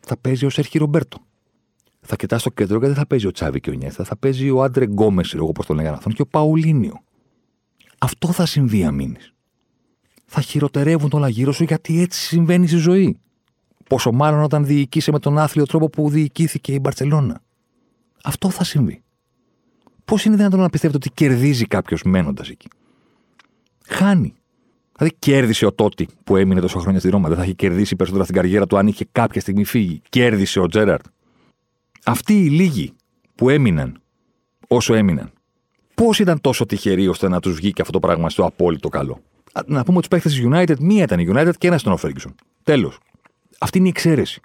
Θα 0.00 0.16
παίζει 0.16 0.46
ο 0.46 0.50
Σέρχι 0.50 0.78
Ρομπέρτο. 0.78 1.18
Θα 2.00 2.16
κοιτάς 2.16 2.40
στο 2.40 2.50
κέντρο 2.50 2.80
και 2.80 2.86
δεν 2.86 2.94
θα 2.94 3.06
παίζει 3.06 3.26
ο 3.26 3.30
Τσάβι 3.30 3.60
και 3.60 3.70
ο 3.70 3.72
Ινιέστα. 3.72 4.04
Θα 4.04 4.16
παίζει 4.16 4.50
ο 4.50 4.62
Άντρε 4.62 4.84
Γκόμες, 4.84 5.34
εγώ 5.34 5.52
πώς 5.52 5.66
το 5.66 5.74
λέγανε 5.74 5.96
αυτόν, 5.96 6.12
και 6.12 6.22
ο 6.22 6.26
Παουλίνιο. 6.26 7.04
Αυτό 7.98 8.32
θα 8.32 8.46
συμβεί 8.46 8.84
αν 8.84 8.94
μείνεις 8.94 9.32
θα 10.34 10.40
χειροτερεύουν 10.40 11.10
όλα 11.12 11.28
γύρω 11.28 11.52
σου 11.52 11.64
γιατί 11.64 12.00
έτσι 12.00 12.20
συμβαίνει 12.20 12.66
στη 12.66 12.76
ζωή. 12.76 13.16
Πόσο 13.92 14.12
μάλλον 14.12 14.42
όταν 14.42 14.64
διοικείσαι 14.66 15.12
με 15.12 15.18
τον 15.18 15.38
άθλιο 15.38 15.66
τρόπο 15.66 15.88
που 15.88 16.10
διοικήθηκε 16.10 16.72
η 16.72 16.78
Μπαρσελόνα. 16.80 17.40
Αυτό 18.24 18.50
θα 18.50 18.64
συμβεί. 18.64 19.02
Πώς 20.04 20.24
είναι 20.24 20.36
δυνατόν 20.36 20.60
να 20.60 20.70
πιστεύετε 20.70 20.98
ότι 21.04 21.14
κερδίζει 21.14 21.64
κάποιος 21.64 22.02
μένοντας 22.02 22.48
εκεί; 22.48 22.68
Χάνει. 23.86 24.34
Δηλαδή 24.96 25.16
κέρδισε 25.18 25.66
ο 25.66 25.72
Τότι 25.72 26.08
που 26.24 26.36
έμεινε 26.36 26.60
τόσα 26.60 26.78
χρόνια 26.78 27.00
στη 27.00 27.08
Ρώμα. 27.08 27.28
Δεν 27.28 27.36
θα 27.36 27.42
έχει 27.42 27.54
κερδίσει 27.54 27.96
περισσότερα 27.96 28.24
στην 28.24 28.36
καριέρα 28.36 28.66
του 28.66 28.76
αν 28.78 28.86
είχε 28.86 29.06
κάποια 29.12 29.40
στιγμή 29.40 29.64
φύγει. 29.64 30.02
Κέρδισε 30.08 30.60
ο 30.60 30.66
Τζέραρντ. 30.66 31.04
Αυτοί 32.04 32.44
οι 32.44 32.48
λίγοι 32.48 32.92
που 33.34 33.48
έμειναν 33.48 34.00
όσο 34.68 34.94
έμειναν. 34.94 35.32
Πώς 35.94 36.18
ήταν 36.18 36.40
τόσο 36.40 36.66
τυχεροί 36.66 37.08
ώστε 37.08 37.28
να 37.28 37.40
τους 37.40 37.54
βγει 37.54 37.72
και 37.72 37.80
αυτό 37.80 37.92
το 37.92 38.00
πράγμα 38.00 38.30
στο 38.30 38.44
απόλυτο 38.44 38.88
καλό; 38.88 39.22
Να 39.66 39.84
πούμε 39.84 39.98
ότι 39.98 40.08
τους 40.08 40.08
παίχτες 40.08 40.32
της 40.32 40.46
United, 40.46 40.78
μία 40.78 41.02
ήταν 41.02 41.18
η 41.18 41.28
United 41.34 41.52
και 41.58 41.66
ένας 41.66 41.80
ήταν 41.80 41.92
ο 41.92 41.98
Ferguson. 42.02 42.34
Τέλος. 42.62 42.98
Αυτή 43.62 43.78
είναι 43.78 43.86
η 43.86 43.90
εξαίρεση. 43.90 44.40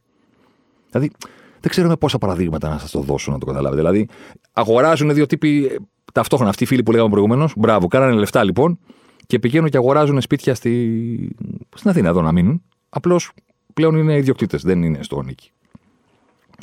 Δηλαδή, 0.91 1.11
δεν 1.59 1.71
ξέρω 1.71 1.87
με 1.87 1.95
πόσα 1.95 2.17
παραδείγματα 2.17 2.69
να 2.69 2.77
σας 2.77 2.91
το 2.91 2.99
δώσω 2.99 3.31
να 3.31 3.37
το 3.37 3.45
καταλάβετε. 3.45 3.81
Δηλαδή, 3.81 4.07
αγοράζουν 4.53 5.13
δύο 5.13 5.25
τύποι 5.25 5.65
ε, 5.65 5.75
ταυτόχρονα. 6.13 6.49
Αυτοί 6.49 6.63
οι 6.63 6.67
φίλοι 6.67 6.83
που 6.83 6.91
λέγαμε 6.91 7.09
προηγουμένως, 7.09 7.53
μπράβο, 7.57 7.87
κάνανε 7.87 8.13
λεφτά 8.13 8.43
λοιπόν 8.43 8.79
και 9.25 9.39
πηγαίνουν 9.39 9.69
και 9.69 9.77
αγοράζουν 9.77 10.21
σπίτια 10.21 10.55
στη... 10.55 11.35
στην 11.75 11.89
Αθήνα 11.89 12.09
εδώ 12.09 12.21
να 12.21 12.31
μείνουν. 12.31 12.63
Απλώς 12.89 13.31
πλέον 13.73 13.95
είναι 13.95 14.17
ιδιοκτήτες, 14.17 14.63
δεν 14.63 14.83
είναι 14.83 15.03
στο 15.03 15.21
νίκη. 15.21 15.51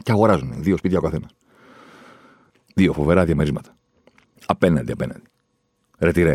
Και 0.02 0.12
αγοράζουν 0.12 0.52
δύο 0.56 0.76
σπίτια 0.76 0.98
ο 0.98 1.02
καθένας. 1.02 1.30
Δύο 2.74 2.92
φοβερά 2.92 3.24
διαμερίσματα. 3.24 3.76
Απέναντι, 4.46 4.92
απέναντι. 4.92 5.22
Ρετυρέ. 5.98 6.34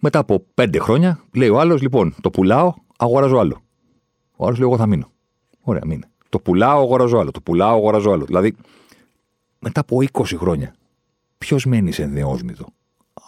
Μετά 0.00 0.18
από 0.18 0.44
πέντε 0.54 0.78
χρόνια, 0.78 1.20
λέει 1.32 1.48
ο 1.48 1.60
άλλος, 1.60 1.82
λοιπόν, 1.82 2.14
το 2.20 2.30
πουλάω, 2.30 2.74
αγοράζω 2.96 3.38
άλλο. 3.38 3.60
Ο 4.36 4.46
άλλος 4.46 4.58
λέει, 4.58 4.68
Εγώ 4.68 4.76
θα 4.76 4.86
μείνω. 4.86 5.10
Ωραία, 5.60 5.82
μείνε. 5.86 6.08
Το 6.28 6.40
πουλάω, 6.40 6.80
αγοράζω 6.80 7.18
άλλο. 7.18 7.30
Το 7.30 7.40
πουλάω, 7.40 7.76
αγοράζω 7.76 8.10
άλλο. 8.10 8.24
Δηλαδή, 8.24 8.54
μετά 9.58 9.80
από 9.80 9.98
20 10.12 10.36
χρόνια, 10.36 10.74
ποιος 11.38 11.64
μένει 11.64 11.92
σε 11.92 12.02
ενδεόσμητο; 12.02 12.66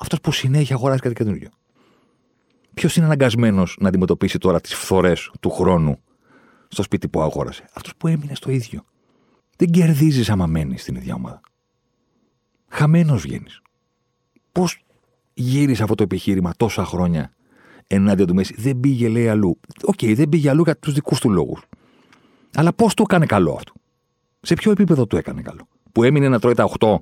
Αυτός 0.01 0.21
που 0.21 0.33
συνέχεια 0.33 0.77
αγοράζει 0.77 1.01
κάτι 1.01 1.15
καινούριο. 1.15 1.49
Ποιος 2.75 2.97
είναι 2.97 3.07
αναγκασμένος 3.07 3.77
να 3.81 3.89
αντιμετωπίσει 3.89 4.39
τώρα 4.39 4.61
τις 4.61 4.75
φθορές 4.75 5.31
του 5.41 5.51
χρόνου 5.51 5.99
στο 6.69 6.83
σπίτι 6.83 7.09
που 7.09 7.21
αγόρασε; 7.23 7.65
Αυτός 7.73 7.97
που 7.97 8.07
έμεινε 8.07 8.35
στο 8.35 8.51
ίδιο. 8.51 8.85
Δεν 9.57 9.71
κερδίζεις 9.71 10.31
άμα 10.31 10.47
μένεις 10.47 10.83
στην 10.83 10.95
ίδια 10.95 11.15
ομάδα. 11.15 11.41
Χαμένος 12.69 13.23
βγαίνεις. 13.23 13.61
Πώς 14.53 14.85
γύρισε 15.35 15.83
αυτό 15.83 15.95
το 15.95 16.03
επιχείρημα 16.03 16.53
τόσα 16.57 16.85
χρόνια 16.85 17.33
ενάντια 17.89 18.27
του 18.27 18.35
Μέσι. 18.35 18.55
Δεν 18.59 18.81
πήγε, 18.81 19.09
λέει, 19.09 19.29
αλλού. 19.29 19.61
Οκ, 19.83 20.05
δεν 20.05 20.29
πήγε 20.29 20.51
αλλού 20.51 20.63
για 20.63 20.77
τους 20.79 20.93
δικούς 20.93 21.21
του 21.21 21.31
λόγους. 21.31 21.63
Αλλά 22.55 22.73
πώς 22.73 22.95
το 22.95 23.03
έκανε 23.07 23.27
καλό 23.27 23.53
αυτό; 23.53 23.73
Σε 24.41 24.55
ποιο 24.55 24.71
επίπεδο 24.71 25.07
το 25.07 25.17
έκανε 25.17 25.43
καλό; 25.43 25.69
Που 25.93 26.03
έμεινε 26.05 26.29
να 26.29 26.39
τρώει 26.39 26.55
τα 26.55 26.71
8 26.79 26.97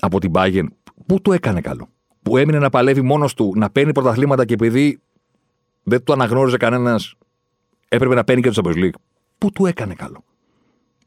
από 0.00 0.20
την 0.20 0.30
Bayern. 0.34 0.66
Πού 1.06 1.20
το 1.20 1.32
έκανε 1.32 1.60
καλό; 1.60 1.88
Που 2.22 2.36
έμεινε 2.36 2.58
να 2.58 2.70
παλεύει 2.70 3.02
μόνος 3.02 3.34
του, 3.34 3.52
να 3.56 3.70
παίρνει 3.70 3.92
πρωταθλήματα 3.92 4.44
και 4.44 4.54
επειδή 4.54 5.00
δεν 5.82 6.04
το 6.04 6.12
αναγνώριζε 6.12 6.56
κανένας, 6.56 7.14
έπρεπε 7.88 8.14
να 8.14 8.24
παίρνει 8.24 8.42
και 8.42 8.50
το 8.50 8.62
Champions 8.64 8.76
League. 8.76 8.94
Πού 9.38 9.50
του 9.50 9.66
έκανε 9.66 9.94
καλό; 9.94 10.24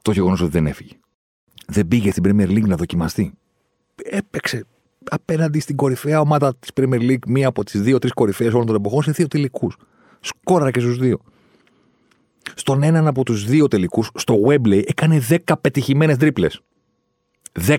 Το 0.02 0.12
γεγονός 0.12 0.42
ότι 0.42 0.52
δεν 0.52 0.68
έφυγε. 0.68 0.94
Δεν 1.68 1.88
πήγε 1.88 2.12
στην 2.12 2.24
Premier 2.26 2.50
League 2.50 2.68
να 2.68 2.76
δοκιμαστεί. 2.76 3.34
Έπαιξε 4.04 4.66
απέναντι 5.10 5.60
στην 5.60 5.76
κορυφαία 5.76 6.20
ομάδα 6.20 6.56
της 6.56 6.70
Premier 6.74 7.00
League, 7.00 7.28
μία 7.28 7.48
από 7.48 7.64
τις 7.64 7.82
δύο-τρει 7.82 8.10
κορυφαίες 8.10 8.54
όλων 8.54 8.66
των 8.66 8.76
εποχών, 8.76 9.04
σε 9.04 9.12
δύο 9.12 9.28
τελικούς. 9.28 9.78
Σκόρα 10.20 10.72
και 10.72 10.80
στους 10.80 10.98
δύο. 10.98 11.20
Στον 12.56 12.84
έναν 12.84 13.08
από 13.08 13.24
τους 13.24 13.46
δύο 13.46 13.68
τελικούς, 13.68 14.10
στο 14.16 14.36
Webley, 14.48 14.82
έκανε 14.86 15.20
10 15.20 15.56
πετυχημένες 15.62 16.18
τρίπλες. 16.18 16.62
10. 17.52 17.78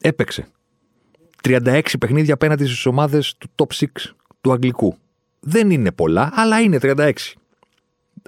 Έπαιξε. 0.00 0.46
36 1.42 1.82
παιχνίδια 2.00 2.34
απέναντι 2.34 2.64
στις 2.64 2.86
ομάδες 2.86 3.36
του 3.38 3.48
top 3.56 3.72
6 3.74 3.86
του 4.40 4.52
Αγγλικού. 4.52 4.96
Δεν 5.40 5.70
είναι 5.70 5.92
πολλά, 5.92 6.30
αλλά 6.34 6.60
είναι 6.60 6.78
36. 6.78 7.12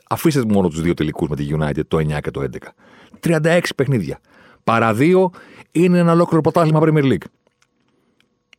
Αφήστε 0.09 0.45
μόνο 0.49 0.69
τους 0.69 0.81
δύο 0.81 0.95
τελικούς 0.95 1.29
με 1.29 1.37
τη 1.37 1.49
United, 1.51 1.87
το 1.89 1.99
9 1.99 2.21
και 2.21 2.31
το 2.31 2.41
11. 2.41 2.75
36 3.21 3.61
παιχνίδια. 3.77 4.21
Παρά 4.65 4.95
δύο 4.95 5.31
είναι 5.73 5.99
ένα 5.99 6.13
ολόκληρο 6.13 6.41
ποτάσμα 6.43 6.81
Premier 6.83 7.05
League. 7.05 7.25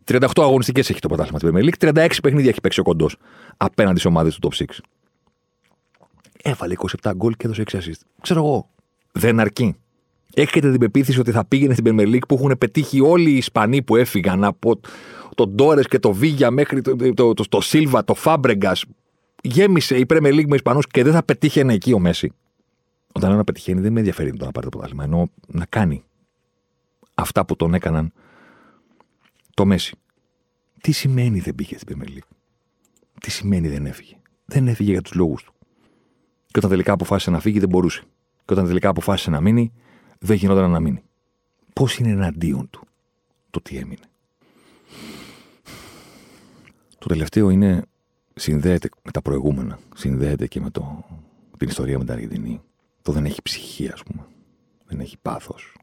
38 0.09 0.27
αγωνιστικές 0.35 0.89
έχει 0.89 0.99
το 0.99 1.07
πρωτάθλημα 1.07 1.39
τη 1.39 1.47
Premier 1.49 1.69
League, 1.69 1.93
36 1.93 2.09
παιχνίδια 2.21 2.49
έχει 2.49 2.61
παίξει 2.61 2.79
ο 2.79 2.83
κοντός 2.83 3.17
απέναντι 3.57 3.99
στι 3.99 4.07
ομάδες 4.07 4.35
του 4.39 4.49
top 4.51 4.63
6. 4.63 4.65
Έβαλε 6.43 6.75
27 7.03 7.11
γκολ 7.15 7.33
και 7.35 7.45
έδωσε 7.45 7.63
6 7.71 7.75
assist. 7.75 8.01
Ξέρω 8.21 8.39
εγώ. 8.39 8.69
Δεν 9.11 9.39
αρκεί. 9.39 9.75
Έχετε 10.33 10.69
την 10.69 10.79
πεποίθηση 10.79 11.19
ότι 11.19 11.31
θα 11.31 11.45
πήγαινε 11.45 11.73
στην 11.73 11.85
Premier 11.87 12.07
League 12.07 12.27
που 12.27 12.35
έχουν 12.35 12.57
πετύχει 12.57 13.01
όλοι 13.01 13.29
οι 13.29 13.37
Ισπανοί 13.37 13.81
που 13.81 13.95
έφυγαν 13.95 14.43
από 14.43 14.79
τον 15.35 15.49
Ντόρες 15.49 15.87
και 15.87 15.99
το 15.99 16.11
Βίγια 16.11 16.51
μέχρι 16.51 16.81
το, 16.81 16.95
το, 16.95 17.33
το, 17.33 17.43
το 17.49 17.61
Σίλβα, 17.61 18.03
το 18.03 18.13
Φάμπρεγκας. 18.13 18.85
Γέμισε 19.43 19.97
η 19.97 20.05
Premier 20.09 20.33
League 20.33 20.47
με 20.47 20.55
Ισπανούς 20.55 20.87
και 20.87 21.03
δεν 21.03 21.13
θα 21.13 21.23
πετύχαινε 21.23 21.73
εκεί 21.73 21.93
ο 21.93 21.99
Μέση. 21.99 22.31
Όταν 23.11 23.31
ένα 23.31 23.43
πετυχαίνει, 23.43 23.81
δεν 23.81 23.91
με 23.91 23.99
ενδιαφέρει 23.99 24.37
το 24.37 24.45
να 24.45 24.51
πάρει 24.51 24.65
το 24.65 24.71
πρωτάθλημα. 24.71 25.03
Ενώ 25.03 25.29
να 25.47 25.65
κάνει 25.65 26.03
αυτά 27.13 27.45
που 27.45 27.55
τον 27.55 27.73
έκαναν 27.73 28.11
το 29.59 29.65
Μέση. 29.65 29.95
Τι 30.81 30.91
σημαίνει 30.91 31.39
δεν 31.39 31.55
πήγε 31.55 31.77
στην 31.77 31.97
Premier 32.01 32.09
League; 32.09 32.35
Τι 33.19 33.31
σημαίνει 33.31 33.67
δεν 33.67 33.85
έφυγε; 33.85 34.17
Δεν 34.45 34.67
έφυγε 34.67 34.91
για 34.91 35.01
τους 35.01 35.13
λόγους 35.13 35.43
του. 35.43 35.53
Και 36.45 36.57
όταν 36.57 36.69
τελικά 36.69 36.93
αποφάσισε 36.93 37.31
να 37.31 37.39
φύγει, 37.39 37.59
δεν 37.59 37.69
μπορούσε. 37.69 38.01
Και 38.45 38.53
όταν 38.53 38.65
τελικά 38.65 38.89
αποφάσισε 38.89 39.29
να 39.29 39.41
μείνει, 39.41 39.71
δεν 40.19 40.35
γινόταν 40.35 40.71
να 40.71 40.79
μείνει. 40.79 41.03
Πώς 41.73 41.97
είναι 41.97 42.09
εναντίον 42.09 42.69
του 42.69 42.87
το 43.49 43.61
τι 43.61 43.77
έμεινε; 43.77 44.05
Το 46.97 47.07
τελευταίο 47.07 47.49
είναι, 47.49 47.85
συνδέεται 48.35 48.89
με 49.03 49.11
τα 49.11 49.21
προηγούμενα. 49.21 49.79
Συνδέεται 49.95 50.47
και 50.47 50.59
με 50.59 50.69
το, 50.69 51.05
την 51.57 51.67
ιστορία 51.67 51.97
με 51.97 52.03
την 52.03 52.13
Αργεντινή. 52.13 52.61
Το 53.01 53.11
δεν 53.11 53.25
έχει 53.25 53.41
ψυχή, 53.41 53.87
ας 53.87 54.03
πούμε. 54.03 54.25
Δεν 54.85 54.99
έχει 54.99 55.17
πάθος. 55.17 55.75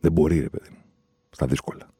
Δεν 0.00 0.12
μπορεί, 0.12 0.40
ρε 0.40 0.48
παιδί 0.48 0.70
μου. 0.70 0.82
Στα 1.30 1.46
δύσκολα. 1.46 1.91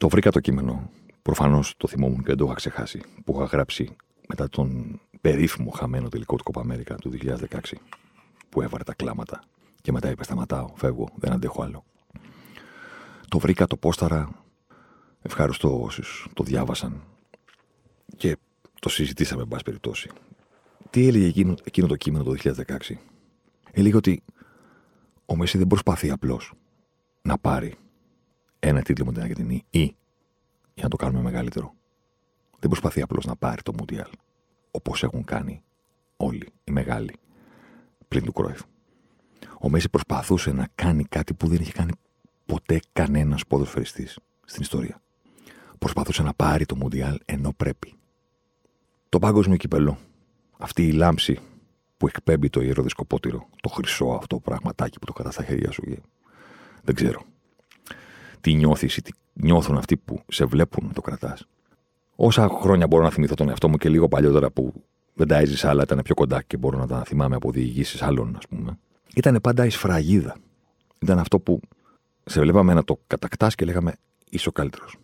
Το 0.00 0.08
βρήκα 0.08 0.30
το 0.30 0.40
κείμενο. 0.40 0.90
Προφανώς 1.22 1.74
το 1.76 1.88
θυμόμουν 1.88 2.18
και 2.18 2.26
δεν 2.26 2.36
το 2.36 2.44
είχα 2.44 2.54
ξεχάσει. 2.54 3.02
Που 3.24 3.34
είχα 3.36 3.44
γράψει 3.44 3.96
μετά 4.28 4.48
τον 4.48 5.00
περίφημο 5.20 5.70
χαμένο 5.70 6.08
τελικό 6.08 6.36
του 6.36 6.42
Κοπα 6.42 6.60
Αμέρικα 6.60 6.94
του 6.94 7.10
2016. 7.22 7.36
Που 8.48 8.62
έβαρε 8.62 8.84
τα 8.84 8.94
κλάματα. 8.94 9.42
Και 9.82 9.92
μετά 9.92 10.10
είπε: 10.10 10.24
Σταματάω, 10.24 10.68
φεύγω, 10.74 11.08
δεν 11.14 11.32
αντέχω 11.32 11.62
άλλο. 11.62 11.84
Το 13.28 13.38
βρήκα, 13.38 13.66
το 13.66 13.76
πόσταρα. 13.76 14.28
Ευχαριστώ 15.22 15.82
όσους 15.82 16.28
το 16.34 16.42
διάβασαν. 16.42 17.02
Και 18.16 18.36
το 18.80 18.88
συζητήσαμε, 18.88 19.42
εν 19.42 19.48
πάση 19.48 19.64
περιπτώσει. 19.64 20.10
Τι 20.90 21.06
έλεγε 21.06 21.26
εκείνο, 21.26 21.54
εκείνο 21.64 21.86
το 21.86 21.96
κείμενο 21.96 22.24
το 22.24 22.34
2016. 22.44 22.52
Έλεγε 23.70 23.96
ότι 23.96 24.22
ο 25.26 25.36
Μέση 25.36 25.58
δεν 25.58 25.66
προσπαθεί 25.66 26.10
απλώς 26.10 26.52
να 27.22 27.38
πάρει 27.38 27.74
ένα 28.60 28.82
τίτλο 28.82 29.04
με 29.04 29.12
την 29.12 29.20
Αργεντινή 29.20 29.64
ή, 29.70 29.82
για 30.74 30.82
να 30.82 30.88
το 30.88 30.96
κάνουμε 30.96 31.22
μεγαλύτερο, 31.22 31.74
δεν 32.58 32.68
προσπαθεί 32.68 33.00
απλώς 33.02 33.26
να 33.26 33.36
πάρει 33.36 33.62
το 33.62 33.72
Μουντιάλ 33.78 34.10
όπως 34.70 35.02
έχουν 35.02 35.24
κάνει 35.24 35.62
όλοι 36.16 36.48
οι 36.64 36.70
μεγάλοι 36.70 37.14
πριν 38.08 38.24
του 38.24 38.32
Κρόεφ. 38.32 38.60
Ο 39.60 39.68
Μέση 39.68 39.88
προσπαθούσε 39.88 40.52
να 40.52 40.68
κάνει 40.74 41.04
κάτι 41.04 41.34
που 41.34 41.48
δεν 41.48 41.60
είχε 41.60 41.72
κάνει 41.72 41.92
ποτέ 42.46 42.80
κανένας 42.92 43.46
ποδοσφαιριστής 43.46 44.18
στην 44.44 44.62
ιστορία. 44.62 45.00
Προσπαθούσε 45.78 46.22
να 46.22 46.34
πάρει 46.34 46.66
το 46.66 46.76
Μουντιάλ 46.76 47.18
ενώ 47.24 47.52
πρέπει. 47.52 47.94
Το 49.08 49.18
παγκόσμιο 49.18 49.56
κυπελό. 49.56 49.98
Αυτή 50.58 50.86
η 50.86 50.92
λάμψη 50.92 51.38
που 51.96 52.06
εκπέμπει 52.06 52.50
το 52.50 52.60
ιερό 52.60 52.82
δισκοπότηρο, 52.82 53.48
το 53.60 53.68
χρυσό 53.68 54.06
αυτό 54.06 54.40
πραγματάκι 54.40 54.98
που 54.98 55.06
το 55.06 55.12
κατά 55.12 55.30
στα 55.30 55.44
χέρια 55.44 55.70
σου. 55.70 55.82
Δεν 56.82 56.94
ξέρω 56.94 57.24
τι 58.40 58.54
νιώθεις 58.54 58.96
ή 58.96 59.02
τι 59.02 59.10
νιώθουν 59.32 59.76
αυτοί 59.76 59.96
που 59.96 60.22
σε 60.28 60.44
βλέπουν 60.44 60.86
να 60.86 60.92
το 60.92 61.00
κρατάς. 61.00 61.46
Όσα 62.16 62.48
χρόνια 62.48 62.86
μπορώ 62.86 63.02
να 63.02 63.10
θυμηθώ 63.10 63.34
τον 63.34 63.48
εαυτό 63.48 63.68
μου 63.68 63.76
και 63.76 63.88
λίγο 63.88 64.08
παλιότερα 64.08 64.50
που 64.50 64.72
δεν 65.14 65.26
τα 65.26 65.36
έζησα, 65.36 65.68
αλλά 65.68 65.82
ήταν 65.82 66.00
πιο 66.04 66.14
κοντά 66.14 66.42
και 66.42 66.56
μπορώ 66.56 66.78
να 66.78 66.86
τα 66.86 67.04
θυμάμαι 67.04 67.36
από 67.36 67.50
διηγήσεις 67.50 68.02
άλλων, 68.02 68.36
ας 68.36 68.46
πούμε. 68.48 68.78
Ήταν 69.14 69.38
πάντα 69.42 69.66
η 69.66 69.70
σφραγίδα. 69.70 70.36
Ήταν 70.98 71.18
αυτό 71.18 71.38
που 71.38 71.60
σε 72.24 72.40
βλέπαμε 72.40 72.74
να 72.74 72.84
το 72.84 73.00
κατακτάς 73.06 73.54
και 73.54 73.64
λέγαμε 73.64 73.94
είσαι 74.30 74.48
ο 74.48 74.52
καλύτερος. 74.52 74.96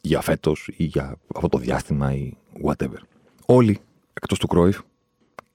Για 0.00 0.20
φέτος 0.20 0.70
ή 0.76 0.84
για 0.84 1.16
αυτό 1.34 1.48
το 1.48 1.58
διάστημα 1.58 2.14
ή 2.14 2.36
whatever. 2.64 2.98
Όλοι, 3.46 3.80
εκτός 4.12 4.38
του 4.38 4.46
Κρόιφ, 4.46 4.80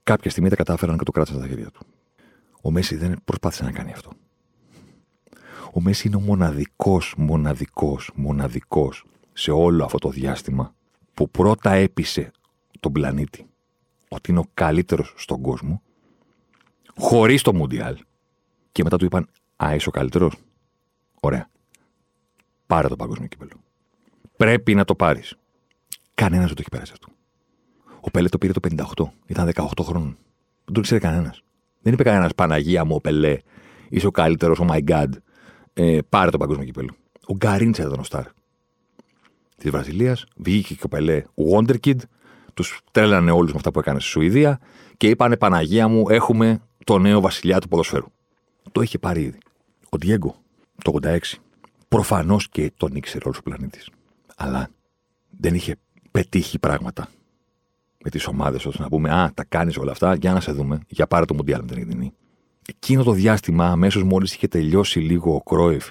κάποια 0.02 0.30
στιγμή 0.30 0.48
τα 0.48 0.56
κατάφεραν 0.56 0.98
και 0.98 1.04
το 1.04 1.12
κράτησαν 1.12 1.38
στα 1.38 1.48
χέρια 1.48 1.70
του. 1.70 1.86
Ο 2.62 2.70
Μέση 2.70 2.96
δεν 2.96 3.16
προσπάθησε 3.24 3.64
να 3.64 3.72
κάνει 3.72 3.92
αυτό. 3.92 4.10
Ο 5.72 5.80
Μέση 5.80 6.06
είναι 6.06 6.16
ο 6.16 6.20
μοναδικός, 6.20 7.14
μοναδικός, 7.16 8.10
μοναδικός 8.14 9.04
σε 9.32 9.50
όλο 9.50 9.84
αυτό 9.84 9.98
το 9.98 10.10
διάστημα 10.10 10.74
που 11.14 11.30
πρώτα 11.30 11.70
έπεισε 11.70 12.30
τον 12.80 12.92
πλανήτη 12.92 13.46
ότι 14.08 14.30
είναι 14.30 14.40
ο 14.40 14.44
καλύτερος 14.54 15.14
στον 15.16 15.40
κόσμο 15.40 15.82
χωρίς 16.96 17.42
το 17.42 17.54
Μουντιάλ 17.54 17.96
και 18.72 18.82
μετά 18.82 18.96
του 18.96 19.04
είπαν 19.04 19.28
«Α, 19.56 19.74
είσαι 19.74 19.88
ο 19.88 19.92
καλύτερος». 19.92 20.34
Ωραία. 21.20 21.48
Πάρε 22.66 22.88
το 22.88 22.96
παγκόσμιο 22.96 23.28
κύπελο. 23.28 23.52
Πρέπει 24.36 24.74
να 24.74 24.84
το 24.84 24.94
πάρεις. 24.94 25.36
Κανένας 26.14 26.46
δεν 26.46 26.54
το 26.54 26.60
έχει 26.60 26.70
πέρασει 26.70 26.92
αυτό. 26.92 27.08
Ο 28.00 28.10
Πελέ 28.10 28.28
το 28.28 28.38
πήρε 28.38 28.52
το 28.52 28.60
58. 28.96 29.04
Ήταν 29.26 29.50
18 29.54 29.66
χρόνων. 29.82 30.16
Δεν 30.64 30.74
το 30.74 30.80
ξέρει 30.80 31.00
κανένας. 31.00 31.42
Δεν 31.82 31.92
είπε 31.92 32.02
κανένας 32.02 32.34
Παναγία 32.34 32.84
μου, 32.84 32.94
ο 32.94 33.00
Πελέ, 33.00 33.36
είσαι 33.88 34.06
ο 34.06 34.10
καλύτερος, 34.10 34.58
oh 34.62 34.70
my 34.70 34.84
god 34.88 35.08
ε, 35.80 35.98
πάρε 36.08 36.30
το 36.30 36.38
παγκόσμιο 36.38 36.64
κύπελο. 36.64 36.94
Ο 37.26 37.34
Γκαρίντσα 37.34 37.82
ήταν 37.82 37.98
ο 37.98 38.02
Σταρ 38.02 38.24
της 39.56 39.70
Βραζιλίας. 39.70 40.24
Βγήκε 40.36 40.74
και 40.74 40.82
ο 40.84 40.88
Πελέ 40.88 41.22
Wonder 41.52 41.76
Kid. 41.84 41.96
Τους 42.54 42.80
τρέλανε 42.90 43.30
όλους 43.30 43.50
με 43.50 43.56
αυτά 43.56 43.70
που 43.70 43.78
έκανε 43.78 44.00
στη 44.00 44.08
Σουηδία 44.08 44.60
και 44.96 45.08
είπανε 45.08 45.36
Παναγία 45.36 45.88
μου, 45.88 46.08
έχουμε 46.08 46.60
το 46.84 46.98
νέο 46.98 47.20
βασιλιά 47.20 47.58
του 47.58 47.68
ποδοσφαίρου. 47.68 48.06
Το 48.72 48.80
είχε 48.80 48.98
πάρει 48.98 49.22
ήδη. 49.22 49.38
Ο 49.88 49.96
Διέγκο 49.96 50.36
το 50.82 50.98
86. 51.02 51.18
Προφανώς 51.88 52.48
και 52.48 52.72
τον 52.76 52.94
ήξερε 52.94 53.24
όλος 53.24 53.38
ο 53.38 53.42
πλανήτης. 53.42 53.88
Αλλά 54.36 54.68
δεν 55.30 55.54
είχε 55.54 55.76
πετύχει 56.10 56.58
πράγματα 56.58 57.08
με 58.04 58.10
τις 58.10 58.26
ομάδες 58.26 58.66
ώστε 58.66 58.82
να 58.82 58.88
πούμε 58.88 59.10
Α, 59.10 59.32
τα 59.34 59.44
κάνεις 59.44 59.76
όλα 59.76 59.90
αυτά, 59.90 60.14
για 60.14 60.32
να 60.32 60.40
σε 60.40 60.52
δούμε, 60.52 60.80
για 60.88 61.06
πάρε 61.06 61.24
το 61.24 61.34
Μουντιάλ 61.34 61.60
με 61.60 61.66
την 61.66 62.12
Εκείνο 62.70 63.02
το 63.02 63.12
διάστημα, 63.12 63.66
αμέσως 63.66 64.02
μόλις 64.02 64.34
είχε 64.34 64.48
τελειώσει 64.48 64.98
λίγο 64.98 65.34
ο 65.34 65.42
Κρόιφ 65.42 65.90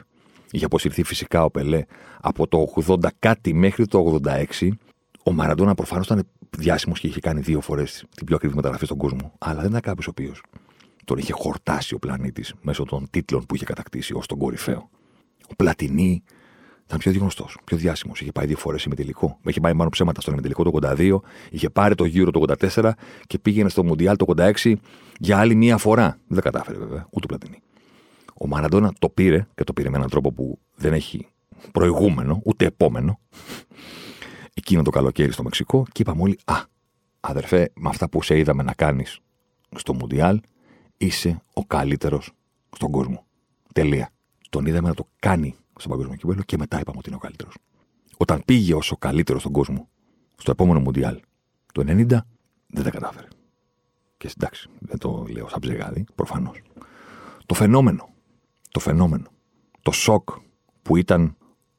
είχε 0.52 0.66
αποσυρθεί 0.66 1.04
φυσικά 1.04 1.44
ο 1.44 1.52
Πελέ 1.52 1.84
από 2.22 2.48
το 2.48 2.74
80 2.86 2.98
κάτι 3.20 3.54
μέχρι 3.54 3.86
το 3.86 4.20
86. 4.24 4.70
Ο 5.24 5.32
Μαραντόνα 5.32 5.76
προφανώς 5.76 6.06
ήταν 6.06 6.28
διάσημος 6.58 7.00
και 7.00 7.08
είχε 7.08 7.20
κάνει 7.20 7.42
δύο 7.42 7.62
φορές 7.62 8.06
την 8.16 8.26
πιο 8.26 8.36
ακριβή 8.36 8.56
μεταγραφή 8.56 8.86
στον 8.86 8.98
κόσμο. 8.98 9.34
Αλλά 9.38 9.60
δεν 9.60 9.70
ήταν 9.70 9.82
κάποιος 9.82 10.08
ο 10.08 10.10
οποίος 10.10 10.44
τον 11.06 11.18
είχε 11.18 11.34
χορτάσει 11.34 11.94
ο 11.94 12.00
πλανήτης 12.00 12.54
μέσω 12.62 12.84
των 12.84 13.08
τίτλων 13.10 13.46
που 13.46 13.56
είχε 13.56 13.66
κατακτήσει 13.66 14.14
ως 14.14 14.28
τον 14.28 14.38
κορυφαίο. 14.38 14.90
Ο 15.50 15.56
Πλατινί 15.56 16.24
ήταν 16.88 17.00
πιο 17.00 17.12
γνωστός, 17.12 17.58
πιο 17.64 17.78
διάσημος. 17.78 18.22
Είχε 18.22 18.32
πάει 18.32 18.46
δύο 18.46 18.58
φορές 18.58 18.84
ημιτελικό. 18.84 19.38
Είχε 19.46 19.60
πάει 19.60 19.74
μάλλον 19.74 19.92
ψέματα 19.92 20.22
στον 20.22 20.34
ημιτελικό 20.34 20.64
το 20.64 20.72
82, 20.82 21.20
είχε 21.50 21.70
πάρει 21.70 21.96
το 21.96 22.06
γύρο 22.06 22.32
το 22.32 22.44
84 22.76 22.92
και 23.28 23.40
πήγαινε 23.40 23.70
στο 23.70 23.84
Μουντιάλ 23.84 24.16
το 24.16 24.26
86 24.38 24.74
για 25.20 25.38
άλλη 25.38 25.56
μία 25.56 25.78
φορά. 25.78 26.18
Δεν 26.28 26.42
κατάφερε 26.42 26.78
βέβαια, 26.78 27.08
ούτε 27.10 27.26
Πλατινί. 27.26 27.62
Ο 28.34 28.48
Μαραντόνα 28.48 28.94
το 29.00 29.10
πήρε 29.10 29.48
και 29.56 29.64
το 29.64 29.74
πήρε 29.74 29.90
με 29.90 29.98
έναν 29.98 30.10
τρόπο 30.10 30.32
που 30.32 30.60
δεν 30.76 30.94
έχει 30.94 31.28
προηγούμενο, 31.72 32.42
ούτε 32.44 32.66
επόμενο. 32.66 33.20
Εκείνο 34.54 34.82
το 34.82 34.90
καλοκαίρι 34.90 35.32
στο 35.32 35.44
Μεξικό 35.44 35.86
και 35.92 36.02
είπαμε 36.02 36.22
όλοι, 36.22 36.40
Α, 36.46 36.56
αδερφέ, 37.20 37.72
με 37.76 37.90
αυτά 37.90 38.10
που 38.10 38.22
σε 38.22 38.38
είδαμε 38.38 38.64
να 38.64 38.74
κάνεις 38.74 39.20
στο 39.76 39.94
Μουντιάλ, 39.94 40.40
είσαι 40.98 41.42
ο 41.54 41.66
καλύτερος 41.66 42.32
στον 42.76 42.92
κόσμο. 42.92 43.26
Τελεία. 43.74 44.10
Τον 44.50 44.66
είδαμε 44.66 44.88
να 44.88 44.94
το 44.94 45.08
κάνει 45.20 45.56
στον 45.78 45.92
παγκόσμιο 45.92 46.18
κύπελο 46.18 46.42
και 46.42 46.58
μετά 46.58 46.80
είπαμε 46.80 46.98
ότι 46.98 47.08
είναι 47.08 47.18
ο 47.18 47.22
καλύτερος. 47.22 47.58
Όταν 48.18 48.42
πήγε 48.46 48.74
ω 48.74 48.82
ο 48.90 48.96
καλύτερος 48.96 49.42
στον 49.42 49.54
κόσμο 49.54 49.90
στο 50.38 50.52
επόμενο 50.52 50.80
Μουντιάλ 50.80 51.20
το 51.74 51.82
90, 51.82 52.06
δεν 52.68 52.84
τα 52.84 52.90
κατάφερε. 52.90 53.28
Και 54.18 54.30
εντάξει, 54.38 54.70
δεν 54.80 54.98
το 54.98 55.26
λέω 55.30 55.48
σαν 55.50 55.60
ψεγάδι, 55.60 56.06
προφανώς. 56.16 56.62
Το 57.46 57.54
φαινόμενο, 57.54 58.10
το 58.72 58.80
φαινόμενο, 58.80 59.28
το 59.82 59.92
σοκ 59.92 60.30
που 60.82 60.98
ήταν 60.98 61.36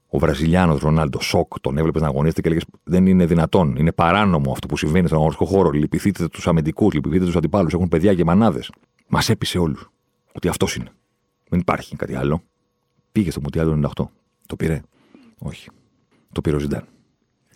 ο 0.08 0.18
Βραζιλιάνος 0.18 0.80
Ρονάλντο, 0.80 1.20
σοκ, 1.20 1.60
τον 1.60 1.78
έβλεπες 1.78 2.02
να 2.02 2.08
αγωνίζεται 2.08 2.40
και 2.40 2.48
έλεγες 2.48 2.66
Δεν 2.84 3.06
είναι 3.06 3.26
δυνατόν, 3.26 3.76
είναι 3.76 3.92
παράνομο 3.92 4.52
αυτό 4.52 4.66
που 4.66 4.76
συμβαίνει 4.76 5.06
στον 5.06 5.18
αγωνιστικό 5.18 5.50
χώρο. 5.50 5.70
Λυπηθείτε 5.70 6.28
τους 6.28 6.46
αμυντικούς, 6.46 6.94
λυπηθείτε 6.94 7.24
τους 7.24 7.36
αντιπάλους, 7.36 7.72
έχουν 7.72 7.88
παιδιά 7.88 8.14
και 8.14 8.24
μανάδες. 8.24 8.70
Μας 9.08 9.28
έπεισε 9.28 9.58
όλους 9.58 9.90
ότι 10.32 10.48
αυτός 10.48 10.76
είναι. 10.76 10.90
Δεν 11.48 11.60
υπάρχει 11.60 11.96
κάτι 11.96 12.14
άλλο. 12.14 12.42
Πήγε 13.18 13.30
στο 13.30 13.40
Μουτιάλ 13.40 13.80
το 13.80 13.90
98. 13.96 14.04
Το 14.46 14.56
πήρε. 14.56 14.80
Όχι. 15.38 15.70
Το 16.32 16.40
πήρε 16.40 16.56
ο 16.56 16.58
Ζιντάν. 16.58 16.84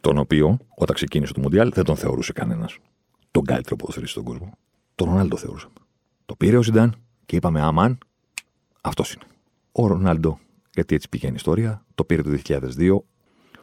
Τον 0.00 0.18
οποίο, 0.18 0.58
όταν 0.74 0.94
ξεκίνησε 0.94 1.32
το 1.32 1.40
Μουντιάλ, 1.40 1.72
δεν 1.74 1.84
τον 1.84 1.96
θεωρούσε 1.96 2.32
κανένας 2.32 2.78
τον 3.30 3.44
καλύτερο 3.44 3.76
ποδοσφαιριστή 3.76 4.20
στον 4.20 4.32
κόσμο. 4.32 4.52
Τον 4.94 5.08
Ρονάλντο 5.08 5.36
θεωρούσε. 5.36 5.66
Το 6.26 6.34
πήρε 6.34 6.56
ο 6.56 6.62
Ζιντάν 6.62 6.94
και 7.26 7.36
είπαμε, 7.36 7.60
Αμάν, 7.60 7.98
αυτός 8.80 9.12
είναι. 9.12 9.24
Ο 9.72 9.86
Ρονάλντο, 9.86 10.38
γιατί 10.74 10.94
έτσι 10.94 11.08
πηγαίνει 11.08 11.32
η 11.32 11.36
ιστορία, 11.36 11.84
το 11.94 12.04
πήρε 12.04 12.22
το 12.22 12.30
2002. 12.30 13.04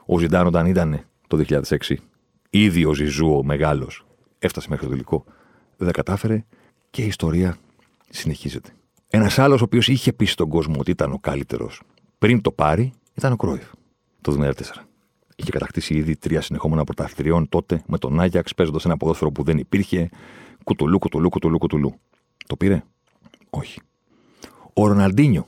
Ο 0.06 0.20
Ζιντάν, 0.20 0.47
όταν 0.47 0.66
ήταν 0.66 1.06
το 1.28 1.38
2006, 1.38 1.95
ήδη 2.50 2.86
ο 2.86 2.93
Ζιζού, 2.93 3.38
ο 3.38 3.43
μεγάλος, 3.43 4.06
έφτασε 4.39 4.68
μέχρι 4.70 4.86
το 4.86 4.91
τελικό. 4.91 5.24
Δεν 5.78 5.91
κατάφερε 5.91 6.45
και 6.89 7.04
η 7.04 7.08
ιστορία 7.08 7.58
συνεχίζεται. 8.10 8.70
Ένας 9.12 9.39
άλλος 9.39 9.62
ο 9.62 9.64
οποίος 9.64 9.88
είχε 9.88 10.14
πει 10.14 10.26
στον 10.26 10.50
κόσμο 10.50 10.76
ότι 10.80 10.91
ήταν 10.91 11.12
ο 11.12 11.20
καλύτερος 11.20 11.82
πριν 12.20 12.41
το 12.41 12.51
πάρει 12.51 12.93
ήταν 13.13 13.32
ο 13.32 13.36
Κρόιφ 13.36 13.72
το 14.22 14.38
2004. 14.39 14.51
Είχε 15.36 15.51
κατακτήσει 15.51 15.93
ήδη 15.93 16.15
τρία 16.15 16.41
συνεχόμενα 16.41 16.84
πρωταθλητριών 16.84 17.49
τότε 17.49 17.84
με 17.88 17.97
τον 17.97 18.20
Άγιαξ 18.20 18.53
παίζοντας 18.53 18.86
ένα 18.86 18.97
ποδόσφαιρο 18.97 19.32
που 19.32 19.43
δεν 19.43 19.57
υπήρχε. 19.57 20.09
Κουτουλού, 20.63 20.99
κουτουλού, 20.99 21.30
κουτουλού, 21.30 21.57
κουτουλού. 21.57 21.99
Το 22.47 22.55
πήρε; 22.55 22.84
Όχι. 23.49 23.82
Ο 24.74 24.88
Ροναλντίνιο. 24.88 25.47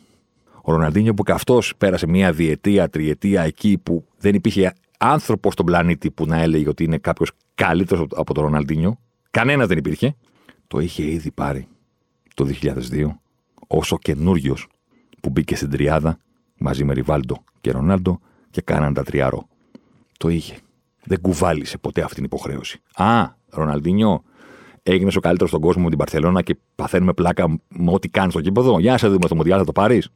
Ο 0.61 0.71
Ροναλντίνιο 0.71 1.13
που 1.13 1.23
και 1.23 1.31
αυτό 1.31 1.59
πέρασε 1.77 2.07
μια 2.07 2.31
διετία, 2.31 2.89
τριετία 2.89 3.41
εκεί 3.41 3.77
που 3.77 4.05
δεν 4.17 4.35
υπήρχε 4.35 4.73
άνθρωπο 4.97 5.51
στον 5.51 5.65
πλανήτη 5.65 6.11
που 6.11 6.25
να 6.25 6.41
έλεγε 6.41 6.69
ότι 6.69 6.83
είναι 6.83 6.97
κάποιος 6.97 7.31
καλύτερος 7.55 8.05
από 8.15 8.33
τον 8.33 8.43
Ροναλντίνιο. 8.43 8.99
Κανένας 9.31 9.67
δεν 9.67 9.77
υπήρχε. 9.77 10.15
Το 10.67 10.79
είχε 10.79 11.03
ήδη 11.11 11.31
πάρει 11.31 11.67
το 12.33 12.47
2002 12.61 13.07
όσο 13.67 13.97
καινούριος 13.97 14.67
που 15.21 15.29
μπήκε 15.29 15.55
στην 15.55 15.69
τριάδα 15.69 16.17
μαζί 16.61 16.83
με 16.83 16.93
Ριβάλντο 16.93 17.43
και 17.61 17.71
Ρονάλντο 17.71 18.19
και 18.49 18.61
κάναν 18.61 18.93
τα 18.93 19.03
τριάρο. 19.03 19.47
Το 20.17 20.29
είχε. 20.29 20.57
Δεν 21.03 21.21
κουβάλισε 21.21 21.77
ποτέ 21.77 22.01
αυτή 22.01 22.15
την 22.15 22.23
υποχρέωση. 22.23 22.79
Α, 22.93 23.27
Ροναλντίνιο, 23.49 24.23
έγινες 24.83 25.15
ο 25.15 25.19
καλύτερος 25.19 25.49
στον 25.49 25.61
κόσμο 25.61 25.83
με 25.83 25.89
την 25.89 25.97
Παρσελώνα 25.97 26.41
και 26.41 26.57
παθαίνουμε 26.75 27.13
πλάκα 27.13 27.47
με 27.67 27.91
ό,τι 27.91 28.09
κάνεις 28.09 28.33
στο 28.33 28.41
κήπεδο. 28.41 28.79
Για 28.79 28.91
να 28.91 28.97
σε 28.97 29.07
δούμε 29.07 29.25
στο 29.25 29.35
Μοντιάλ, 29.35 29.59
θα 29.59 29.65
το 29.65 29.71
πάρεις. 29.71 30.09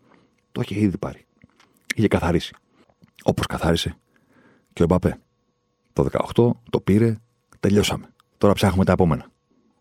Το 0.52 0.62
είχε 0.62 0.80
ήδη 0.80 0.98
πάρει. 0.98 1.26
Είχε 1.96 2.08
καθαρίσει. 2.08 2.56
Όπως 3.24 3.46
καθάρισε 3.46 3.98
και 4.74 4.84
ο 4.84 4.86
Μπαπέ. 4.86 5.18
Το 5.94 6.08
18 6.34 6.50
το 6.70 6.80
πήρε, 6.80 7.18
τελειώσαμε. 7.60 8.06
Τώρα 8.38 8.54
ψάχνουμε 8.54 8.86
τα 8.86 8.92
επόμενα. 8.92 9.26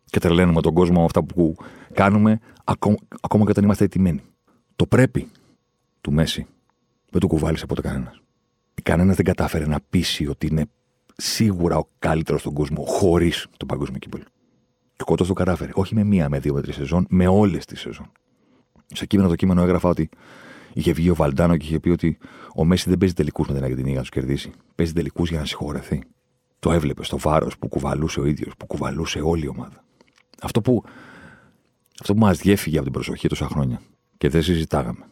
Και 0.05 0.21
τρελαίνουμε 0.21 0.61
τον 0.61 0.75
κόσμο 0.75 1.05
αυτά 1.05 1.23
που 1.23 1.57
κάνουμε, 1.93 2.41
ακόμα, 2.65 2.97
ακόμα 3.21 3.45
και 3.45 3.51
όταν 3.51 3.65
είμαστε 3.65 3.85
ετοιμένοι. 3.85 4.23
Το 4.77 4.87
πρέπει 4.87 5.29
του 6.01 6.13
Μέση 6.13 6.47
δεν 7.15 7.23
το 7.23 7.27
κουβάλισε 7.27 7.67
ποτέ 7.67 7.81
κανένας. 7.81 8.21
Κανένας 8.83 9.17
δεν 9.17 9.25
κατάφερε 9.25 9.67
να 9.67 9.81
πείσει 9.91 10.27
ότι 10.27 10.47
είναι 10.47 10.67
σίγουρα 11.17 11.77
ο 11.77 11.89
καλύτερος 11.99 12.41
στον 12.41 12.53
κόσμο 12.53 12.85
χωρίς 12.85 13.47
τον 13.57 13.69
παγκόσμιο 13.69 13.99
κύπελο. 13.99 14.25
Και 14.97 15.03
ο 15.03 15.05
Κότο 15.05 15.27
το 15.27 15.33
κατάφερε. 15.33 15.71
Όχι 15.75 15.95
με 15.95 16.05
μία, 16.05 16.29
με 16.29 16.39
δύο, 16.39 16.55
με 16.55 16.63
τρεις 16.63 16.75
σεζόν, 16.75 17.07
με 17.09 17.27
όλες 17.27 17.65
τις 17.65 17.81
σεζόν. 17.81 18.11
Σε 18.95 19.07
κείμενο 19.07 19.29
το 19.29 19.35
κείμενο 19.35 19.63
έγραφα 19.63 19.89
ότι 19.89 20.09
είχε 20.73 20.93
βγει 20.93 21.11
ο 21.11 21.15
Βαλντάνο 21.15 21.57
και 21.57 21.67
είχε 21.67 21.81
πει 21.81 21.91
ότι 21.91 22.19
ο 22.55 22.65
Μέση 22.65 22.89
δεν 22.89 22.99
παίζει 22.99 23.15
τελικούς 23.15 23.49
με 23.49 23.55
την 23.55 23.63
Αργεντινή 23.63 23.89
για 23.89 23.97
να 23.97 24.01
τους 24.01 24.11
κερδίσει. 24.11 24.53
Παίζει 24.75 24.93
τελικούς 24.93 25.31
για 25.31 25.39
να 25.39 25.45
συγχωρεθεί. 25.45 26.03
Το 26.59 26.73
έβλεπε 26.73 27.05
στο 27.05 27.19
βάρος 27.19 27.59
που 27.59 27.69
κουβαλούσε 27.69 28.21
ο 28.21 28.25
ίδιος, 28.25 28.53
που 28.59 28.67
κουβαλούσε 28.67 29.21
όλη 29.21 29.45
η 29.45 29.49
ομάδα. 29.49 29.85
Αυτό 30.43 30.61
που, 30.61 30.85
αυτό 32.01 32.13
που 32.13 32.21
μας 32.21 32.39
διέφυγε 32.39 32.77
από 32.77 32.85
την 32.85 32.93
προσοχή 32.93 33.29
τόσα 33.29 33.47
χρόνια 33.47 33.81
και 34.19 34.29
δεν 34.29 34.43
συζητάγαμε 34.43 35.05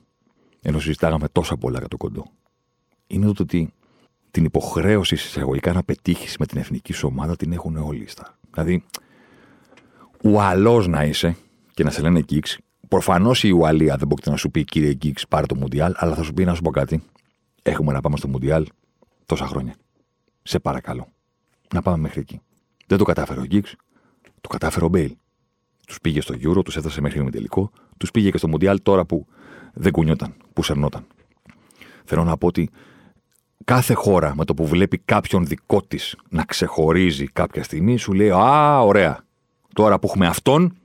ενώ 0.63 0.79
συζητάγαμε 0.79 1.29
τόσα 1.29 1.57
πολλά 1.57 1.79
για 1.79 1.89
το 1.89 1.97
κοντό, 1.97 2.27
είναι 3.07 3.33
το 3.33 3.43
ότι 3.43 3.73
την 4.31 4.45
υποχρέωση 4.45 5.15
εισαγωγικά 5.15 5.73
να 5.73 5.83
πετύχεις 5.83 6.37
με 6.39 6.47
την 6.47 6.59
εθνική 6.59 6.93
σου 6.93 7.09
ομάδα 7.13 7.37
την 7.37 7.53
έχουν 7.53 7.77
όλοι 7.77 8.09
στα. 8.09 8.39
Δηλαδή, 8.51 8.85
ουαλό 10.23 10.87
να 10.87 11.05
είσαι 11.05 11.37
και 11.75 11.85
να 11.85 11.91
σε 11.91 12.03
λένε 12.03 12.21
Γκίξ. 12.21 12.59
Προφανώς 12.89 13.45
η 13.45 13.51
Ουαλία 13.51 13.97
δεν 13.97 14.09
μπορεί 14.09 14.23
να 14.25 14.37
σου 14.37 14.51
πει 14.51 14.65
κύριε 14.65 14.95
Γκίξ, 14.95 15.29
πάρε 15.29 15.47
το 15.47 15.55
Μουντιάλ, 15.55 15.93
αλλά 15.97 16.15
θα 16.15 16.23
σου 16.23 16.33
πει 16.33 16.45
να 16.45 16.55
σου 16.55 16.63
πω 16.63 16.71
κάτι. 16.71 17.03
Έχουμε 17.63 17.93
να 17.93 18.01
πάμε 18.01 18.17
στο 18.17 18.29
Μουντιάλ 18.29 18.67
τόσα 19.27 19.47
χρόνια. 19.47 19.75
Σε 20.43 20.59
παρακαλώ. 20.59 21.09
Να 21.75 21.83
πάμε 21.83 21.97
μέχρι 21.97 22.21
εκεί. 22.21 22.41
Δεν 22.87 22.99
το 22.99 23.05
κατάφερε 23.05 23.41
ο 23.41 23.45
Γκίξ, 23.45 23.77
το 24.41 24.49
κατάφερε 24.49 24.85
ο 24.85 24.89
Μπέιλ. 24.89 25.17
Τους 25.87 25.99
πήγε 26.01 26.21
στο 26.21 26.35
Euro, 26.35 26.65
τους 26.65 26.77
έφτασε 26.77 27.01
μέχρι 27.01 27.25
με 27.25 27.31
τελικό, 27.31 27.71
τους 27.97 28.11
πήγε 28.11 28.31
και 28.31 28.39
στο 28.39 28.49
Μουντιάλ 28.49 28.83
τώρα 28.83 29.05
που 29.05 29.27
δεν 29.73 29.93
κουνιόταν, 29.93 30.35
που 30.53 30.63
σερνόταν. 30.63 31.07
Θέλω 32.05 32.25
να 32.25 32.37
πω 32.37 32.47
ότι 32.47 32.71
κάθε 33.65 33.95
χώρα 33.95 34.37
με 34.37 34.45
το 34.45 34.55
που 34.55 34.67
βλέπει 34.67 34.99
κάποιον 34.99 35.47
δικό 35.47 35.83
της 35.83 36.17
να 36.29 36.45
ξεχωρίζει 36.45 37.27
κάποια 37.27 37.63
στιγμή, 37.63 37.97
σου 37.97 38.13
λέει 38.13 38.31
Α, 38.31 38.81
ωραία. 38.81 39.25
Τώρα 39.75 39.99
που 39.99 40.07
έχουμε 40.07 40.27
αυτόν, 40.27 40.77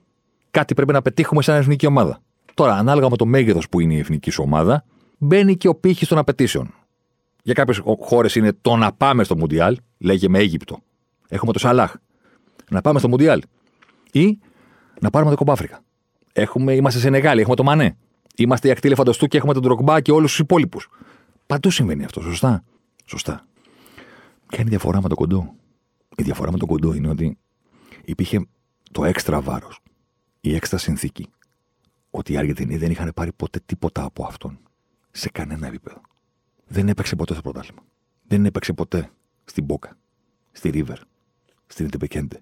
κάτι 0.51 0.73
πρέπει 0.73 0.91
να 0.91 1.01
πετύχουμε 1.01 1.41
σαν 1.41 1.55
εθνική 1.55 1.85
ομάδα. 1.85 2.19
Τώρα, 2.53 2.73
ανάλογα 2.75 3.09
με 3.09 3.15
το 3.15 3.25
μέγεθος 3.25 3.69
που 3.69 3.79
είναι 3.79 3.93
η 3.93 3.99
εθνική 3.99 4.29
σου 4.29 4.43
ομάδα, 4.45 4.83
μπαίνει 5.17 5.57
και 5.57 5.67
ο 5.67 5.75
πύχης 5.75 6.07
των 6.07 6.17
απαιτήσεων. 6.17 6.73
Για 7.43 7.53
κάποιες 7.53 7.81
χώρες 7.99 8.35
είναι 8.35 8.53
το 8.61 8.75
να 8.75 8.91
πάμε 8.93 9.23
στο 9.23 9.37
Μουντιάλ, 9.37 9.77
λέγε 9.97 10.29
με 10.29 10.39
Αίγυπτο. 10.39 10.79
Έχουμε 11.27 11.51
το 11.51 11.59
Σαλάχ. 11.59 11.95
Να 12.69 12.81
πάμε 12.81 12.99
στο 12.99 13.07
Μουντιάλ. 13.07 13.41
Ή 14.11 14.39
να 15.01 15.09
πάρουμε 15.09 15.31
το 15.31 15.37
Κομπάφρικα. 15.37 15.79
Έχουμε, 16.33 16.73
είμαστε 16.73 16.99
σε 16.99 17.09
Νεγάλη, 17.09 17.39
έχουμε 17.41 17.55
το 17.55 17.63
Μανέ. 17.63 17.97
Είμαστε 18.39 18.67
η 18.67 18.71
ακτή 18.71 18.95
φανταστού 18.95 19.27
και 19.27 19.37
έχουμε 19.37 19.53
τον 19.53 19.61
Τρογκμπά 19.61 20.01
και 20.01 20.11
όλους 20.11 20.29
τους 20.29 20.39
υπόλοιπους. 20.39 20.89
Παντού 21.45 21.69
συμβαίνει 21.69 22.03
αυτό, 22.03 22.21
σωστά; 22.21 22.63
Σωστά. 23.05 23.45
Ποια 24.47 24.59
είναι 24.59 24.67
η 24.67 24.69
διαφορά 24.69 25.01
με 25.01 25.09
το 25.09 25.15
κοντό; 25.15 25.53
Η 26.15 26.23
διαφορά 26.23 26.51
με 26.51 26.57
το 26.57 26.65
κοντό 26.65 26.93
είναι 26.93 27.09
ότι 27.09 27.37
υπήρχε 28.05 28.47
το 28.91 29.05
έξτρα 29.05 29.41
βάρος, 29.41 29.79
η 30.41 30.55
έξτρα 30.55 30.77
συνθήκη. 30.77 31.27
Ότι 32.09 32.33
οι 32.33 32.37
Αργεντινοί 32.37 32.77
δεν 32.77 32.91
είχαν 32.91 33.11
πάρει 33.15 33.31
ποτέ 33.33 33.59
τίποτα 33.65 34.03
από 34.03 34.25
αυτόν. 34.25 34.59
Σε 35.11 35.29
κανένα 35.29 35.67
επίπεδο. 35.67 36.01
Δεν 36.67 36.89
έπαιξε 36.89 37.15
ποτέ 37.15 37.33
στο 37.33 37.41
πρωτάθλημα. 37.41 37.81
Δεν 38.27 38.45
έπαιξε 38.45 38.73
ποτέ 38.73 39.11
στην 39.45 39.63
Μπόκα, 39.63 39.97
στη 40.51 40.69
Ρίβερ, 40.69 40.97
στην 41.67 41.85
Ιντεπεκέντε, 41.85 42.39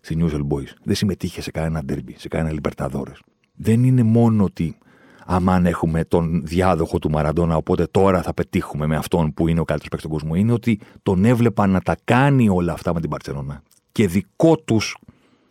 στη 0.00 0.16
Νιούζελ 0.16 0.46
Boys. 0.48 0.68
Δεν 0.82 0.94
συμμετείχε 0.94 1.40
σε 1.40 1.50
κανένα 1.50 1.84
ντέρμπι, 1.84 2.14
σε 2.18 2.28
κανένα 2.28 2.52
Λιμπερταδόρε. 2.52 3.12
Δεν 3.54 3.84
είναι 3.84 4.02
μόνο 4.02 4.44
ότι 4.44 4.78
αμάν 5.26 5.66
έχουμε 5.66 6.04
τον 6.04 6.42
διάδοχο 6.44 6.98
του 6.98 7.10
Μαραντόνα, 7.10 7.56
οπότε 7.56 7.86
τώρα 7.90 8.22
θα 8.22 8.34
πετύχουμε 8.34 8.86
με 8.86 8.96
αυτόν 8.96 9.34
που 9.34 9.48
είναι 9.48 9.60
ο 9.60 9.64
καλύτερος 9.64 9.90
παίκτης 9.90 10.08
του 10.08 10.14
κόσμου. 10.14 10.34
Είναι 10.34 10.52
ότι 10.52 10.80
τον 11.02 11.24
έβλεπα 11.24 11.66
να 11.66 11.80
τα 11.80 11.96
κάνει 12.04 12.48
όλα 12.48 12.72
αυτά 12.72 12.94
με 12.94 13.00
την 13.00 13.10
Παρσελόνα. 13.10 13.62
Και 13.92 14.06
δικό 14.06 14.56
τους, 14.56 14.96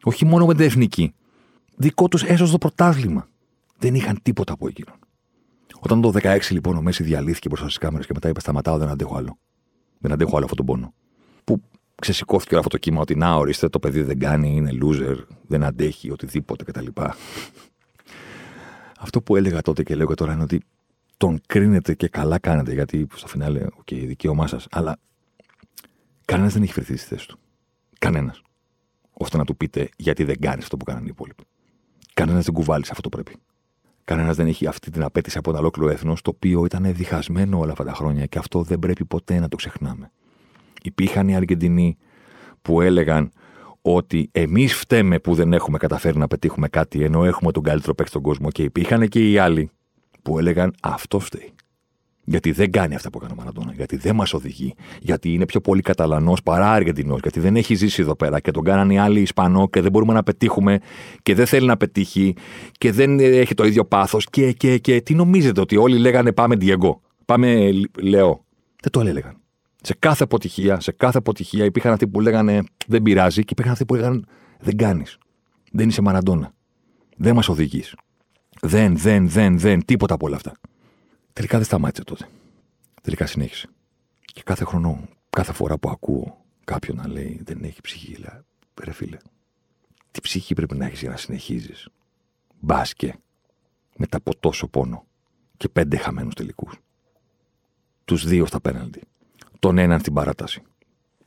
όχι 0.03 0.25
μόνο 0.25 0.45
με 0.45 0.53
την 0.53 0.65
εθνική, 0.65 1.13
δικό 1.75 2.07
τους 2.07 2.23
έσως 2.23 2.51
το 2.51 2.57
πρωτάθλημα. 2.57 3.27
Δεν 3.77 3.95
είχαν 3.95 4.19
τίποτα 4.21 4.53
από 4.53 4.67
εκείνον. 4.67 4.95
Όταν 5.79 6.01
το 6.01 6.11
16 6.21 6.39
λοιπόν 6.49 6.77
ο 6.77 6.81
Μέσι 6.81 7.03
διαλύθηκε 7.03 7.47
μπροστά 7.47 7.65
στις 7.65 7.77
κάμερες 7.77 8.05
και 8.05 8.11
μετά 8.13 8.29
είπε: 8.29 8.39
Σταματάω, 8.39 8.77
δεν 8.77 8.87
αντέχω 8.87 9.17
άλλο. 9.17 9.37
Δεν 9.99 10.11
αντέχω 10.11 10.35
άλλο 10.35 10.45
αυτόν 10.45 10.65
τον 10.65 10.65
πόνο. 10.65 10.93
Που 11.43 11.61
ξεσηκώθηκε 11.95 12.53
όλο 12.53 12.63
αυτό 12.65 12.77
το 12.77 12.83
κύμα 12.83 13.01
ότι 13.01 13.15
να 13.15 13.35
ορίστε, 13.35 13.69
το 13.69 13.79
παιδί 13.79 14.01
δεν 14.01 14.19
κάνει, 14.19 14.55
είναι 14.55 14.71
loser, 14.83 15.15
δεν 15.47 15.63
αντέχει, 15.63 16.11
οτιδήποτε 16.11 16.63
κτλ. 16.63 16.87
Αυτό 19.03 19.21
που 19.21 19.35
έλεγα 19.35 19.61
τότε 19.61 19.83
και 19.83 19.95
λέω 19.95 20.07
και 20.07 20.13
τώρα 20.13 20.33
είναι 20.33 20.43
ότι 20.43 20.61
τον 21.17 21.41
κρίνετε 21.45 21.93
και 21.93 22.07
καλά 22.07 22.39
κάνετε, 22.39 22.73
γιατί 22.73 23.07
στο 23.15 23.27
φινάλε, 23.27 23.63
OK, 23.63 23.87
okay, 23.91 24.03
δικαίωμά 24.05 24.47
σας, 24.47 24.67
αλλά 24.71 24.97
κανένας 26.25 26.53
δεν 26.53 26.63
έχει 26.63 26.73
βρεθεί 26.73 26.97
στη 26.97 27.07
θέση 27.07 27.27
του. 27.27 27.39
Κανένας. 27.99 28.41
ώστε 29.13 29.37
να 29.37 29.45
του 29.45 29.57
πείτε 29.57 29.89
γιατί 29.95 30.23
δεν 30.23 30.39
κάνεις 30.39 30.63
αυτό 30.63 30.77
που 30.77 30.85
κάνανε 30.85 31.05
οι 31.05 31.09
υπόλοιποι. 31.11 31.43
Κανένας 32.13 32.45
δεν 32.45 32.53
κουβάλει 32.53 32.83
αυτό 32.89 33.01
το 33.01 33.09
πρέπει. 33.09 33.35
Κανένας 34.03 34.35
δεν 34.35 34.47
έχει 34.47 34.67
αυτή 34.67 34.91
την 34.91 35.03
απέτηση 35.03 35.37
από 35.37 35.49
ένα 35.49 35.59
ολόκληρο 35.59 35.89
έθνος, 35.89 36.21
το 36.21 36.29
οποίο 36.29 36.65
ήταν 36.65 36.93
διχασμένο 36.93 37.59
όλα 37.59 37.71
αυτά 37.71 37.83
τα 37.83 37.93
χρόνια 37.93 38.25
και 38.25 38.37
αυτό 38.37 38.63
δεν 38.63 38.79
πρέπει 38.79 39.05
ποτέ 39.05 39.39
να 39.39 39.47
το 39.47 39.55
ξεχνάμε. 39.55 40.11
Υπήρχαν 40.83 41.27
οι 41.27 41.35
Αργεντινοί 41.35 41.97
που 42.61 42.81
έλεγαν 42.81 43.31
ότι 43.85 44.29
εμείς 44.31 44.75
φταίμε 44.75 45.19
που 45.19 45.33
δεν 45.33 45.53
έχουμε 45.53 45.77
καταφέρει 45.77 46.17
να 46.17 46.27
πετύχουμε 46.27 46.67
κάτι 46.67 47.03
ενώ 47.03 47.25
έχουμε 47.25 47.51
τον 47.51 47.63
καλύτερο 47.63 47.93
παίκτη 47.93 48.11
στον 48.11 48.21
κόσμο 48.21 48.49
και 48.49 48.63
υπήρχαν 48.63 49.07
και 49.07 49.29
οι 49.29 49.37
άλλοι 49.37 49.69
που 50.21 50.39
έλεγαν 50.39 50.73
αυτό 50.81 51.19
φταίει. 51.19 51.53
Γιατί 52.25 52.51
δεν 52.51 52.71
κάνει 52.71 52.95
αυτά 52.95 53.09
που 53.09 53.17
έκανε 53.17 53.33
ο 53.33 53.35
Μαραντόνα. 53.39 53.73
Γιατί 53.73 53.97
δεν 53.97 54.15
μας 54.15 54.33
οδηγεί. 54.33 54.75
Γιατί 54.99 55.33
είναι 55.33 55.45
πιο 55.45 55.61
πολύ 55.61 55.81
Καταλανός 55.81 56.43
παρά 56.43 56.71
Αργεντινός. 56.71 57.19
Γιατί 57.21 57.39
δεν 57.39 57.55
έχει 57.55 57.75
ζήσει 57.75 58.01
εδώ 58.01 58.15
πέρα 58.15 58.39
και 58.39 58.51
τον 58.51 58.63
κάνανε 58.63 58.93
οι 58.93 58.97
άλλοι 58.97 59.21
Ισπανό 59.21 59.67
και 59.69 59.81
δεν 59.81 59.91
μπορούμε 59.91 60.13
να 60.13 60.23
πετύχουμε 60.23 60.79
και 61.21 61.35
δεν 61.35 61.45
θέλει 61.45 61.67
να 61.67 61.77
πετύχει 61.77 62.35
και 62.71 62.91
δεν 62.91 63.19
έχει 63.19 63.53
το 63.53 63.65
ίδιο 63.65 63.85
πάθος. 63.85 64.27
Και, 64.29 64.51
και, 64.51 64.77
και 64.77 65.01
τι 65.01 65.15
νομίζετε 65.15 65.61
ότι 65.61 65.77
όλοι 65.77 65.97
λέγανε 65.97 66.31
Πάμε 66.31 66.55
Διεγκό. 66.55 67.01
Πάμε 67.25 67.71
Λεό. 68.01 68.45
Δεν 68.81 68.91
το 68.91 68.99
έλεγαν. 68.99 69.42
Σε 69.85 69.95
κάθε 69.99 70.23
αποτυχία, 70.23 70.79
σε 70.79 70.91
κάθε 70.91 71.17
αποτυχία 71.17 71.65
υπήρχαν 71.65 71.91
αυτοί 71.91 72.07
που 72.07 72.19
λέγανε 72.19 72.63
Δεν 72.87 73.01
πειράζει 73.01 73.41
και 73.41 73.49
υπήρχαν 73.51 73.73
αυτοί 73.73 73.85
που 73.85 73.95
λέγανε 73.95 74.21
Δεν 74.59 74.77
κάνεις. 74.77 75.17
Δεν 75.71 75.89
είσαι 75.89 76.01
Μαραντόνα. 76.01 76.53
Δεν 77.17 77.35
μας 77.35 77.49
οδηγείς. 77.49 77.95
Δεν, 78.61 78.97
δεν, 78.97 79.29
δεν, 79.29 79.59
δεν, 79.59 79.85
τίποτα 79.85 80.13
από 80.13 80.25
όλα 80.25 80.35
αυτά. 80.35 80.51
Τελικά 81.33 81.57
δεν 81.57 81.65
σταμάτησε 81.65 82.03
τότε. 82.03 82.27
Τελικά 83.01 83.25
συνέχισε. 83.25 83.67
Και 84.33 84.41
κάθε 84.45 84.63
χρόνο, 84.63 85.07
κάθε 85.29 85.53
φορά 85.53 85.77
που 85.77 85.89
ακούω 85.89 86.45
κάποιον 86.63 86.97
να 86.97 87.07
λέει 87.07 87.41
δεν 87.43 87.63
έχει 87.63 87.81
ψυχή, 87.81 88.15
λέει, 88.15 88.41
ρε 88.83 88.91
φίλε, 88.91 89.17
τι 90.11 90.21
ψυχή 90.21 90.53
πρέπει 90.53 90.75
να 90.75 90.85
έχεις 90.85 90.99
για 90.99 91.09
να 91.09 91.17
συνεχίζεις; 91.17 91.87
Μπάσκε 92.59 93.15
μετά 93.97 94.17
από 94.17 94.35
τόσο 94.39 94.67
πόνο 94.67 95.05
και 95.57 95.69
πέντε 95.69 95.97
χαμένους 95.97 96.33
τελικούς. 96.33 96.79
Τους 98.05 98.27
δύο 98.27 98.45
στα 98.45 98.61
πέναλτι. 98.61 99.01
Τον 99.63 99.77
έναν 99.77 99.99
στην 99.99 100.13
παράταση. 100.13 100.61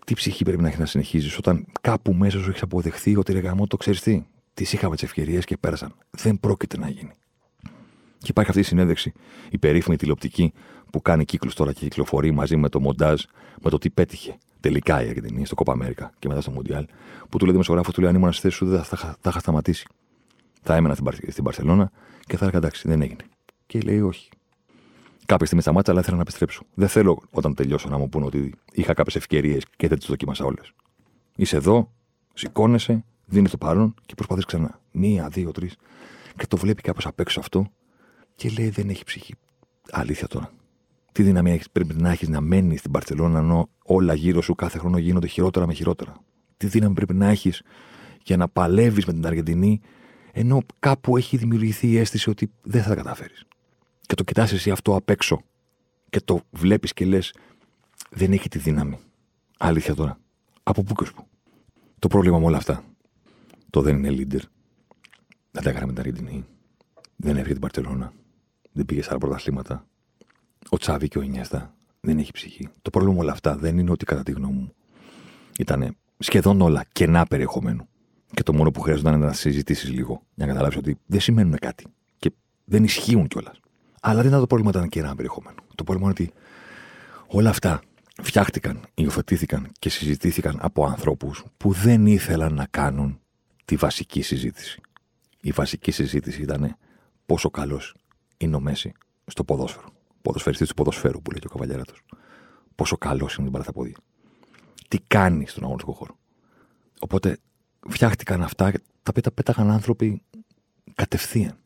Τι 0.05 0.14
ψυχή 0.14 0.45
πρέπει 0.45 0.62
να 0.62 0.68
έχει 0.68 0.78
να 0.78 0.87
συνεχίζεις 0.87 1.39
όταν 1.39 1.66
κάπου 1.80 2.12
μέσα 2.12 2.39
σου 2.39 2.49
έχεις 2.49 2.62
αποδεχθεί 2.62 3.16
ότι 3.16 3.32
ρε 3.32 3.39
γαμό 3.39 3.66
το 3.66 3.76
ξέρεις 3.76 4.01
τι. 4.01 4.24
Τις 4.55 4.72
είχαμε 4.72 4.95
τις 4.95 5.05
ευκαιρίες 5.05 5.45
και 5.45 5.57
πέρασαν. 5.57 5.95
Δεν 6.11 6.41
πρόκειται 6.41 6.78
να 6.78 6.89
γίνει. 6.89 7.11
Και 8.18 8.26
υπάρχει 8.26 8.51
αυτή 8.51 8.62
η 8.62 8.64
συνέντευξη, 8.64 9.12
η 9.51 9.59
περίφημη 9.59 9.97
τηλεοπτική, 9.97 10.53
που 10.91 11.03
κάνει 11.03 11.24
κύκλους 11.24 11.55
τώρα 11.55 11.72
και 11.72 11.80
κυκλοφορεί 11.80 12.30
μαζί 12.30 12.57
με 12.57 12.68
το 12.68 12.80
μοντάζ, 12.80 13.22
με 13.62 13.70
το 13.70 13.78
τι 13.78 13.91
πέτυχε 13.91 14.39
τελικά 14.61 15.05
η 15.05 15.09
Αργεντινή 15.09 15.47
στο 15.47 15.55
Κόπα 15.55 15.72
Αμέρικα 15.72 16.12
και 16.18 16.28
μετά 16.28 16.41
στο 16.41 16.51
Μοντιάλ, 16.51 16.87
που 17.28 17.39
του 17.39 17.45
λέει 17.45 17.53
δημοσιογράφος, 17.53 17.95
του 17.95 18.01
λέει: 18.01 18.11
Αν 18.11 18.16
ήμουν 18.16 18.32
στη 18.32 18.43
θέση 18.43 18.57
σου, 18.57 18.66
δεν 18.66 18.82
θα, 18.82 18.97
θα, 18.97 19.16
θα 19.20 19.30
είχα 19.30 19.39
σταματήσει. 19.39 19.87
Θα 20.62 20.74
έμενα 20.74 20.95
στην 21.28 21.45
Παρσελώνα 21.45 21.91
και 22.26 22.37
θα 22.37 22.45
έλεγα 22.45 22.59
εντάξει, 22.59 22.89
δεν 22.89 23.03
έγινε. 23.03 23.24
Και 23.66 23.80
λέει: 23.80 24.01
Όχι. 24.01 24.28
Κάποια 25.27 25.47
στιγμή 25.47 25.62
σταμάτησα, 25.62 25.91
αλλά 25.93 26.01
ήθελα 26.01 26.16
να 26.16 26.22
επιστρέψω. 26.22 26.62
Δεν 26.74 26.89
θέλω 26.89 27.22
όταν 27.31 27.55
τελειώσω 27.55 27.89
να 27.89 27.99
μου 27.99 28.09
πούνε 28.09 28.24
ότι 28.24 28.55
είχα 28.72 28.95
κάποιες 28.95 29.16
ευκαιρίες 29.16 29.64
και 29.77 29.89
δεν 29.89 29.99
τις 29.99 30.07
δοκίμασα 30.07 30.45
όλες. 30.45 30.72
Είσαι 31.37 31.57
εδώ, 31.57 31.93
σηκώνεσαι, 32.35 33.05
δίνεις 33.24 33.51
το 33.51 33.57
παρόν 33.57 33.95
και 34.07 34.14
προσπαθείς 34.14 34.45
ξανά. 34.45 34.81
Μία, 34.93 35.29
δύο, 35.29 35.51
τρεις. 35.51 35.77
Και 36.37 36.47
το 36.47 36.57
βλέπει 36.57 36.83
κάποιο 36.83 37.09
απ' 37.11 37.20
έξω 37.20 37.41
αυτό 37.41 37.66
και 38.35 38.51
λέει 38.59 38.68
δεν 38.68 38.89
έχει 38.89 39.05
ψυχή. 39.05 39.35
Αλήθεια 39.91 40.27
τώρα. 40.27 40.51
Τι 41.12 41.22
δύναμη 41.22 41.61
πρέπει 41.72 41.95
να 41.95 42.11
έχεις 42.11 42.29
να 42.29 42.41
μένεις 42.41 42.79
στην 42.79 42.91
Παρσελόνα 42.91 43.39
ενώ 43.39 43.68
όλα 43.85 44.14
γύρω 44.14 44.41
σου 44.41 44.55
κάθε 44.55 44.79
χρόνο 44.79 44.99
γίνονται 44.99 45.27
χειρότερα 45.27 45.66
με 45.66 45.72
χειρότερα. 45.72 46.16
Τι 46.57 46.66
δύναμη 46.66 46.95
πρέπει 46.95 47.14
να 47.14 47.29
έχεις 47.29 47.62
για 48.22 48.37
να 48.37 48.49
παλεύεις 48.49 49.07
με 49.07 49.12
την 49.12 49.27
Αργεντινή 49.27 49.81
ενώ 50.33 50.62
κάπου 50.79 51.16
έχει 51.16 51.37
δημιουργηθεί 51.37 51.89
η 51.89 51.99
αίσθηση 51.99 52.31
ότι 52.31 52.51
δεν 52.62 52.83
θα 52.83 52.89
τα 52.89 52.95
καταφέρεις. 52.95 53.47
Και 54.07 54.14
το 54.14 54.24
κοιτάς 54.24 54.52
εσύ 54.52 54.70
αυτό 54.70 54.96
απ' 54.96 55.11
έξω 55.11 55.42
και 56.11 56.20
το 56.20 56.40
βλέπεις 56.50 56.92
και 56.92 57.04
λες, 57.04 57.34
δεν 58.11 58.32
έχει 58.32 58.48
τη 58.48 58.59
δύναμη. 58.59 58.98
Αλήθεια 59.59 59.94
τώρα. 59.94 60.18
Από 60.62 60.82
πού 60.82 60.94
και 60.94 61.11
πού. 61.14 61.26
Το 61.98 62.09
πρόβλημα 62.09 62.38
με 62.38 62.44
όλα 62.44 62.57
αυτά. 62.57 62.84
Το 63.70 63.80
δεν 63.80 63.96
είναι 63.96 64.09
leader. 64.11 64.42
Δεν 65.50 65.62
τα 65.62 65.70
έκανε 65.70 65.86
με 65.86 65.92
την 65.92 66.00
Αργεντινή. 66.00 66.44
Δεν 67.16 67.36
έφυγε 67.36 67.52
την 67.52 67.61
Παρσελόνα 67.61 68.12
δεν 68.76 68.86
πήγε 68.86 69.02
σε 69.02 69.09
άλλα 69.11 69.18
πρωταθλήματα. 69.18 69.86
Ο 70.68 70.76
Τσάβη 70.76 71.09
και 71.09 71.18
ο 71.18 71.20
Ινιέστα 71.20 71.74
δεν 72.00 72.18
έχει 72.18 72.32
ψυχή. 72.32 72.68
Το 72.82 72.90
πρόβλημα 72.90 73.14
με 73.14 73.22
όλα 73.22 73.32
αυτά 73.32 73.57
δεν 73.57 73.78
είναι 73.78 73.90
ότι 73.90 74.04
κατά 74.04 74.22
τη 74.22 74.32
γνώμη 74.32 74.54
μου 74.54 74.72
ήταν 75.59 75.96
σχεδόν 76.18 76.61
όλα 76.61 76.84
κενά 76.92 77.26
περιεχομένου. 77.26 77.88
Και 78.34 78.42
το 78.42 78.52
μόνο 78.52 78.70
που 78.70 78.80
χρειάζονταν 78.80 79.14
ήταν 79.14 79.26
να 79.26 79.32
συζητήσεις 79.32 79.90
λίγο 79.90 80.22
για 80.34 80.46
να 80.46 80.52
καταλάβεις 80.52 80.76
ότι 80.76 80.98
δεν 81.07 81.20
σημαίνουν 81.20 81.59
κάτι 81.59 81.86
και 82.18 82.32
δεν 82.64 82.84
ισχύουν 82.84 83.28
κιόλας. 83.28 83.61
Αλλά 84.09 84.18
δεν 84.18 84.26
ήταν 84.26 84.40
το 84.40 84.46
πρόβλημα 84.46 84.70
ήταν 84.70 84.88
κενά 84.88 85.14
περιεχομένου. 85.14 85.57
Το 85.74 85.84
πρόβλημα 85.84 86.11
είναι 86.11 86.18
ότι 86.20 86.32
όλα 87.26 87.50
αυτά 87.50 87.80
φτιάχτηκαν, 88.22 88.80
υιοθετήθηκαν 88.94 89.72
και 89.78 89.88
συζητήθηκαν 89.88 90.59
από 90.61 90.86
ανθρώπους 90.86 91.44
που 91.57 91.72
δεν 91.72 92.07
ήθελαν 92.07 92.54
να 92.54 92.66
κάνουν 92.70 93.20
τη 93.64 93.76
βασική 93.76 94.22
συζήτηση. 94.22 94.80
Η 95.40 95.50
βασική 95.50 95.90
συζήτηση 95.90 96.42
ήταν 96.42 96.76
πόσο 97.26 97.50
καλός 97.50 97.94
είναι 98.36 98.57
ο 98.57 98.61
Μέση 98.61 98.92
στο 99.26 99.44
ποδόσφαιρο. 99.44 99.88
Ποδοσφαιριστής 100.22 100.68
του 100.68 100.74
ποδοσφαίρου 100.74 101.22
που 101.22 101.30
λέει 101.30 101.40
και 101.40 101.46
ο 101.46 101.50
Καβαλιέρατο. 101.50 101.94
Πόσο 102.74 102.96
καλός 102.96 103.34
είναι 103.34 103.42
την 103.42 103.52
παραθαπόδια. 103.52 103.96
Τι 104.88 104.98
κάνει 105.07 105.46
στον 105.46 105.62
αγωνιστικό 105.62 105.92
χώρο. 105.92 106.18
Οπότε 107.00 107.38
φτιάχτηκαν 107.88 108.42
αυτά 108.42 108.70
τα 108.72 108.78
οποία 109.11 109.22
τα 109.22 109.32
πέταγαν 109.32 109.70
άνθρωποι 109.70 110.22
κατευθείαν. 110.94 111.59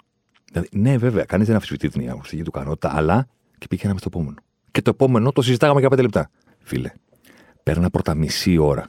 Δηλαδή, 0.51 0.69
ναι, 0.73 0.99
βέβαια, 0.99 1.25
κανείς 1.25 1.47
δεν 1.47 1.55
αμφισβητεί 1.55 1.89
την 1.89 2.09
αγωνιστική 2.09 2.43
του 2.43 2.51
κανότητα, 2.51 2.97
αλλά 2.97 3.29
και 3.59 3.67
πήγαιναμε 3.67 3.99
στο 3.99 4.09
επόμενο. 4.13 4.37
Και 4.71 4.83
το 4.83 4.91
επόμενο 4.91 5.33
το 5.33 5.43
συζητάγαμε 5.43 5.81
για 5.81 5.89
πέντε 5.89 6.03
λεπτά. 6.03 6.31
Φίλε, 6.63 6.93
παίρνα 7.63 7.91
πρώτα 7.91 8.15
μισή 8.15 8.59
ώρα 8.59 8.87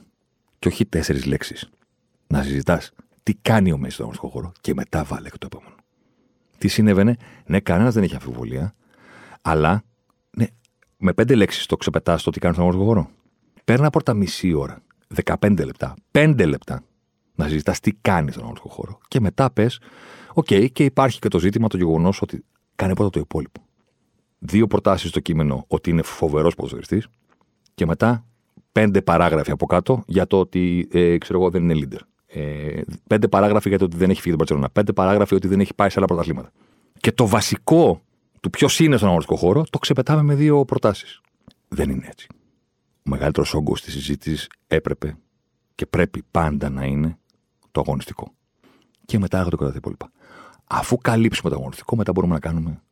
και 0.58 0.68
όχι 0.68 0.86
τέσσερις 0.86 1.24
λέξεις 1.24 1.70
να 2.26 2.42
συζητάς 2.42 2.92
τι 3.22 3.34
κάνει 3.34 3.72
ο 3.72 3.78
Μέσης 3.78 3.94
στον 3.94 4.04
αγωνιστικό 4.04 4.32
χώρο 4.32 4.52
και 4.60 4.74
μετά 4.74 5.04
βάλε 5.04 5.28
και 5.28 5.38
το 5.38 5.48
επόμενο. 5.52 5.74
Τι 6.58 6.68
συνέβαινε, 6.68 7.16
ναι, 7.46 7.60
κανένας 7.60 7.94
δεν 7.94 8.02
έχει 8.02 8.14
αμφιβολία, 8.14 8.74
αλλά 9.42 9.82
ναι, 10.30 10.46
με 10.96 11.12
πέντε 11.12 11.34
λέξεις 11.34 11.66
το 11.66 11.76
ξεπετάς 11.76 12.22
το 12.22 12.30
τι 12.30 12.38
κάνει 12.38 12.54
στον 12.54 12.66
αγωνιστικό 12.66 12.94
χώρο. 12.94 13.10
Πέρνα 13.64 13.90
πρώτα 13.90 14.14
μισή 14.14 14.52
ώρα, 14.52 14.82
15 15.24 15.64
λεπτά, 15.64 15.94
5 16.10 16.46
λεπτά 16.46 16.82
να 17.42 17.48
συζητάς 17.48 17.80
τι 17.80 17.92
κάνεις 17.92 18.32
στον 18.32 18.44
αγωνιστικό 18.44 18.74
χώρο. 18.74 18.98
Και 19.08 19.20
μετά 19.20 19.50
πες, 19.50 19.80
OK, 20.34 20.46
okay, 20.50 20.72
και 20.72 20.84
υπάρχει 20.84 21.18
και 21.18 21.28
το 21.28 21.38
ζήτημα 21.38 21.68
το 21.68 21.76
γεγονός 21.76 22.22
ότι 22.22 22.44
κάνει 22.76 22.94
πρώτα 22.94 23.10
το 23.10 23.20
υπόλοιπο. 23.20 23.66
Δύο 24.38 24.66
προτάσεις 24.66 25.08
στο 25.08 25.20
κείμενο 25.20 25.64
ότι 25.68 25.90
είναι 25.90 26.02
φοβερός 26.02 26.54
ποδοσφαιριστής 26.54 27.08
και 27.74 27.86
μετά 27.86 28.24
πέντε 28.72 29.02
παράγραφοι 29.02 29.50
από 29.50 29.66
κάτω 29.66 30.02
για 30.06 30.26
το 30.26 30.38
ότι 30.38 30.88
ε, 30.92 31.18
ξέρω 31.18 31.38
εγώ 31.38 31.50
δεν 31.50 31.68
είναι 31.68 31.86
leader. 31.86 32.00
Ε, 32.26 32.80
πέντε 33.06 33.28
παράγραφοι 33.28 33.68
για 33.68 33.78
το 33.78 33.84
ότι 33.84 33.96
δεν 33.96 34.10
έχει 34.10 34.20
φύγει 34.20 34.28
την 34.28 34.38
Μπαρσελόνα. 34.38 34.70
Πέντε 34.70 34.92
παράγραφοι 34.92 35.34
ότι 35.34 35.48
δεν 35.48 35.60
έχει 35.60 35.74
πάει 35.74 35.88
σε 35.88 35.94
άλλα 35.98 36.06
πρωταθλήματα. 36.06 36.52
Και 37.00 37.12
το 37.12 37.26
βασικό 37.26 38.02
του 38.40 38.50
ποιος 38.50 38.80
είναι 38.80 38.96
στον 38.96 39.08
αγωνιστικό 39.08 39.38
χώρο 39.38 39.64
το 39.70 39.78
ξεπετάμε 39.78 40.22
με 40.22 40.34
δύο 40.34 40.64
προτάσεις. 40.64 41.20
Δεν 41.68 41.90
είναι 41.90 42.06
έτσι. 42.10 42.26
Ο 42.96 43.10
μεγαλύτερος 43.10 43.54
όγκος 43.54 43.82
της 43.82 43.92
συζήτησης 43.92 44.48
έπρεπε 44.66 45.16
και 45.74 45.86
πρέπει 45.86 46.22
πάντα 46.30 46.70
να 46.70 46.84
είναι 46.84 47.18
το 47.72 47.80
αγωνιστικό. 47.80 48.32
Και 49.04 49.18
μετά 49.18 49.40
έχω 49.40 49.50
το 49.50 49.56
κατά 49.56 49.70
τα 49.70 49.76
υπόλοιπα. 49.76 50.10
Αφού 50.64 50.98
καλύψουμε 50.98 51.50
το 51.50 51.56
αγωνιστικό, 51.56 51.96
μετά 51.96 52.12
μπορούμε 52.12 52.34
να 52.34 52.40
κάνουμε 52.40 52.82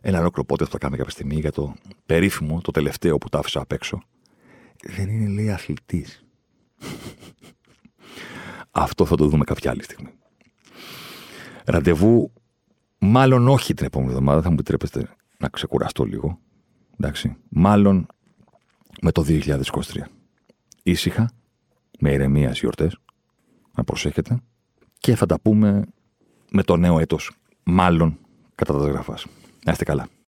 ένα 0.00 0.18
ολόκληρο 0.18 0.44
πότε 0.44 0.64
θα 0.64 0.70
το 0.70 0.78
κάνουμε 0.78 0.98
κάποια 0.98 1.12
στιγμή 1.12 1.40
για 1.40 1.52
το 1.52 1.74
περίφημο, 2.06 2.60
το 2.60 2.70
τελευταίο 2.70 3.18
που 3.18 3.28
τα 3.28 3.38
άφησα 3.38 3.60
απ' 3.60 3.72
έξω. 3.72 4.02
Δεν 4.82 5.08
είναι 5.08 5.28
λέει 5.28 5.50
αθλητής. 5.50 6.24
Αυτό 8.70 9.06
θα 9.06 9.16
το 9.16 9.26
δούμε 9.28 9.44
κάποια 9.44 9.70
άλλη 9.70 9.82
στιγμή. 9.82 10.10
Ραντεβού, 11.64 12.32
μάλλον 12.98 13.48
όχι 13.48 13.74
την 13.74 13.86
επόμενη 13.86 14.10
εβδομάδα, 14.10 14.42
θα 14.42 14.48
μου 14.48 14.54
επιτρέπετε 14.54 15.08
να 15.38 15.48
ξεκουραστώ 15.48 16.04
λίγο. 16.04 16.38
Εντάξει. 16.98 17.36
Μάλλον 17.48 18.06
με 19.02 19.12
το 19.12 19.24
2023. 19.28 19.60
Ήσυχα, 20.82 21.30
με 21.98 22.12
ηρεμία 22.12 22.48
στις 22.48 22.60
γιορτές, 22.60 22.96
να 23.76 23.84
προσέχετε 23.84 24.40
και 24.98 25.16
θα 25.16 25.26
τα 25.26 25.40
πούμε 25.40 25.84
με 26.50 26.62
το 26.62 26.76
νέο 26.76 26.98
έτος, 26.98 27.30
μάλλον 27.62 28.18
κατά 28.54 28.78
τα 28.78 28.84
γραφάς. 28.84 29.26
Να 29.64 29.72
είστε 29.72 29.84
καλά. 29.84 30.08